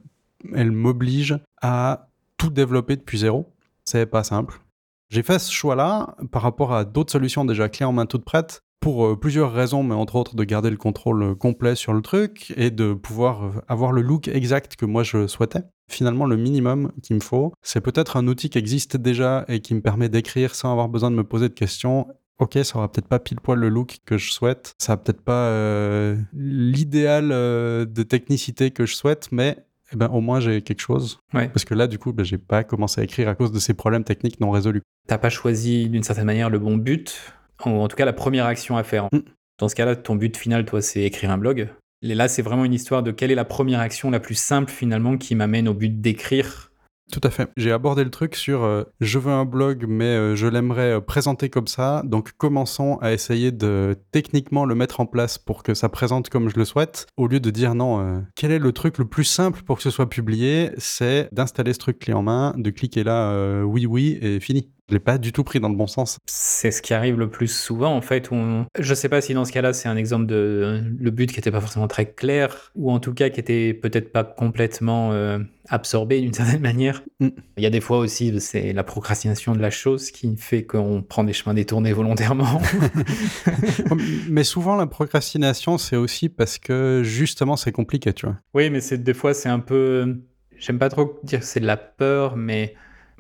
elle 0.53 0.71
m'oblige 0.71 1.37
à 1.61 2.07
tout 2.37 2.49
développer 2.49 2.95
depuis 2.95 3.19
zéro. 3.19 3.53
C'est 3.83 4.05
pas 4.05 4.23
simple. 4.23 4.61
J'ai 5.09 5.23
fait 5.23 5.39
ce 5.39 5.51
choix-là 5.51 6.15
par 6.31 6.41
rapport 6.41 6.73
à 6.73 6.85
d'autres 6.85 7.11
solutions 7.11 7.43
déjà 7.43 7.67
clés 7.67 7.85
en 7.85 7.91
main 7.91 8.05
toutes 8.05 8.23
prêtes 8.23 8.61
pour 8.79 9.05
euh, 9.05 9.19
plusieurs 9.19 9.53
raisons, 9.53 9.83
mais 9.83 9.95
entre 9.95 10.15
autres 10.15 10.35
de 10.35 10.43
garder 10.43 10.69
le 10.69 10.77
contrôle 10.77 11.35
complet 11.35 11.75
sur 11.75 11.93
le 11.93 12.01
truc 12.01 12.53
et 12.57 12.71
de 12.71 12.93
pouvoir 12.93 13.63
avoir 13.67 13.91
le 13.91 14.01
look 14.01 14.27
exact 14.27 14.75
que 14.75 14.85
moi 14.85 15.03
je 15.03 15.27
souhaitais 15.27 15.63
finalement 15.89 16.25
le 16.25 16.37
minimum 16.37 16.91
qu'il 17.01 17.15
me 17.15 17.21
faut. 17.21 17.51
C'est 17.61 17.81
peut-être 17.81 18.15
un 18.17 18.27
outil 18.27 18.49
qui 18.49 18.57
existe 18.57 18.95
déjà 18.95 19.43
et 19.47 19.59
qui 19.59 19.75
me 19.75 19.81
permet 19.81 20.07
d'écrire 20.07 20.55
sans 20.55 20.71
avoir 20.71 20.87
besoin 20.87 21.11
de 21.11 21.15
me 21.15 21.23
poser 21.23 21.49
de 21.49 21.53
questions. 21.53 22.07
Ok, 22.37 22.57
ça 22.63 22.77
aura 22.77 22.89
peut-être 22.89 23.07
pas 23.07 23.19
pile 23.19 23.41
poil 23.41 23.59
le 23.59 23.67
look 23.67 23.97
que 24.05 24.17
je 24.17 24.31
souhaite, 24.31 24.73
ça 24.77 24.93
a 24.93 24.97
peut-être 24.97 25.21
pas 25.21 25.47
euh, 25.47 26.15
l'idéal 26.31 27.31
euh, 27.33 27.83
de 27.85 28.03
technicité 28.03 28.71
que 28.71 28.85
je 28.85 28.95
souhaite, 28.95 29.27
mais 29.33 29.57
eh 29.91 29.97
ben, 29.97 30.07
au 30.07 30.21
moins 30.21 30.39
j'ai 30.39 30.61
quelque 30.61 30.79
chose. 30.79 31.19
Parce 31.33 31.65
que 31.65 31.73
là, 31.73 31.87
du 31.87 31.99
coup, 31.99 32.13
ben, 32.13 32.23
j'ai 32.23 32.37
pas 32.37 32.63
commencé 32.63 33.01
à 33.01 33.03
écrire 33.03 33.27
à 33.27 33.35
cause 33.35 33.51
de 33.51 33.59
ces 33.59 33.73
problèmes 33.73 34.05
techniques 34.05 34.39
non 34.39 34.51
résolus. 34.51 34.83
T'as 35.07 35.17
pas 35.17 35.29
choisi 35.29 35.89
d'une 35.89 36.03
certaine 36.03 36.25
manière 36.25 36.49
le 36.49 36.59
bon 36.59 36.77
but, 36.77 37.19
ou 37.65 37.69
en 37.69 37.87
tout 37.87 37.95
cas 37.95 38.05
la 38.05 38.13
première 38.13 38.45
action 38.45 38.77
à 38.77 38.83
faire. 38.83 39.07
Mm. 39.11 39.19
Dans 39.59 39.67
ce 39.67 39.75
cas-là, 39.75 39.95
ton 39.95 40.15
but 40.15 40.37
final, 40.37 40.65
toi, 40.65 40.81
c'est 40.81 41.01
écrire 41.01 41.31
un 41.31 41.37
blog. 41.37 41.69
Et 42.01 42.15
là, 42.15 42.29
c'est 42.29 42.41
vraiment 42.41 42.63
une 42.63 42.73
histoire 42.73 43.03
de 43.03 43.11
quelle 43.11 43.29
est 43.29 43.35
la 43.35 43.45
première 43.45 43.81
action 43.81 44.09
la 44.09 44.21
plus 44.21 44.35
simple 44.35 44.71
finalement 44.71 45.17
qui 45.17 45.35
m'amène 45.35 45.67
au 45.67 45.73
but 45.73 45.99
d'écrire. 45.99 46.69
Tout 47.11 47.21
à 47.23 47.31
fait. 47.31 47.49
J'ai 47.57 47.71
abordé 47.71 48.03
le 48.03 48.11
truc 48.11 48.35
sur 48.35 48.63
euh, 48.63 48.83
je 48.99 49.17
veux 49.17 49.31
un 49.31 49.45
blog, 49.45 49.85
mais 49.87 50.05
euh, 50.05 50.35
je 50.35 50.45
l'aimerais 50.45 50.97
euh, 50.97 51.01
présenter 51.01 51.49
comme 51.49 51.65
ça. 51.65 52.03
Donc 52.05 52.33
commençons 52.37 52.97
à 53.01 53.13
essayer 53.13 53.51
de 53.51 53.97
techniquement 54.11 54.63
le 54.65 54.75
mettre 54.75 54.99
en 54.99 55.07
place 55.07 55.39
pour 55.39 55.63
que 55.63 55.73
ça 55.73 55.89
présente 55.89 56.29
comme 56.29 56.49
je 56.49 56.55
le 56.55 56.65
souhaite, 56.65 57.07
au 57.17 57.27
lieu 57.27 57.39
de 57.39 57.49
dire 57.49 57.73
non, 57.73 58.23
quel 58.35 58.51
est 58.51 58.59
le 58.59 58.71
truc 58.73 58.99
le 58.99 59.05
plus 59.05 59.23
simple 59.23 59.63
pour 59.63 59.77
que 59.77 59.83
ce 59.83 59.89
soit 59.89 60.07
publié 60.07 60.69
C'est 60.77 61.29
d'installer 61.31 61.73
ce 61.73 61.79
truc 61.79 61.99
clé 61.99 62.13
en 62.13 62.21
main, 62.21 62.53
de 62.57 62.69
cliquer 62.69 63.03
là, 63.03 63.63
oui, 63.63 63.85
oui, 63.85 64.19
et 64.21 64.39
fini. 64.39 64.69
Je 64.89 64.95
l'ai 64.95 64.99
pas 64.99 65.19
du 65.19 65.31
tout 65.31 65.43
pris 65.43 65.59
dans 65.59 65.69
le 65.69 65.75
bon 65.75 65.85
sens. 65.85 66.17
C'est 66.25 66.71
ce 66.71 66.81
qui 66.81 66.95
arrive 66.95 67.19
le 67.19 67.29
plus 67.29 67.47
souvent 67.47 67.95
en 67.95 68.01
fait. 68.01 68.31
Où 68.31 68.35
on... 68.35 68.65
Je 68.79 68.93
sais 68.95 69.07
pas 69.07 69.21
si 69.21 69.35
dans 69.35 69.45
ce 69.45 69.51
cas-là 69.51 69.71
c'est 69.71 69.87
un 69.87 69.95
exemple 69.95 70.25
de 70.25 70.81
le 70.99 71.11
but 71.11 71.29
qui 71.29 71.37
n'était 71.37 71.51
pas 71.51 71.61
forcément 71.61 71.87
très 71.87 72.07
clair 72.07 72.71
ou 72.75 72.91
en 72.91 72.99
tout 72.99 73.13
cas 73.13 73.29
qui 73.29 73.39
était 73.39 73.75
peut-être 73.75 74.11
pas 74.11 74.23
complètement 74.23 75.11
euh, 75.11 75.37
absorbé 75.67 76.19
d'une 76.21 76.33
certaine 76.39 76.61
manière. 76.61 77.03
Mm. 77.19 77.27
Il 77.57 77.63
y 77.63 77.67
a 77.67 77.69
des 77.69 77.81
fois 77.81 77.99
aussi 77.99 78.41
c'est 78.41 78.73
la 78.73 78.83
procrastination 78.83 79.53
de 79.53 79.59
la 79.59 79.69
chose 79.69 80.09
qui 80.09 80.35
fait 80.37 80.63
qu'on 80.63 81.03
prend 81.03 81.23
des 81.23 81.33
chemins 81.33 81.53
détournés 81.53 81.93
volontairement. 81.93 82.59
mais 84.29 84.43
souvent 84.43 84.75
la 84.75 84.87
procrastination 84.87 85.77
c'est 85.77 85.97
aussi 85.97 86.29
parce 86.29 86.57
que 86.57 87.03
justement 87.03 87.57
c'est 87.57 87.71
compliqué, 87.71 88.11
tu 88.11 88.25
vois. 88.25 88.37
Oui, 88.55 88.71
mais 88.71 88.81
c'est 88.81 88.97
des 88.97 89.13
fois 89.13 89.35
c'est 89.35 89.49
un 89.49 89.59
peu 89.59 90.17
j'aime 90.57 90.79
pas 90.79 90.89
trop 90.89 91.19
dire 91.23 91.41
que 91.41 91.45
c'est 91.45 91.59
de 91.59 91.67
la 91.67 91.77
peur 91.77 92.35
mais 92.35 92.73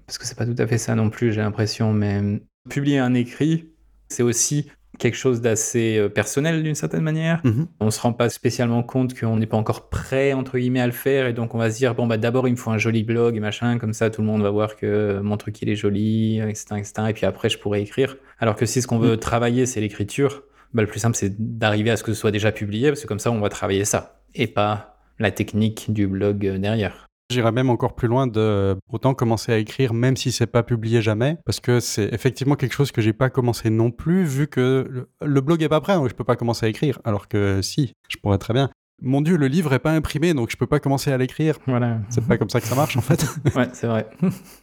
parce 0.09 0.17
que 0.17 0.25
c'est 0.25 0.35
pas 0.35 0.47
tout 0.47 0.55
à 0.57 0.65
fait 0.65 0.79
ça 0.79 0.95
non 0.95 1.11
plus, 1.11 1.31
j'ai 1.31 1.41
l'impression, 1.41 1.93
mais 1.93 2.41
publier 2.67 2.97
un 2.97 3.13
écrit, 3.13 3.69
c'est 4.07 4.23
aussi 4.23 4.71
quelque 4.97 5.13
chose 5.13 5.39
d'assez 5.39 5.99
euh, 5.99 6.09
personnel 6.09 6.63
d'une 6.63 6.73
certaine 6.73 7.03
manière. 7.03 7.41
On 7.43 7.49
mhm. 7.49 7.67
On 7.79 7.91
se 7.91 8.01
rend 8.01 8.13
pas 8.13 8.27
spécialement 8.29 8.81
compte 8.81 9.17
qu'on 9.17 9.37
n'est 9.37 9.45
pas 9.45 9.57
encore 9.57 9.87
prêt 9.89 10.33
entre 10.33 10.57
guillemets 10.57 10.81
à 10.81 10.87
le 10.87 10.93
faire 10.93 11.27
et 11.27 11.33
donc 11.33 11.53
on 11.53 11.59
va 11.59 11.69
se 11.69 11.77
dire 11.77 11.93
bon 11.93 12.07
bah 12.07 12.17
d'abord 12.17 12.47
il 12.47 12.51
me 12.51 12.55
faut 12.57 12.71
un 12.71 12.79
joli 12.79 13.03
blog 13.03 13.37
et 13.37 13.39
machin 13.39 13.77
comme 13.77 13.93
ça 13.93 14.09
tout 14.09 14.21
le 14.21 14.27
monde 14.27 14.41
va 14.41 14.49
voir 14.49 14.75
que 14.77 15.19
mon 15.19 15.37
truc 15.37 15.61
il 15.61 15.69
est 15.69 15.75
joli 15.75 16.39
etc 16.39 16.65
etc 16.77 16.93
et 17.09 17.13
puis 17.13 17.27
après 17.27 17.49
je 17.49 17.59
pourrais 17.59 17.83
écrire. 17.83 18.17
Alors 18.39 18.55
que 18.55 18.65
si 18.65 18.81
ce 18.81 18.87
qu'on 18.87 18.97
veut 18.97 19.11
mhm. 19.11 19.19
travailler 19.19 19.67
c'est 19.67 19.79
l'écriture, 19.79 20.41
bah, 20.73 20.81
le 20.81 20.87
plus 20.87 20.99
simple 20.99 21.17
c'est 21.17 21.35
d'arriver 21.37 21.91
à 21.91 21.97
ce 21.97 22.03
que 22.03 22.13
ce 22.13 22.19
soit 22.19 22.31
déjà 22.31 22.51
publié 22.51 22.89
parce 22.89 23.03
que 23.03 23.07
comme 23.07 23.19
ça 23.19 23.31
on 23.31 23.39
va 23.39 23.49
travailler 23.49 23.85
ça 23.85 24.23
et 24.33 24.47
pas 24.47 24.97
la 25.19 25.29
technique 25.29 25.93
du 25.93 26.07
blog 26.07 26.47
euh, 26.47 26.57
derrière. 26.57 27.08
J'irais 27.31 27.51
même 27.51 27.69
encore 27.69 27.93
plus 27.93 28.07
loin 28.07 28.25
de 28.25 28.75
autant 28.91 29.13
commencer 29.13 29.51
à 29.51 29.57
écrire 29.57 29.93
même 29.93 30.17
si 30.17 30.31
c'est 30.31 30.47
pas 30.47 30.63
publié 30.63 31.01
jamais 31.01 31.37
parce 31.45 31.59
que 31.59 31.79
c'est 31.79 32.11
effectivement 32.11 32.55
quelque 32.55 32.73
chose 32.73 32.91
que 32.91 33.01
j'ai 33.01 33.13
pas 33.13 33.29
commencé 33.29 33.69
non 33.69 33.91
plus 33.91 34.23
vu 34.23 34.47
que 34.47 35.07
le, 35.21 35.41
blog 35.41 35.61
est 35.61 35.69
pas 35.69 35.79
prêt 35.79 35.93
donc 35.93 36.09
je 36.09 36.15
peux 36.15 36.23
pas 36.23 36.35
commencer 36.35 36.65
à 36.65 36.69
écrire 36.69 36.99
alors 37.03 37.27
que 37.27 37.61
si 37.61 37.93
je 38.07 38.17
pourrais 38.17 38.39
très 38.39 38.55
bien. 38.55 38.71
Mon 39.01 39.21
dieu 39.21 39.37
le 39.37 39.47
livre 39.47 39.73
est 39.73 39.79
pas 39.79 39.91
imprimé 39.91 40.33
donc 40.33 40.49
je 40.49 40.57
peux 40.57 40.65
pas 40.65 40.79
commencer 40.79 41.11
à 41.11 41.17
l'écrire. 41.17 41.59
Voilà. 41.67 41.99
C'est 42.09 42.25
pas 42.25 42.39
comme 42.39 42.49
ça 42.49 42.61
que 42.61 42.67
ça 42.67 42.75
marche 42.75 42.97
en 42.97 43.01
fait. 43.01 43.23
Ouais 43.55 43.69
c'est 43.73 43.87
vrai 43.87 44.07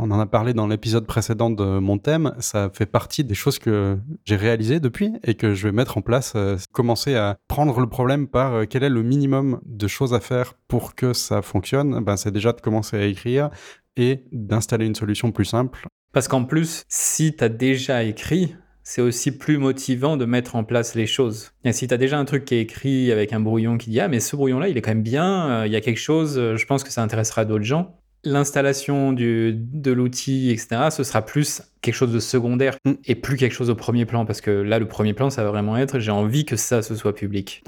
on 0.00 0.10
en 0.10 0.20
a 0.20 0.26
parlé 0.26 0.54
dans 0.54 0.66
l'épisode 0.66 1.06
précédent 1.06 1.50
de 1.50 1.78
mon 1.78 1.98
thème, 1.98 2.34
ça 2.38 2.70
fait 2.72 2.86
partie 2.86 3.24
des 3.24 3.34
choses 3.34 3.58
que 3.58 3.98
j'ai 4.24 4.36
réalisées 4.36 4.80
depuis 4.80 5.12
et 5.24 5.34
que 5.34 5.54
je 5.54 5.68
vais 5.68 5.72
mettre 5.72 5.98
en 5.98 6.02
place, 6.02 6.32
euh, 6.36 6.56
commencer 6.72 7.14
à 7.14 7.36
prendre 7.48 7.80
le 7.80 7.88
problème 7.88 8.26
par 8.28 8.54
euh, 8.54 8.64
quel 8.68 8.82
est 8.82 8.88
le 8.88 9.02
minimum 9.02 9.60
de 9.64 9.86
choses 9.86 10.14
à 10.14 10.20
faire 10.20 10.54
pour 10.68 10.94
que 10.94 11.12
ça 11.12 11.42
fonctionne, 11.42 12.02
ben, 12.04 12.16
c'est 12.16 12.30
déjà 12.30 12.52
de 12.52 12.60
commencer 12.60 12.96
à 12.96 13.04
écrire 13.04 13.50
et 13.96 14.24
d'installer 14.32 14.86
une 14.86 14.94
solution 14.94 15.32
plus 15.32 15.44
simple. 15.44 15.86
Parce 16.12 16.28
qu'en 16.28 16.44
plus, 16.44 16.84
si 16.88 17.34
tu 17.36 17.44
as 17.44 17.48
déjà 17.48 18.02
écrit, 18.04 18.54
c'est 18.82 19.02
aussi 19.02 19.36
plus 19.36 19.58
motivant 19.58 20.16
de 20.16 20.24
mettre 20.24 20.56
en 20.56 20.64
place 20.64 20.94
les 20.94 21.06
choses. 21.06 21.52
Si 21.72 21.88
tu 21.88 21.94
as 21.94 21.96
déjà 21.96 22.18
un 22.18 22.24
truc 22.24 22.44
qui 22.44 22.56
est 22.56 22.60
écrit 22.60 23.10
avec 23.10 23.32
un 23.32 23.40
brouillon 23.40 23.78
qui 23.78 23.90
dit 23.90 24.00
Ah, 24.00 24.08
mais 24.08 24.20
ce 24.20 24.36
brouillon-là, 24.36 24.68
il 24.68 24.76
est 24.76 24.82
quand 24.82 24.90
même 24.90 25.02
bien, 25.02 25.64
il 25.64 25.72
y 25.72 25.76
a 25.76 25.80
quelque 25.80 25.98
chose, 25.98 26.34
je 26.34 26.66
pense 26.66 26.84
que 26.84 26.90
ça 26.90 27.02
intéressera 27.02 27.44
d'autres 27.44 27.64
gens, 27.64 27.96
l'installation 28.24 29.12
de 29.12 29.90
l'outil, 29.90 30.50
etc., 30.50 30.88
ce 30.90 31.04
sera 31.04 31.22
plus 31.22 31.62
quelque 31.82 31.94
chose 31.94 32.12
de 32.12 32.20
secondaire 32.20 32.76
mm. 32.84 32.92
et 33.06 33.14
plus 33.14 33.36
quelque 33.36 33.54
chose 33.54 33.70
au 33.70 33.74
premier 33.74 34.06
plan. 34.06 34.24
Parce 34.24 34.40
que 34.40 34.50
là, 34.50 34.78
le 34.78 34.88
premier 34.88 35.14
plan, 35.14 35.30
ça 35.30 35.44
va 35.44 35.50
vraiment 35.50 35.76
être 35.76 35.98
j'ai 35.98 36.10
envie 36.10 36.44
que 36.44 36.56
ça, 36.56 36.82
ce 36.82 36.94
soit 36.94 37.14
public. 37.14 37.62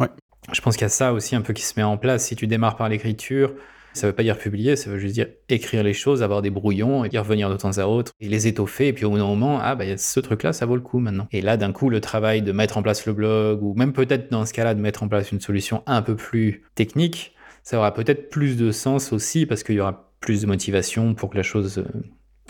Je 0.53 0.61
pense 0.61 0.77
qu'il 0.77 0.85
y 0.85 0.87
a 0.87 0.91
ça 0.91 1.13
aussi 1.13 1.35
un 1.35 1.41
peu 1.41 1.53
qui 1.53 1.63
se 1.63 1.75
met 1.77 1.83
en 1.83 1.97
place. 1.97 2.27
Si 2.27 2.37
tu 2.37 2.47
démarres 2.47 2.77
par 2.77 2.89
l'écriture, 2.89 3.53
ça 3.97 4.07
veut 4.07 4.13
pas 4.13 4.23
dire 4.23 4.39
publier, 4.39 4.77
ça 4.77 4.91
veut 4.91 4.99
juste 4.99 5.15
dire 5.15 5.27
écrire 5.49 5.83
les 5.83 5.95
choses, 5.95 6.23
avoir 6.23 6.43
des 6.43 6.51
brouillons, 6.51 7.05
et 7.05 7.09
y 7.13 7.19
revenir 7.19 7.49
de 7.51 7.57
temps 7.57 7.79
à 7.79 7.87
autre, 7.87 8.13
et 8.21 8.29
les 8.29 8.47
étoffer, 8.47 8.89
et 8.89 8.93
puis 8.93 9.07
au 9.07 9.11
bout 9.11 9.17
d'un 9.17 9.27
moment, 9.27 9.59
ah 9.61 9.75
bah 9.75 9.85
ce 9.97 10.21
truc-là, 10.21 10.53
ça 10.53 10.67
vaut 10.67 10.75
le 10.75 10.83
coup 10.83 10.99
maintenant. 10.99 11.27
Et 11.33 11.41
là, 11.41 11.57
d'un 11.57 11.73
coup, 11.73 11.89
le 11.89 12.01
travail 12.01 12.43
de 12.43 12.53
mettre 12.53 12.77
en 12.77 12.83
place 12.83 13.07
le 13.07 13.15
blog, 13.15 13.63
ou 13.63 13.75
même 13.75 13.93
peut-être 13.93 14.31
dans 14.31 14.45
ce 14.45 14.53
cas-là, 14.53 14.75
de 14.75 14.81
mettre 14.81 15.03
en 15.03 15.09
place 15.09 15.33
une 15.33 15.41
solution 15.41 15.83
un 15.87 16.03
peu 16.03 16.15
plus 16.15 16.65
technique, 16.75 17.35
ça 17.63 17.79
aura 17.79 17.93
peut-être 17.95 18.29
plus 18.29 18.57
de 18.57 18.71
sens 18.71 19.13
aussi, 19.13 19.47
parce 19.47 19.63
qu'il 19.63 19.77
y 19.77 19.81
aura 19.81 20.06
plus 20.21 20.43
de 20.43 20.47
motivation 20.47 21.15
pour 21.15 21.31
que 21.31 21.37
la 21.37 21.43
chose 21.43 21.79
euh, 21.79 21.85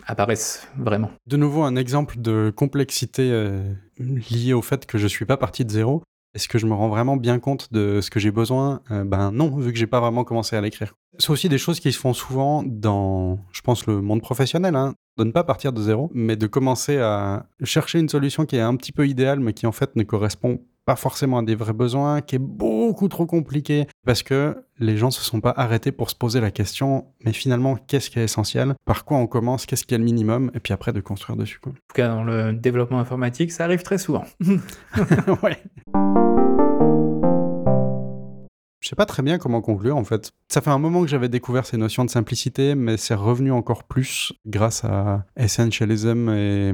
apparaisse 0.07 0.67
vraiment. 0.79 1.11
De 1.27 1.37
nouveau, 1.37 1.63
un 1.63 1.77
exemple 1.77 2.21
de 2.21 2.53
complexité 2.55 3.31
euh, 3.31 3.73
liée 3.99 4.53
au 4.53 4.63
fait 4.63 4.87
que 4.87 4.99
je 4.99 5.07
suis 5.07 5.25
pas 5.25 5.37
parti 5.37 5.65
de 5.65 5.71
zéro. 5.71 6.03
Est-ce 6.35 6.49
que 6.49 6.59
je 6.59 6.67
me 6.67 6.75
rends 6.75 6.89
vraiment 6.89 7.17
bien 7.17 7.39
compte 7.39 7.73
de 7.73 8.01
ce 8.03 8.11
que 8.11 8.21
j'ai 8.21 8.31
besoin? 8.31 8.83
Euh, 8.91 9.05
Ben 9.05 9.33
non, 9.33 9.57
vu 9.57 9.73
que 9.73 9.79
j'ai 9.79 9.87
pas 9.87 10.01
vraiment 10.01 10.23
commencé 10.23 10.55
à 10.55 10.61
l'écrire. 10.61 10.95
C'est 11.19 11.31
aussi 11.31 11.49
des 11.49 11.57
choses 11.57 11.81
qui 11.81 11.91
se 11.93 11.99
font 11.99 12.13
souvent 12.13 12.63
dans, 12.63 13.39
je 13.53 13.63
pense, 13.63 13.87
le 13.87 14.03
monde 14.03 14.21
professionnel, 14.21 14.77
hein, 14.77 14.95
de 15.17 15.25
ne 15.25 15.31
pas 15.31 15.45
partir 15.45 15.73
de 15.73 15.81
zéro, 15.81 16.11
mais 16.13 16.37
de 16.37 16.47
commencer 16.47 16.99
à 16.99 17.47
chercher 17.63 18.01
une 18.01 18.11
solution 18.11 18.45
qui 18.45 18.57
est 18.57 18.61
un 18.61 18.77
petit 18.77 18.93
peu 18.93 19.09
idéale, 19.09 19.41
mais 19.41 19.55
qui 19.55 19.67
en 19.67 19.73
fait 19.73 19.97
ne 19.97 20.03
correspond 20.03 20.61
pas 20.87 20.97
forcément 20.97 21.39
à 21.39 21.43
des 21.43 21.57
vrais 21.57 21.73
besoins, 21.73 22.23
qui 22.23 22.37
est 22.37 22.41
beaucoup 22.41 23.09
trop 23.09 23.27
compliqué, 23.27 23.87
parce 24.07 24.23
que 24.23 24.65
les 24.79 24.97
gens 24.97 25.11
se 25.11 25.23
sont 25.23 25.41
pas 25.41 25.53
arrêtés 25.57 25.93
pour 25.93 26.09
se 26.11 26.15
poser 26.15 26.41
la 26.41 26.51
question, 26.51 27.07
mais 27.25 27.33
finalement, 27.33 27.77
qu'est-ce 27.77 28.09
qui 28.09 28.19
est 28.21 28.25
essentiel? 28.25 28.75
Par 28.85 29.05
quoi 29.05 29.19
on 29.19 29.27
commence? 29.27 29.67
Qu'est-ce 29.67 29.85
qui 29.85 29.95
est 29.95 29.99
le 29.99 30.05
minimum? 30.05 30.51
Et 30.55 30.61
puis 30.61 30.73
après, 30.73 30.93
de 30.93 31.01
construire 31.01 31.37
dessus. 31.37 31.59
Quoi. 31.59 31.73
En 31.73 31.75
tout 31.75 31.95
cas, 31.95 32.09
dans 32.09 32.25
le 32.25 32.53
développement 32.53 33.01
informatique, 33.01 33.51
ça 33.51 33.65
arrive 33.65 33.83
très 33.83 33.99
souvent. 33.99 34.25
ouais. 35.43 35.59
Pas 38.97 39.07
très 39.07 39.23
bien 39.23 39.39
comment 39.39 39.61
conclure 39.61 39.97
en 39.97 40.05
fait. 40.05 40.33
Ça 40.49 40.61
fait 40.61 40.71
un 40.71 40.79
moment 40.79 41.03
que 41.03 41.09
j'avais 41.09 41.29
découvert 41.29 41.67
ces 41.67 41.77
notions 41.77 42.05
de 42.05 42.11
simplicité, 42.11 42.75
mais 42.75 42.97
c'est 42.97 43.15
revenu 43.15 43.53
encore 43.53 43.85
plus 43.85 44.33
grâce 44.47 44.85
à 44.85 45.25
Essentialism 45.37 46.29
et, 46.31 46.73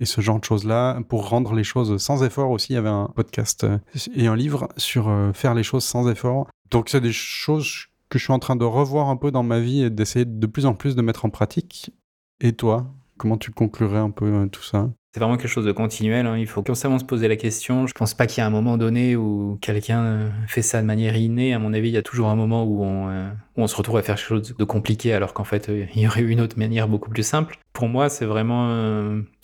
et 0.00 0.04
ce 0.04 0.20
genre 0.20 0.40
de 0.40 0.44
choses-là 0.44 1.00
pour 1.08 1.28
rendre 1.28 1.54
les 1.54 1.64
choses 1.64 1.96
sans 1.98 2.24
effort 2.24 2.50
aussi. 2.50 2.72
Il 2.72 2.76
y 2.76 2.78
avait 2.78 2.88
un 2.88 3.10
podcast 3.14 3.64
euh, 3.64 3.78
et 4.14 4.26
un 4.26 4.36
livre 4.36 4.68
sur 4.76 5.08
euh, 5.08 5.32
faire 5.32 5.54
les 5.54 5.62
choses 5.62 5.84
sans 5.84 6.08
effort. 6.10 6.48
Donc 6.70 6.88
c'est 6.88 7.00
des 7.00 7.12
choses 7.12 7.86
que 8.08 8.18
je 8.18 8.24
suis 8.24 8.32
en 8.32 8.38
train 8.38 8.56
de 8.56 8.64
revoir 8.64 9.08
un 9.08 9.16
peu 9.16 9.30
dans 9.30 9.42
ma 9.42 9.60
vie 9.60 9.82
et 9.82 9.90
d'essayer 9.90 10.24
de 10.24 10.46
plus 10.46 10.66
en 10.66 10.74
plus 10.74 10.96
de 10.96 11.02
mettre 11.02 11.24
en 11.24 11.30
pratique. 11.30 11.92
Et 12.40 12.52
toi, 12.52 12.86
comment 13.18 13.36
tu 13.36 13.50
conclurais 13.52 13.98
un 13.98 14.10
peu 14.10 14.26
euh, 14.26 14.46
tout 14.46 14.62
ça? 14.62 14.90
C'est 15.12 15.18
vraiment 15.18 15.36
quelque 15.36 15.50
chose 15.50 15.64
de 15.64 15.72
continuel. 15.72 16.26
Hein. 16.26 16.38
Il 16.38 16.46
faut 16.46 16.62
constamment 16.62 16.98
se 17.00 17.04
poser 17.04 17.26
la 17.26 17.34
question. 17.34 17.88
Je 17.88 17.94
pense 17.94 18.14
pas 18.14 18.28
qu'il 18.28 18.38
y 18.38 18.40
a 18.42 18.46
un 18.46 18.50
moment 18.50 18.76
donné 18.76 19.16
où 19.16 19.58
quelqu'un 19.60 20.04
euh, 20.04 20.30
fait 20.46 20.62
ça 20.62 20.80
de 20.80 20.86
manière 20.86 21.16
innée. 21.16 21.52
À 21.52 21.58
mon 21.58 21.72
avis, 21.72 21.88
il 21.88 21.94
y 21.94 21.96
a 21.96 22.02
toujours 22.02 22.28
un 22.28 22.36
moment 22.36 22.64
où 22.64 22.84
on, 22.84 23.08
euh, 23.08 23.66
se 23.66 23.74
retrouve 23.74 23.96
à 23.96 24.02
faire 24.02 24.14
quelque 24.14 24.26
chose 24.26 24.54
de 24.56 24.64
compliqué 24.64 25.12
alors 25.12 25.34
qu'en 25.34 25.42
fait, 25.42 25.68
euh, 25.68 25.86
il 25.96 26.02
y 26.02 26.06
aurait 26.06 26.22
une 26.22 26.40
autre 26.40 26.56
manière 26.58 26.86
beaucoup 26.86 27.10
plus 27.10 27.24
simple. 27.24 27.58
Pour 27.72 27.88
moi, 27.88 28.08
c'est 28.08 28.24
vraiment... 28.24 28.68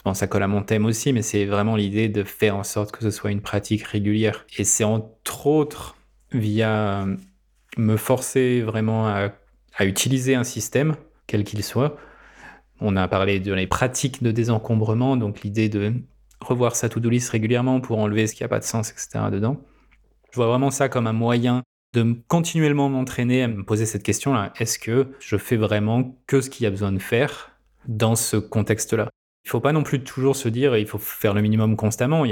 Bon, 0.05 0.15
ça 0.15 0.29
colle 0.29 0.45
à 0.45 0.49
mon 0.49 0.63
thème 0.63 0.87
aussi, 0.87 1.13
mais 1.13 1.23
c'est 1.23 1.47
vraiment 1.47 1.75
l'idée 1.75 2.09
de 2.09 2.23
faire 2.23 2.57
en 2.57 2.63
sorte 2.63 2.93
que 2.93 3.03
ce 3.03 3.11
soit 3.11 3.33
une 3.33 3.41
pratique 3.41 3.83
régulière. 3.83 4.47
Et 4.57 4.63
c'est 4.63 4.85
entre 4.85 5.49
autres 5.49 5.97
via 6.33 7.07
me 7.77 7.97
forcer 7.97 8.61
vraiment 8.63 9.09
à 9.09 9.85
utiliser 9.85 10.37
un 10.37 10.45
système, 10.45 10.95
quel 11.27 11.43
qu'il 11.43 11.65
soit, 11.65 11.97
on 12.81 12.97
a 12.97 13.09
parlé 13.09 13.41
de 13.41 13.53
les 13.53 13.67
pratiques 13.67 14.23
de 14.23 14.31
désencombrement, 14.31 15.17
donc 15.17 15.43
l'idée 15.43 15.69
de 15.69 15.93
revoir 16.41 16.77
sa 16.77 16.89
to-do 16.89 17.09
list 17.09 17.31
régulièrement 17.31 17.81
pour 17.81 17.99
enlever 17.99 18.27
ce 18.27 18.35
qui 18.35 18.43
n'a 18.43 18.49
pas 18.49 18.59
de 18.59 18.65
sens, 18.65 18.91
etc. 18.91 19.31
dedans. 19.31 19.61
Je 20.31 20.37
vois 20.37 20.47
vraiment 20.47 20.71
ça 20.71 20.89
comme 20.89 21.07
un 21.07 21.13
moyen 21.13 21.63
de 21.95 22.17
continuellement 22.29 22.89
m'entraîner 22.89 23.43
à 23.43 23.49
me 23.49 23.65
poser 23.65 23.87
cette 23.87 24.03
question-là. 24.03 24.53
Est-ce 24.59 24.79
que 24.79 25.09
je 25.19 25.37
fais 25.37 25.57
vraiment 25.57 26.21
que 26.27 26.41
ce 26.41 26.51
qu'il 26.51 26.65
y 26.65 26.67
a 26.67 26.71
besoin 26.71 26.93
de 26.93 26.99
faire 26.99 27.53
dans 27.89 28.17
ce 28.17 28.37
contexte-là? 28.37 29.09
Il 29.47 29.51
faut 29.51 29.61
pas 29.61 29.73
non 29.73 29.85
plus 29.85 30.03
toujours 30.03 30.35
se 30.35 30.49
dire 30.49 30.77
il 30.77 30.89
faut 30.89 30.99
faire 30.99 31.33
le 31.33 31.41
minimum 31.41 31.77
constamment. 31.77 32.25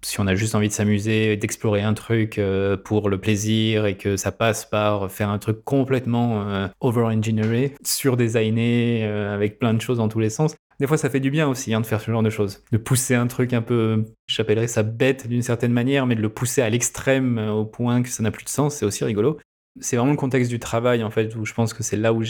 Si 0.00 0.20
on 0.20 0.26
a 0.28 0.34
juste 0.36 0.54
envie 0.54 0.68
de 0.68 0.72
s'amuser, 0.72 1.36
d'explorer 1.36 1.82
un 1.82 1.92
truc 1.92 2.38
euh, 2.38 2.76
pour 2.76 3.10
le 3.10 3.18
plaisir 3.18 3.84
et 3.84 3.96
que 3.96 4.16
ça 4.16 4.30
passe 4.30 4.64
par 4.64 5.10
faire 5.10 5.28
un 5.28 5.38
truc 5.38 5.64
complètement 5.64 6.48
euh, 6.48 6.68
over-engineeré, 6.80 7.74
sur-designé, 7.84 9.00
euh, 9.02 9.34
avec 9.34 9.58
plein 9.58 9.74
de 9.74 9.80
choses 9.80 9.98
dans 9.98 10.06
tous 10.06 10.20
les 10.20 10.30
sens. 10.30 10.54
Des 10.78 10.86
fois, 10.86 10.96
ça 10.96 11.10
fait 11.10 11.18
du 11.18 11.32
bien 11.32 11.48
aussi 11.48 11.74
hein, 11.74 11.80
de 11.80 11.86
faire 11.86 12.00
ce 12.00 12.12
genre 12.12 12.22
de 12.22 12.30
choses. 12.30 12.62
De 12.70 12.78
pousser 12.78 13.16
un 13.16 13.26
truc 13.26 13.52
un 13.52 13.60
peu, 13.60 14.04
j'appellerais 14.28 14.68
ça 14.68 14.84
bête 14.84 15.26
d'une 15.26 15.42
certaine 15.42 15.72
manière, 15.72 16.06
mais 16.06 16.14
de 16.14 16.22
le 16.22 16.28
pousser 16.28 16.62
à 16.62 16.70
l'extrême 16.70 17.38
au 17.38 17.64
point 17.64 18.02
que 18.02 18.08
ça 18.08 18.22
n'a 18.22 18.30
plus 18.30 18.44
de 18.44 18.50
sens, 18.50 18.76
c'est 18.76 18.86
aussi 18.86 19.02
rigolo. 19.04 19.38
C'est 19.80 19.96
vraiment 19.96 20.12
le 20.12 20.16
contexte 20.16 20.50
du 20.50 20.60
travail, 20.60 21.02
en 21.02 21.10
fait, 21.10 21.34
où 21.34 21.44
je 21.44 21.54
pense 21.54 21.74
que 21.74 21.82
c'est 21.82 21.96
là 21.96 22.12
où, 22.12 22.18
où 22.18 22.22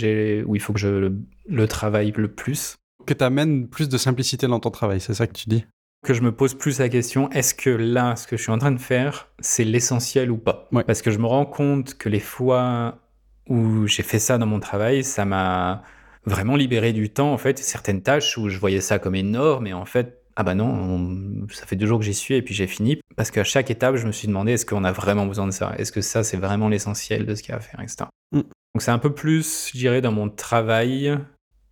il 0.56 0.60
faut 0.60 0.72
que 0.72 0.78
je 0.78 1.12
le 1.48 1.68
travaille 1.68 2.12
le 2.16 2.28
plus 2.28 2.79
que 3.06 3.14
tu 3.14 3.24
amènes 3.24 3.68
plus 3.68 3.88
de 3.88 3.98
simplicité 3.98 4.46
dans 4.46 4.60
ton 4.60 4.70
travail, 4.70 5.00
c'est 5.00 5.14
ça 5.14 5.26
que 5.26 5.32
tu 5.32 5.48
dis? 5.48 5.64
Que 6.04 6.14
je 6.14 6.22
me 6.22 6.32
pose 6.32 6.54
plus 6.54 6.78
la 6.78 6.88
question, 6.88 7.30
est-ce 7.30 7.54
que 7.54 7.70
là, 7.70 8.16
ce 8.16 8.26
que 8.26 8.36
je 8.36 8.42
suis 8.42 8.52
en 8.52 8.58
train 8.58 8.72
de 8.72 8.80
faire, 8.80 9.28
c'est 9.40 9.64
l'essentiel 9.64 10.30
ou 10.30 10.38
pas? 10.38 10.68
Parce 10.86 11.02
que 11.02 11.10
je 11.10 11.18
me 11.18 11.26
rends 11.26 11.46
compte 11.46 11.94
que 11.94 12.08
les 12.08 12.20
fois 12.20 12.98
où 13.48 13.86
j'ai 13.86 14.02
fait 14.02 14.18
ça 14.18 14.38
dans 14.38 14.46
mon 14.46 14.60
travail, 14.60 15.04
ça 15.04 15.24
m'a 15.24 15.82
vraiment 16.24 16.56
libéré 16.56 16.92
du 16.92 17.10
temps, 17.10 17.32
en 17.32 17.38
fait, 17.38 17.58
certaines 17.58 18.02
tâches 18.02 18.38
où 18.38 18.48
je 18.48 18.58
voyais 18.58 18.80
ça 18.80 18.98
comme 18.98 19.14
énorme, 19.14 19.66
et 19.66 19.74
en 19.74 19.84
fait, 19.84 20.22
ah 20.36 20.42
bah 20.42 20.54
non, 20.54 21.46
ça 21.50 21.66
fait 21.66 21.76
deux 21.76 21.86
jours 21.86 21.98
que 21.98 22.04
j'y 22.04 22.14
suis 22.14 22.34
et 22.34 22.42
puis 22.42 22.54
j'ai 22.54 22.66
fini. 22.66 22.98
Parce 23.16 23.30
qu'à 23.30 23.44
chaque 23.44 23.70
étape, 23.70 23.96
je 23.96 24.06
me 24.06 24.12
suis 24.12 24.28
demandé, 24.28 24.52
est-ce 24.52 24.64
qu'on 24.64 24.84
a 24.84 24.92
vraiment 24.92 25.26
besoin 25.26 25.46
de 25.46 25.50
ça? 25.50 25.74
Est-ce 25.76 25.92
que 25.92 26.00
ça, 26.00 26.22
c'est 26.24 26.38
vraiment 26.38 26.68
l'essentiel 26.68 27.26
de 27.26 27.34
ce 27.34 27.42
qu'il 27.42 27.50
y 27.50 27.54
a 27.54 27.58
à 27.58 27.60
faire, 27.60 27.80
etc. 27.80 28.04
Mm. 28.32 28.38
Donc 28.38 28.82
c'est 28.82 28.90
un 28.90 28.98
peu 28.98 29.12
plus, 29.12 29.70
je 29.74 29.78
dirais, 29.78 30.00
dans 30.00 30.12
mon 30.12 30.30
travail, 30.30 31.18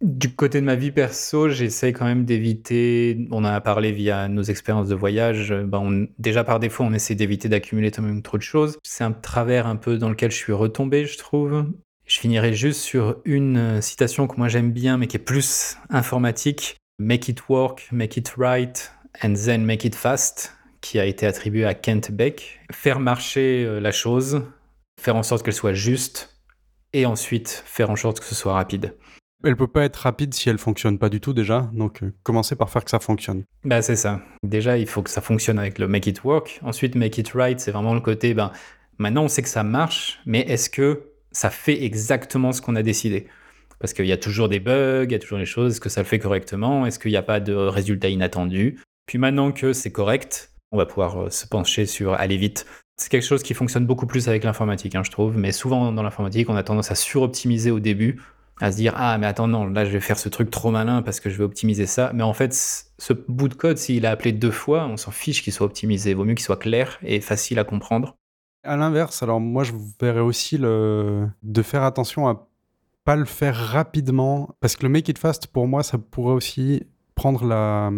du 0.01 0.33
côté 0.35 0.61
de 0.61 0.67
ma 0.67 0.77
vie 0.77 0.93
perso, 0.93 1.49
j'essaie 1.49 1.93
quand 1.93 2.05
même 2.05 2.25
d'éviter, 2.25 3.27
on 3.31 3.39
en 3.39 3.45
a 3.45 3.61
parlé 3.61 3.91
via 3.91 4.29
nos 4.29 4.43
expériences 4.43 4.89
de 4.89 4.95
voyage, 4.95 5.53
ben 5.53 6.07
déjà 6.19 6.45
par 6.45 6.61
défaut 6.61 6.85
on 6.85 6.93
essaie 6.93 7.17
d'éviter 7.17 7.49
d'accumuler 7.49 7.91
trop 7.91 8.37
de 8.37 8.43
choses. 8.43 8.79
C'est 8.85 9.05
un 9.05 9.13
travers 9.13 9.67
un 9.67 9.77
peu 9.77 9.99
dans 9.99 10.09
lequel 10.09 10.31
je 10.31 10.37
suis 10.37 10.53
retombé, 10.53 11.05
je 11.05 11.19
trouve. 11.19 11.67
Je 12.07 12.21
finirai 12.21 12.55
juste 12.55 12.81
sur 12.81 13.17
une 13.25 13.83
citation 13.83 14.29
que 14.29 14.37
moi 14.37 14.49
j'aime 14.49 14.73
bien, 14.73 14.97
mais 14.97 15.09
qui 15.09 15.17
est 15.17 15.21
plus 15.21 15.77
informatique. 15.91 16.77
Make 17.01 17.29
it 17.29 17.49
work, 17.49 17.89
make 17.93 18.17
it 18.17 18.35
right, 18.37 18.93
and 19.23 19.35
then 19.35 19.65
make 19.65 19.85
it 19.85 19.95
fast, 19.95 20.57
qui 20.81 20.99
a 20.99 21.05
été 21.07 21.27
attribuée 21.27 21.65
à 21.65 21.75
Kent 21.75 22.13
Beck. 22.13 22.61
Faire 22.73 22.99
marcher 22.99 23.65
euh, 23.65 23.79
la 23.79 23.93
chose, 23.93 24.43
faire 25.01 25.17
en 25.17 25.23
sorte 25.23 25.45
qu'elle 25.45 25.55
soit 25.55 25.75
juste, 25.75 26.41
et 26.93 27.05
ensuite 27.05 27.63
faire 27.67 27.91
en 27.91 27.97
sorte 27.97 28.21
que 28.21 28.27
ce 28.27 28.35
soit 28.35 28.55
rapide. 28.55 28.95
Elle 29.45 29.57
peut 29.57 29.69
pas 29.69 29.85
être 29.85 29.97
rapide 29.97 30.35
si 30.35 30.49
elle 30.49 30.59
fonctionne 30.59 30.99
pas 30.99 31.09
du 31.09 31.21
tout 31.21 31.33
déjà, 31.33 31.71
donc 31.73 32.03
euh, 32.03 32.13
commencez 32.25 32.57
par 32.57 32.71
faire 32.71 32.85
que 32.85 32.91
ça 32.91 32.99
fonctionne. 32.99 33.45
Bah 33.65 33.83
c'est 33.83 33.95
ça. 33.95 34.21
Déjà, 34.43 34.79
il 34.79 34.87
faut 34.89 35.03
que 35.03 35.11
ça 35.11 35.21
fonctionne 35.21 35.61
avec 35.61 35.79
le 35.79 35.87
make 35.87 36.09
it 36.09 36.25
work. 36.25 36.59
Ensuite, 36.63 36.97
make 36.97 37.19
it 37.19 37.31
right, 37.35 37.61
c'est 37.61 37.71
vraiment 37.71 37.95
le 37.95 38.01
côté, 38.01 38.35
ben 38.35 38.51
maintenant 38.99 39.25
on 39.25 39.29
sait 39.29 39.43
que 39.43 39.49
ça 39.49 39.63
marche, 39.63 40.21
mais 40.27 40.41
est-ce 40.41 40.69
que 40.69 41.13
ça 41.31 41.51
fait 41.51 41.85
exactement 41.85 42.53
ce 42.53 42.61
qu'on 42.61 42.75
a 42.75 42.83
décidé? 42.83 43.29
Parce 43.79 43.93
qu'il 43.93 44.07
y 44.07 44.13
a 44.13 44.17
toujours 44.17 44.49
des 44.49 44.59
bugs, 44.59 45.05
il 45.05 45.13
y 45.13 45.15
a 45.15 45.21
toujours 45.21 45.39
des 45.39 45.47
choses. 45.47 45.75
Est-ce 45.75 45.81
que 45.81 45.89
ça 45.89 46.01
le 46.01 46.07
fait 46.07 46.19
correctement? 46.19 46.85
Est-ce 46.85 46.99
qu'il 46.99 47.13
n'y 47.13 47.17
a 47.17 47.23
pas 47.23 47.39
de 47.39 47.55
résultats 47.55 48.09
inattendus 48.09 48.81
Puis 49.07 49.19
maintenant 49.19 49.53
que 49.53 49.73
c'est 49.73 49.93
correct, 49.93 50.51
on 50.73 50.77
va 50.77 50.85
pouvoir 50.85 51.23
euh, 51.23 51.31
se 51.31 51.47
pencher 51.47 51.87
sur 51.87 52.15
aller 52.15 52.37
vite. 52.37 52.67
C'est 52.97 53.09
quelque 53.09 53.27
chose 53.27 53.45
qui 53.45 53.55
fonctionne 53.55 53.87
beaucoup 53.87 54.09
plus 54.09 54.27
avec 54.27 54.43
l'informatique, 54.43 54.97
hein, 54.97 55.05
je 55.05 55.13
trouve. 55.13 55.39
Mais 55.39 55.53
souvent 55.53 55.93
dans 55.93 56.03
l'informatique, 56.03 56.51
on 56.51 56.57
a 56.57 56.65
tendance 56.65 56.91
à 56.91 56.97
suroptimiser 56.97 57.71
au 57.71 57.79
début 57.79 58.21
à 58.61 58.73
se 58.73 58.77
dire 58.77 58.95
ah 58.97 59.19
mais 59.19 59.27
attends 59.27 59.49
non 59.49 59.67
là 59.67 59.85
je 59.85 59.91
vais 59.91 60.01
faire 60.01 60.19
ce 60.19 60.29
truc 60.29 60.51
trop 60.51 60.71
malin 60.71 61.03
parce 61.03 61.21
que 61.21 61.31
je 61.31 61.39
vais 61.39 61.45
optimiser 61.45 61.87
ça. 61.87 62.11
Mais 62.15 62.23
en 62.23 62.33
fait 62.33 62.55
ce 62.55 63.13
bout 63.29 63.49
de 63.49 63.55
code 63.55 63.79
s'il 63.79 64.07
a 64.07 64.11
appelé 64.11 64.33
deux 64.33 64.51
fois 64.51 64.87
on 64.87 64.97
s'en 64.97 65.11
fiche 65.11 65.43
qu'il 65.43 65.53
soit 65.53 65.67
optimisé. 65.67 66.15
Vaut 66.15 66.25
mieux 66.25 66.35
qu'il 66.35 66.45
soit 66.45 66.59
clair 66.59 66.99
et 67.03 67.21
facile 67.21 67.59
à 67.59 67.65
comprendre. 67.65 68.17
À 68.65 68.77
l'inverse 68.77 69.23
alors 69.23 69.41
moi 69.41 69.65
je 69.65 69.73
verrais 70.01 70.21
aussi 70.21 70.59
le 70.59 71.29
de 71.43 71.63
faire 71.63 71.83
attention 71.83 72.29
à 72.29 72.49
pas 73.05 73.17
le 73.17 73.25
faire 73.25 73.57
rapidement 73.57 74.55
parce 74.61 74.77
que 74.77 74.83
le 74.83 74.91
make 74.91 75.09
it 75.09 75.19
fast 75.19 75.47
pour 75.47 75.67
moi 75.67 75.83
ça 75.83 75.99
pourrait 75.99 76.35
aussi 76.35 76.83
prendre 77.15 77.45
la 77.45 77.91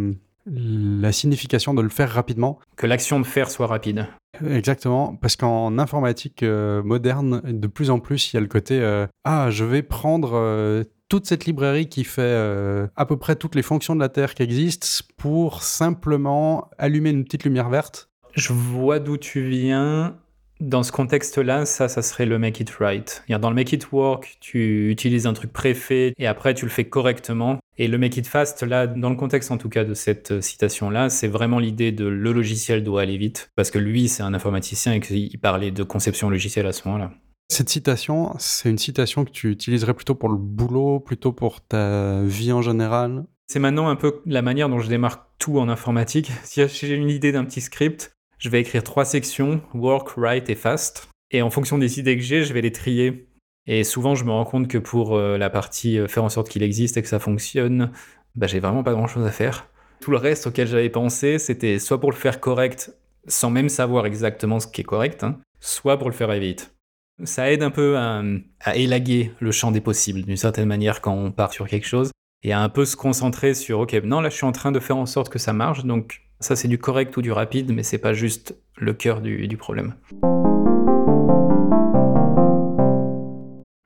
la 0.53 1.13
signification 1.13 1.75
de 1.75 1.83
le 1.83 1.89
faire 1.89 2.11
rapidement. 2.11 2.59
Que 2.77 2.87
l'action 2.87 3.21
de 3.21 3.27
faire 3.27 3.51
soit 3.51 3.67
rapide. 3.67 4.07
Exactement, 4.49 5.17
parce 5.17 5.37
qu'en 5.37 5.79
informatique 5.79 6.43
euh, 6.43 6.83
moderne, 6.83 7.43
de 7.45 7.67
plus 7.67 7.91
en 7.91 7.99
plus, 7.99 8.33
il 8.33 8.37
y 8.37 8.39
a 8.39 8.41
le 8.41 8.47
côté 8.47 8.81
euh, 8.81 9.07
Ah, 9.25 9.51
je 9.51 9.65
vais 9.65 9.83
prendre 9.83 10.33
euh, 10.35 10.85
toute 11.09 11.27
cette 11.27 11.45
librairie 11.45 11.89
qui 11.89 12.05
fait 12.05 12.89
à 12.97 13.05
peu 13.05 13.17
près 13.17 13.35
toutes 13.35 13.57
les 13.57 13.63
fonctions 13.63 13.97
de 13.97 14.01
la 14.01 14.09
Terre 14.09 14.35
qui 14.35 14.45
existent 14.45 14.87
pour 15.17 15.63
simplement 15.63 16.71
allumer 16.79 17.11
une 17.11 17.25
petite 17.25 17.45
lumière 17.45 17.69
verte. 17.69 18.09
Je 18.35 18.53
vois 18.53 19.01
d'où 19.01 19.17
tu 19.17 19.43
viens. 19.49 20.17
Dans 20.61 20.83
ce 20.83 20.93
contexte-là, 20.93 21.65
ça, 21.65 21.89
ça 21.89 22.03
serait 22.03 22.27
le 22.27 22.39
make 22.39 22.61
it 22.61 22.71
right. 22.81 23.25
Dans 23.29 23.49
le 23.49 23.57
make 23.57 23.73
it 23.73 23.93
work, 23.93 24.37
tu 24.41 24.91
utilises 24.91 25.27
un 25.27 25.33
truc 25.33 25.55
préfet 25.55 26.13
et 26.19 26.27
après 26.27 26.53
tu 26.53 26.67
le 26.67 26.71
fais 26.71 26.85
correctement. 26.85 27.59
Et 27.79 27.89
le 27.89 27.97
make 27.97 28.19
it 28.19 28.27
fast, 28.27 28.63
là, 28.63 28.87
dans 28.87 29.09
le 29.09 29.17
contexte 29.17 29.51
en 29.51 29.57
tout 29.57 29.71
cas 29.71 29.85
de 29.85 29.95
cette 29.95 30.33
euh, 30.33 30.41
citation-là, 30.43 31.09
c'est 31.09 31.29
vraiment 31.29 31.59
l'idée 31.59 31.93
de 31.93 32.05
le 32.05 32.33
logiciel 32.33 32.85
doit 32.85 33.01
aller 33.01 33.17
vite. 33.17 33.51
Parce 33.57 33.71
que 33.71 33.79
lui, 33.79 34.09
c'est 34.09 34.23
un 34.23 34.35
informaticien 34.35 34.93
et 34.93 35.01
qu'il 35.01 35.41
parlait 35.41 35.71
de 35.71 35.83
conception 35.83 36.29
logicielle 36.29 36.67
à 36.67 36.73
ce 36.73 36.87
moment-là. 36.87 37.11
Cette 37.49 37.71
citation, 37.71 38.35
c'est 38.39 38.69
une 38.69 38.79
citation 38.79 39.25
que 39.25 39.31
tu 39.31 39.51
utiliserais 39.51 39.95
plutôt 39.95 40.15
pour 40.15 40.29
le 40.29 40.37
boulot, 40.37 41.01
plutôt 41.01 41.33
pour 41.33 41.63
ta 41.63 42.23
vie 42.23 42.53
en 42.53 42.61
général? 42.61 43.25
C'est 43.49 43.59
maintenant 43.59 43.89
un 43.89 43.97
peu 43.97 44.21
la 44.27 44.43
manière 44.43 44.69
dont 44.69 44.79
je 44.79 44.89
démarre 44.89 45.31
tout 45.39 45.59
en 45.59 45.71
informatique. 45.71 46.31
Si 46.45 46.69
j'ai 46.69 46.95
une 46.95 47.09
idée 47.09 47.33
d'un 47.33 47.45
petit 47.45 47.63
script, 47.63 48.15
je 48.41 48.49
vais 48.49 48.61
écrire 48.61 48.83
trois 48.83 49.05
sections, 49.05 49.61
work, 49.75 50.17
write 50.17 50.51
et 50.51 50.55
fast. 50.55 51.09
Et 51.31 51.43
en 51.43 51.51
fonction 51.51 51.79
des 51.79 52.01
idées 52.01 52.17
que 52.17 52.23
j'ai, 52.23 52.43
je 52.43 52.53
vais 52.53 52.63
les 52.63 52.73
trier. 52.73 53.29
Et 53.67 53.85
souvent, 53.85 54.15
je 54.15 54.25
me 54.25 54.31
rends 54.31 54.47
compte 54.47 54.67
que 54.67 54.79
pour 54.79 55.15
euh, 55.15 55.39
la 55.39 55.51
partie 55.51 55.99
euh, 55.99 56.09
faire 56.09 56.25
en 56.25 56.31
sorte 56.31 56.49
qu'il 56.49 56.63
existe 56.63 56.97
et 56.97 57.03
que 57.03 57.09
ça 57.09 57.19
fonctionne, 57.19 57.93
bah, 58.35 58.47
j'ai 58.47 58.59
vraiment 58.59 58.83
pas 58.83 58.95
grand 58.95 59.07
chose 59.07 59.27
à 59.27 59.31
faire. 59.31 59.69
Tout 60.01 60.11
le 60.11 60.17
reste 60.17 60.47
auquel 60.47 60.67
j'avais 60.67 60.89
pensé, 60.89 61.39
c'était 61.39 61.79
soit 61.79 62.01
pour 62.01 62.11
le 62.11 62.17
faire 62.17 62.41
correct, 62.41 62.93
sans 63.29 63.51
même 63.51 63.69
savoir 63.69 64.07
exactement 64.07 64.59
ce 64.59 64.67
qui 64.67 64.81
est 64.81 64.85
correct, 64.85 65.23
hein, 65.23 65.39
soit 65.61 65.99
pour 65.99 66.09
le 66.09 66.15
faire 66.15 66.33
vite. 66.33 66.75
Ça 67.23 67.53
aide 67.53 67.63
un 67.63 67.71
peu 67.71 67.99
à, 67.99 68.23
à 68.61 68.77
élaguer 68.77 69.33
le 69.41 69.53
champ 69.53 69.71
des 69.71 69.83
possibles, 69.83 70.23
d'une 70.23 70.39
certaine 70.39 70.67
manière, 70.67 71.03
quand 71.03 71.13
on 71.13 71.31
part 71.31 71.53
sur 71.53 71.69
quelque 71.69 71.87
chose, 71.87 72.11
et 72.43 72.55
à 72.55 72.61
un 72.63 72.71
peu 72.71 72.87
se 72.87 72.97
concentrer 72.97 73.53
sur, 73.53 73.81
ok, 73.81 73.93
non, 74.05 74.23
là 74.23 74.31
je 74.31 74.37
suis 74.37 74.47
en 74.47 74.53
train 74.53 74.73
de 74.73 74.81
faire 74.81 74.97
en 74.97 75.05
sorte 75.05 75.29
que 75.29 75.39
ça 75.39 75.53
marche, 75.53 75.85
donc 75.85 76.23
ça, 76.41 76.57
c'est 76.57 76.69
du 76.69 76.79
correct 76.79 77.15
ou 77.19 77.23
du 77.23 77.33
rapide, 77.33 77.71
mais 77.73 77.83
c'est 77.83 77.99
pas 77.99 78.15
juste 78.15 78.57
le 78.79 78.95
cœur 78.95 79.21
du, 79.21 79.57
problème. 79.59 79.95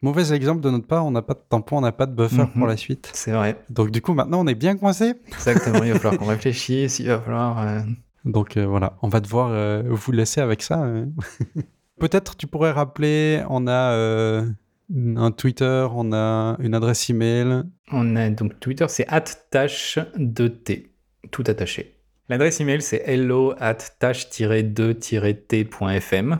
Mauvais 0.02 0.32
exemple 0.32 0.60
de 0.60 0.70
notre 0.70 0.86
part, 0.86 1.04
on 1.04 1.10
n'a 1.10 1.22
pas 1.22 1.34
de 1.34 1.40
tampon, 1.48 1.78
on 1.78 1.80
n'a 1.80 1.90
pas 1.90 2.06
de 2.06 2.14
buffer 2.14 2.46
pour 2.52 2.62
mhm. 2.62 2.68
la 2.68 2.76
suite. 2.76 3.10
C'est 3.12 3.32
vrai. 3.32 3.58
Donc 3.70 3.90
du 3.90 4.00
coup, 4.00 4.14
maintenant, 4.14 4.40
on 4.44 4.46
est 4.46 4.54
bien 4.54 4.76
coincé. 4.76 5.14
Exactement, 5.26 5.82
il 5.82 5.92
va 5.92 5.98
falloir 5.98 6.18
qu'on 6.18 6.26
réfléchisse, 6.28 7.00
il 7.00 7.08
va 7.08 7.20
falloir... 7.20 7.58
Euh, 7.66 7.80
Donc 8.24 8.56
euh, 8.56 8.64
voilà, 8.66 8.98
on 9.02 9.08
va 9.08 9.20
devoir 9.20 9.48
euh, 9.50 9.82
vous 9.86 10.12
laisser 10.12 10.40
avec 10.40 10.62
ça. 10.62 10.76
Hein. 10.76 11.08
Peut-être 11.98 12.36
tu 12.36 12.46
pourrais 12.46 12.70
rappeler, 12.70 13.42
on 13.48 13.66
a 13.66 14.44
un 15.16 15.30
Twitter, 15.32 15.88
on 15.92 16.12
a 16.12 16.56
une 16.60 16.74
adresse 16.74 17.10
email. 17.10 17.62
On 17.90 18.14
a 18.14 18.30
donc 18.30 18.60
Twitter, 18.60 18.86
c'est 18.88 19.08
@tâche2t, 19.08 20.86
tout 21.30 21.44
attaché. 21.46 21.93
L'adresse 22.30 22.58
email, 22.60 22.80
c'est 22.80 23.02
hello 23.04 23.52
at 23.58 23.76
tâche-2-t.fm. 23.98 26.38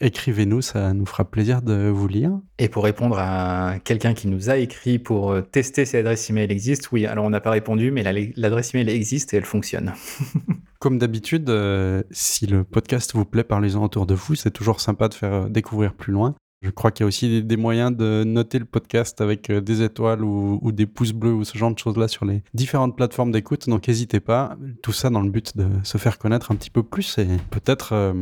Écrivez-nous, 0.00 0.62
ça 0.62 0.94
nous 0.94 1.06
fera 1.06 1.24
plaisir 1.24 1.60
de 1.60 1.88
vous 1.88 2.06
lire. 2.06 2.38
Et 2.60 2.68
pour 2.68 2.84
répondre 2.84 3.18
à 3.18 3.80
quelqu'un 3.82 4.14
qui 4.14 4.28
nous 4.28 4.48
a 4.48 4.58
écrit 4.58 5.00
pour 5.00 5.32
euh, 5.32 5.40
tester 5.40 5.86
si 5.86 5.96
l'adresse 5.96 6.30
email 6.30 6.52
existe, 6.52 6.92
oui, 6.92 7.04
alors 7.06 7.24
on 7.24 7.30
n'a 7.30 7.40
pas 7.40 7.50
répondu, 7.50 7.90
mais 7.90 8.04
l'adresse 8.36 8.74
email 8.74 8.90
existe 8.90 9.34
et 9.34 9.38
elle 9.38 9.44
fonctionne. 9.44 9.94
Comme 10.78 10.98
d'habitude, 10.98 11.50
euh, 11.50 12.04
si 12.12 12.46
le 12.46 12.62
podcast 12.62 13.12
vous 13.14 13.24
plaît, 13.24 13.42
parlez-en 13.42 13.82
autour 13.82 14.06
de 14.06 14.14
vous. 14.14 14.36
C'est 14.36 14.52
toujours 14.52 14.80
sympa 14.80 15.08
de 15.08 15.14
faire 15.14 15.32
euh, 15.32 15.48
découvrir 15.48 15.94
plus 15.94 16.12
loin. 16.12 16.36
Je 16.64 16.70
crois 16.70 16.90
qu'il 16.90 17.04
y 17.04 17.06
a 17.06 17.08
aussi 17.08 17.42
des 17.42 17.56
moyens 17.58 17.94
de 17.94 18.24
noter 18.24 18.58
le 18.58 18.64
podcast 18.64 19.20
avec 19.20 19.50
euh, 19.50 19.60
des 19.60 19.82
étoiles 19.82 20.24
ou, 20.24 20.72
des 20.72 20.86
pouces 20.86 21.12
bleus 21.12 21.34
ou 21.34 21.44
ce 21.44 21.58
genre 21.58 21.70
de 21.70 21.78
choses-là 21.78 22.08
sur 22.08 22.24
les 22.24 22.42
différentes 22.54 22.96
plateformes 22.96 23.32
d'écoute. 23.32 23.68
Donc 23.68 23.86
n'hésitez 23.86 24.18
pas. 24.18 24.56
Tout 24.82 24.92
ça 24.92 25.10
dans 25.10 25.20
le 25.20 25.28
but 25.28 25.54
de 25.58 25.68
se 25.82 25.98
faire 25.98 26.16
connaître 26.16 26.52
un 26.52 26.54
petit 26.54 26.70
peu 26.70 26.82
plus 26.82 27.18
et 27.18 27.26
peut-être 27.50 27.92
euh, 27.92 28.14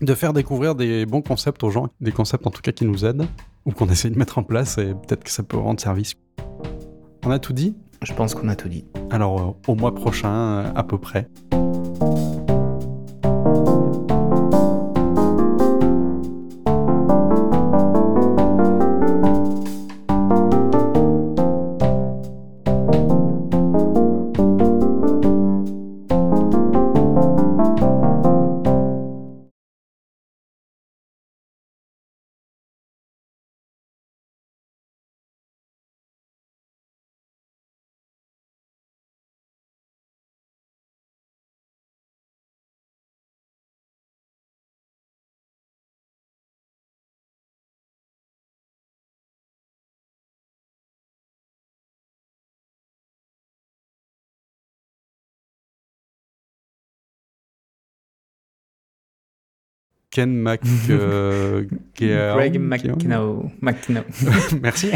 de 0.00 0.14
faire 0.14 0.32
découvrir 0.32 0.74
des 0.74 1.06
bons 1.06 1.22
concepts 1.22 1.62
aux 1.62 1.70
gens, 1.70 1.86
des 2.00 2.10
concepts 2.10 2.44
en 2.48 2.50
tout 2.50 2.62
cas 2.62 2.72
qui 2.72 2.84
nous 2.84 3.04
aident 3.04 3.28
ou 3.64 3.70
qu'on 3.70 3.86
essaie 3.86 4.10
de 4.10 4.18
mettre 4.18 4.38
en 4.38 4.42
place 4.42 4.76
et 4.76 4.86
peut-être 4.86 5.22
que 5.22 5.30
ça 5.30 5.44
peut 5.44 5.56
rendre 5.56 5.80
service. 5.80 6.14
On 7.24 7.30
a 7.30 7.38
tout 7.38 7.52
dit? 7.52 7.76
Je 8.02 8.12
pense 8.12 8.34
qu'on 8.34 8.48
a 8.48 8.56
tout 8.56 8.68
dit. 8.68 8.84
Alors 9.10 9.40
euh, 9.40 9.70
au 9.70 9.76
mois 9.76 9.94
prochain 9.94 10.64
à 10.74 10.82
peu 10.82 10.98
près. 10.98 11.28
Ken 60.14 60.32
Mac... 60.32 60.60
Euh, 60.90 61.64
Greg 61.98 62.60
McKenna. 62.60 64.04
Merci. 64.62 64.92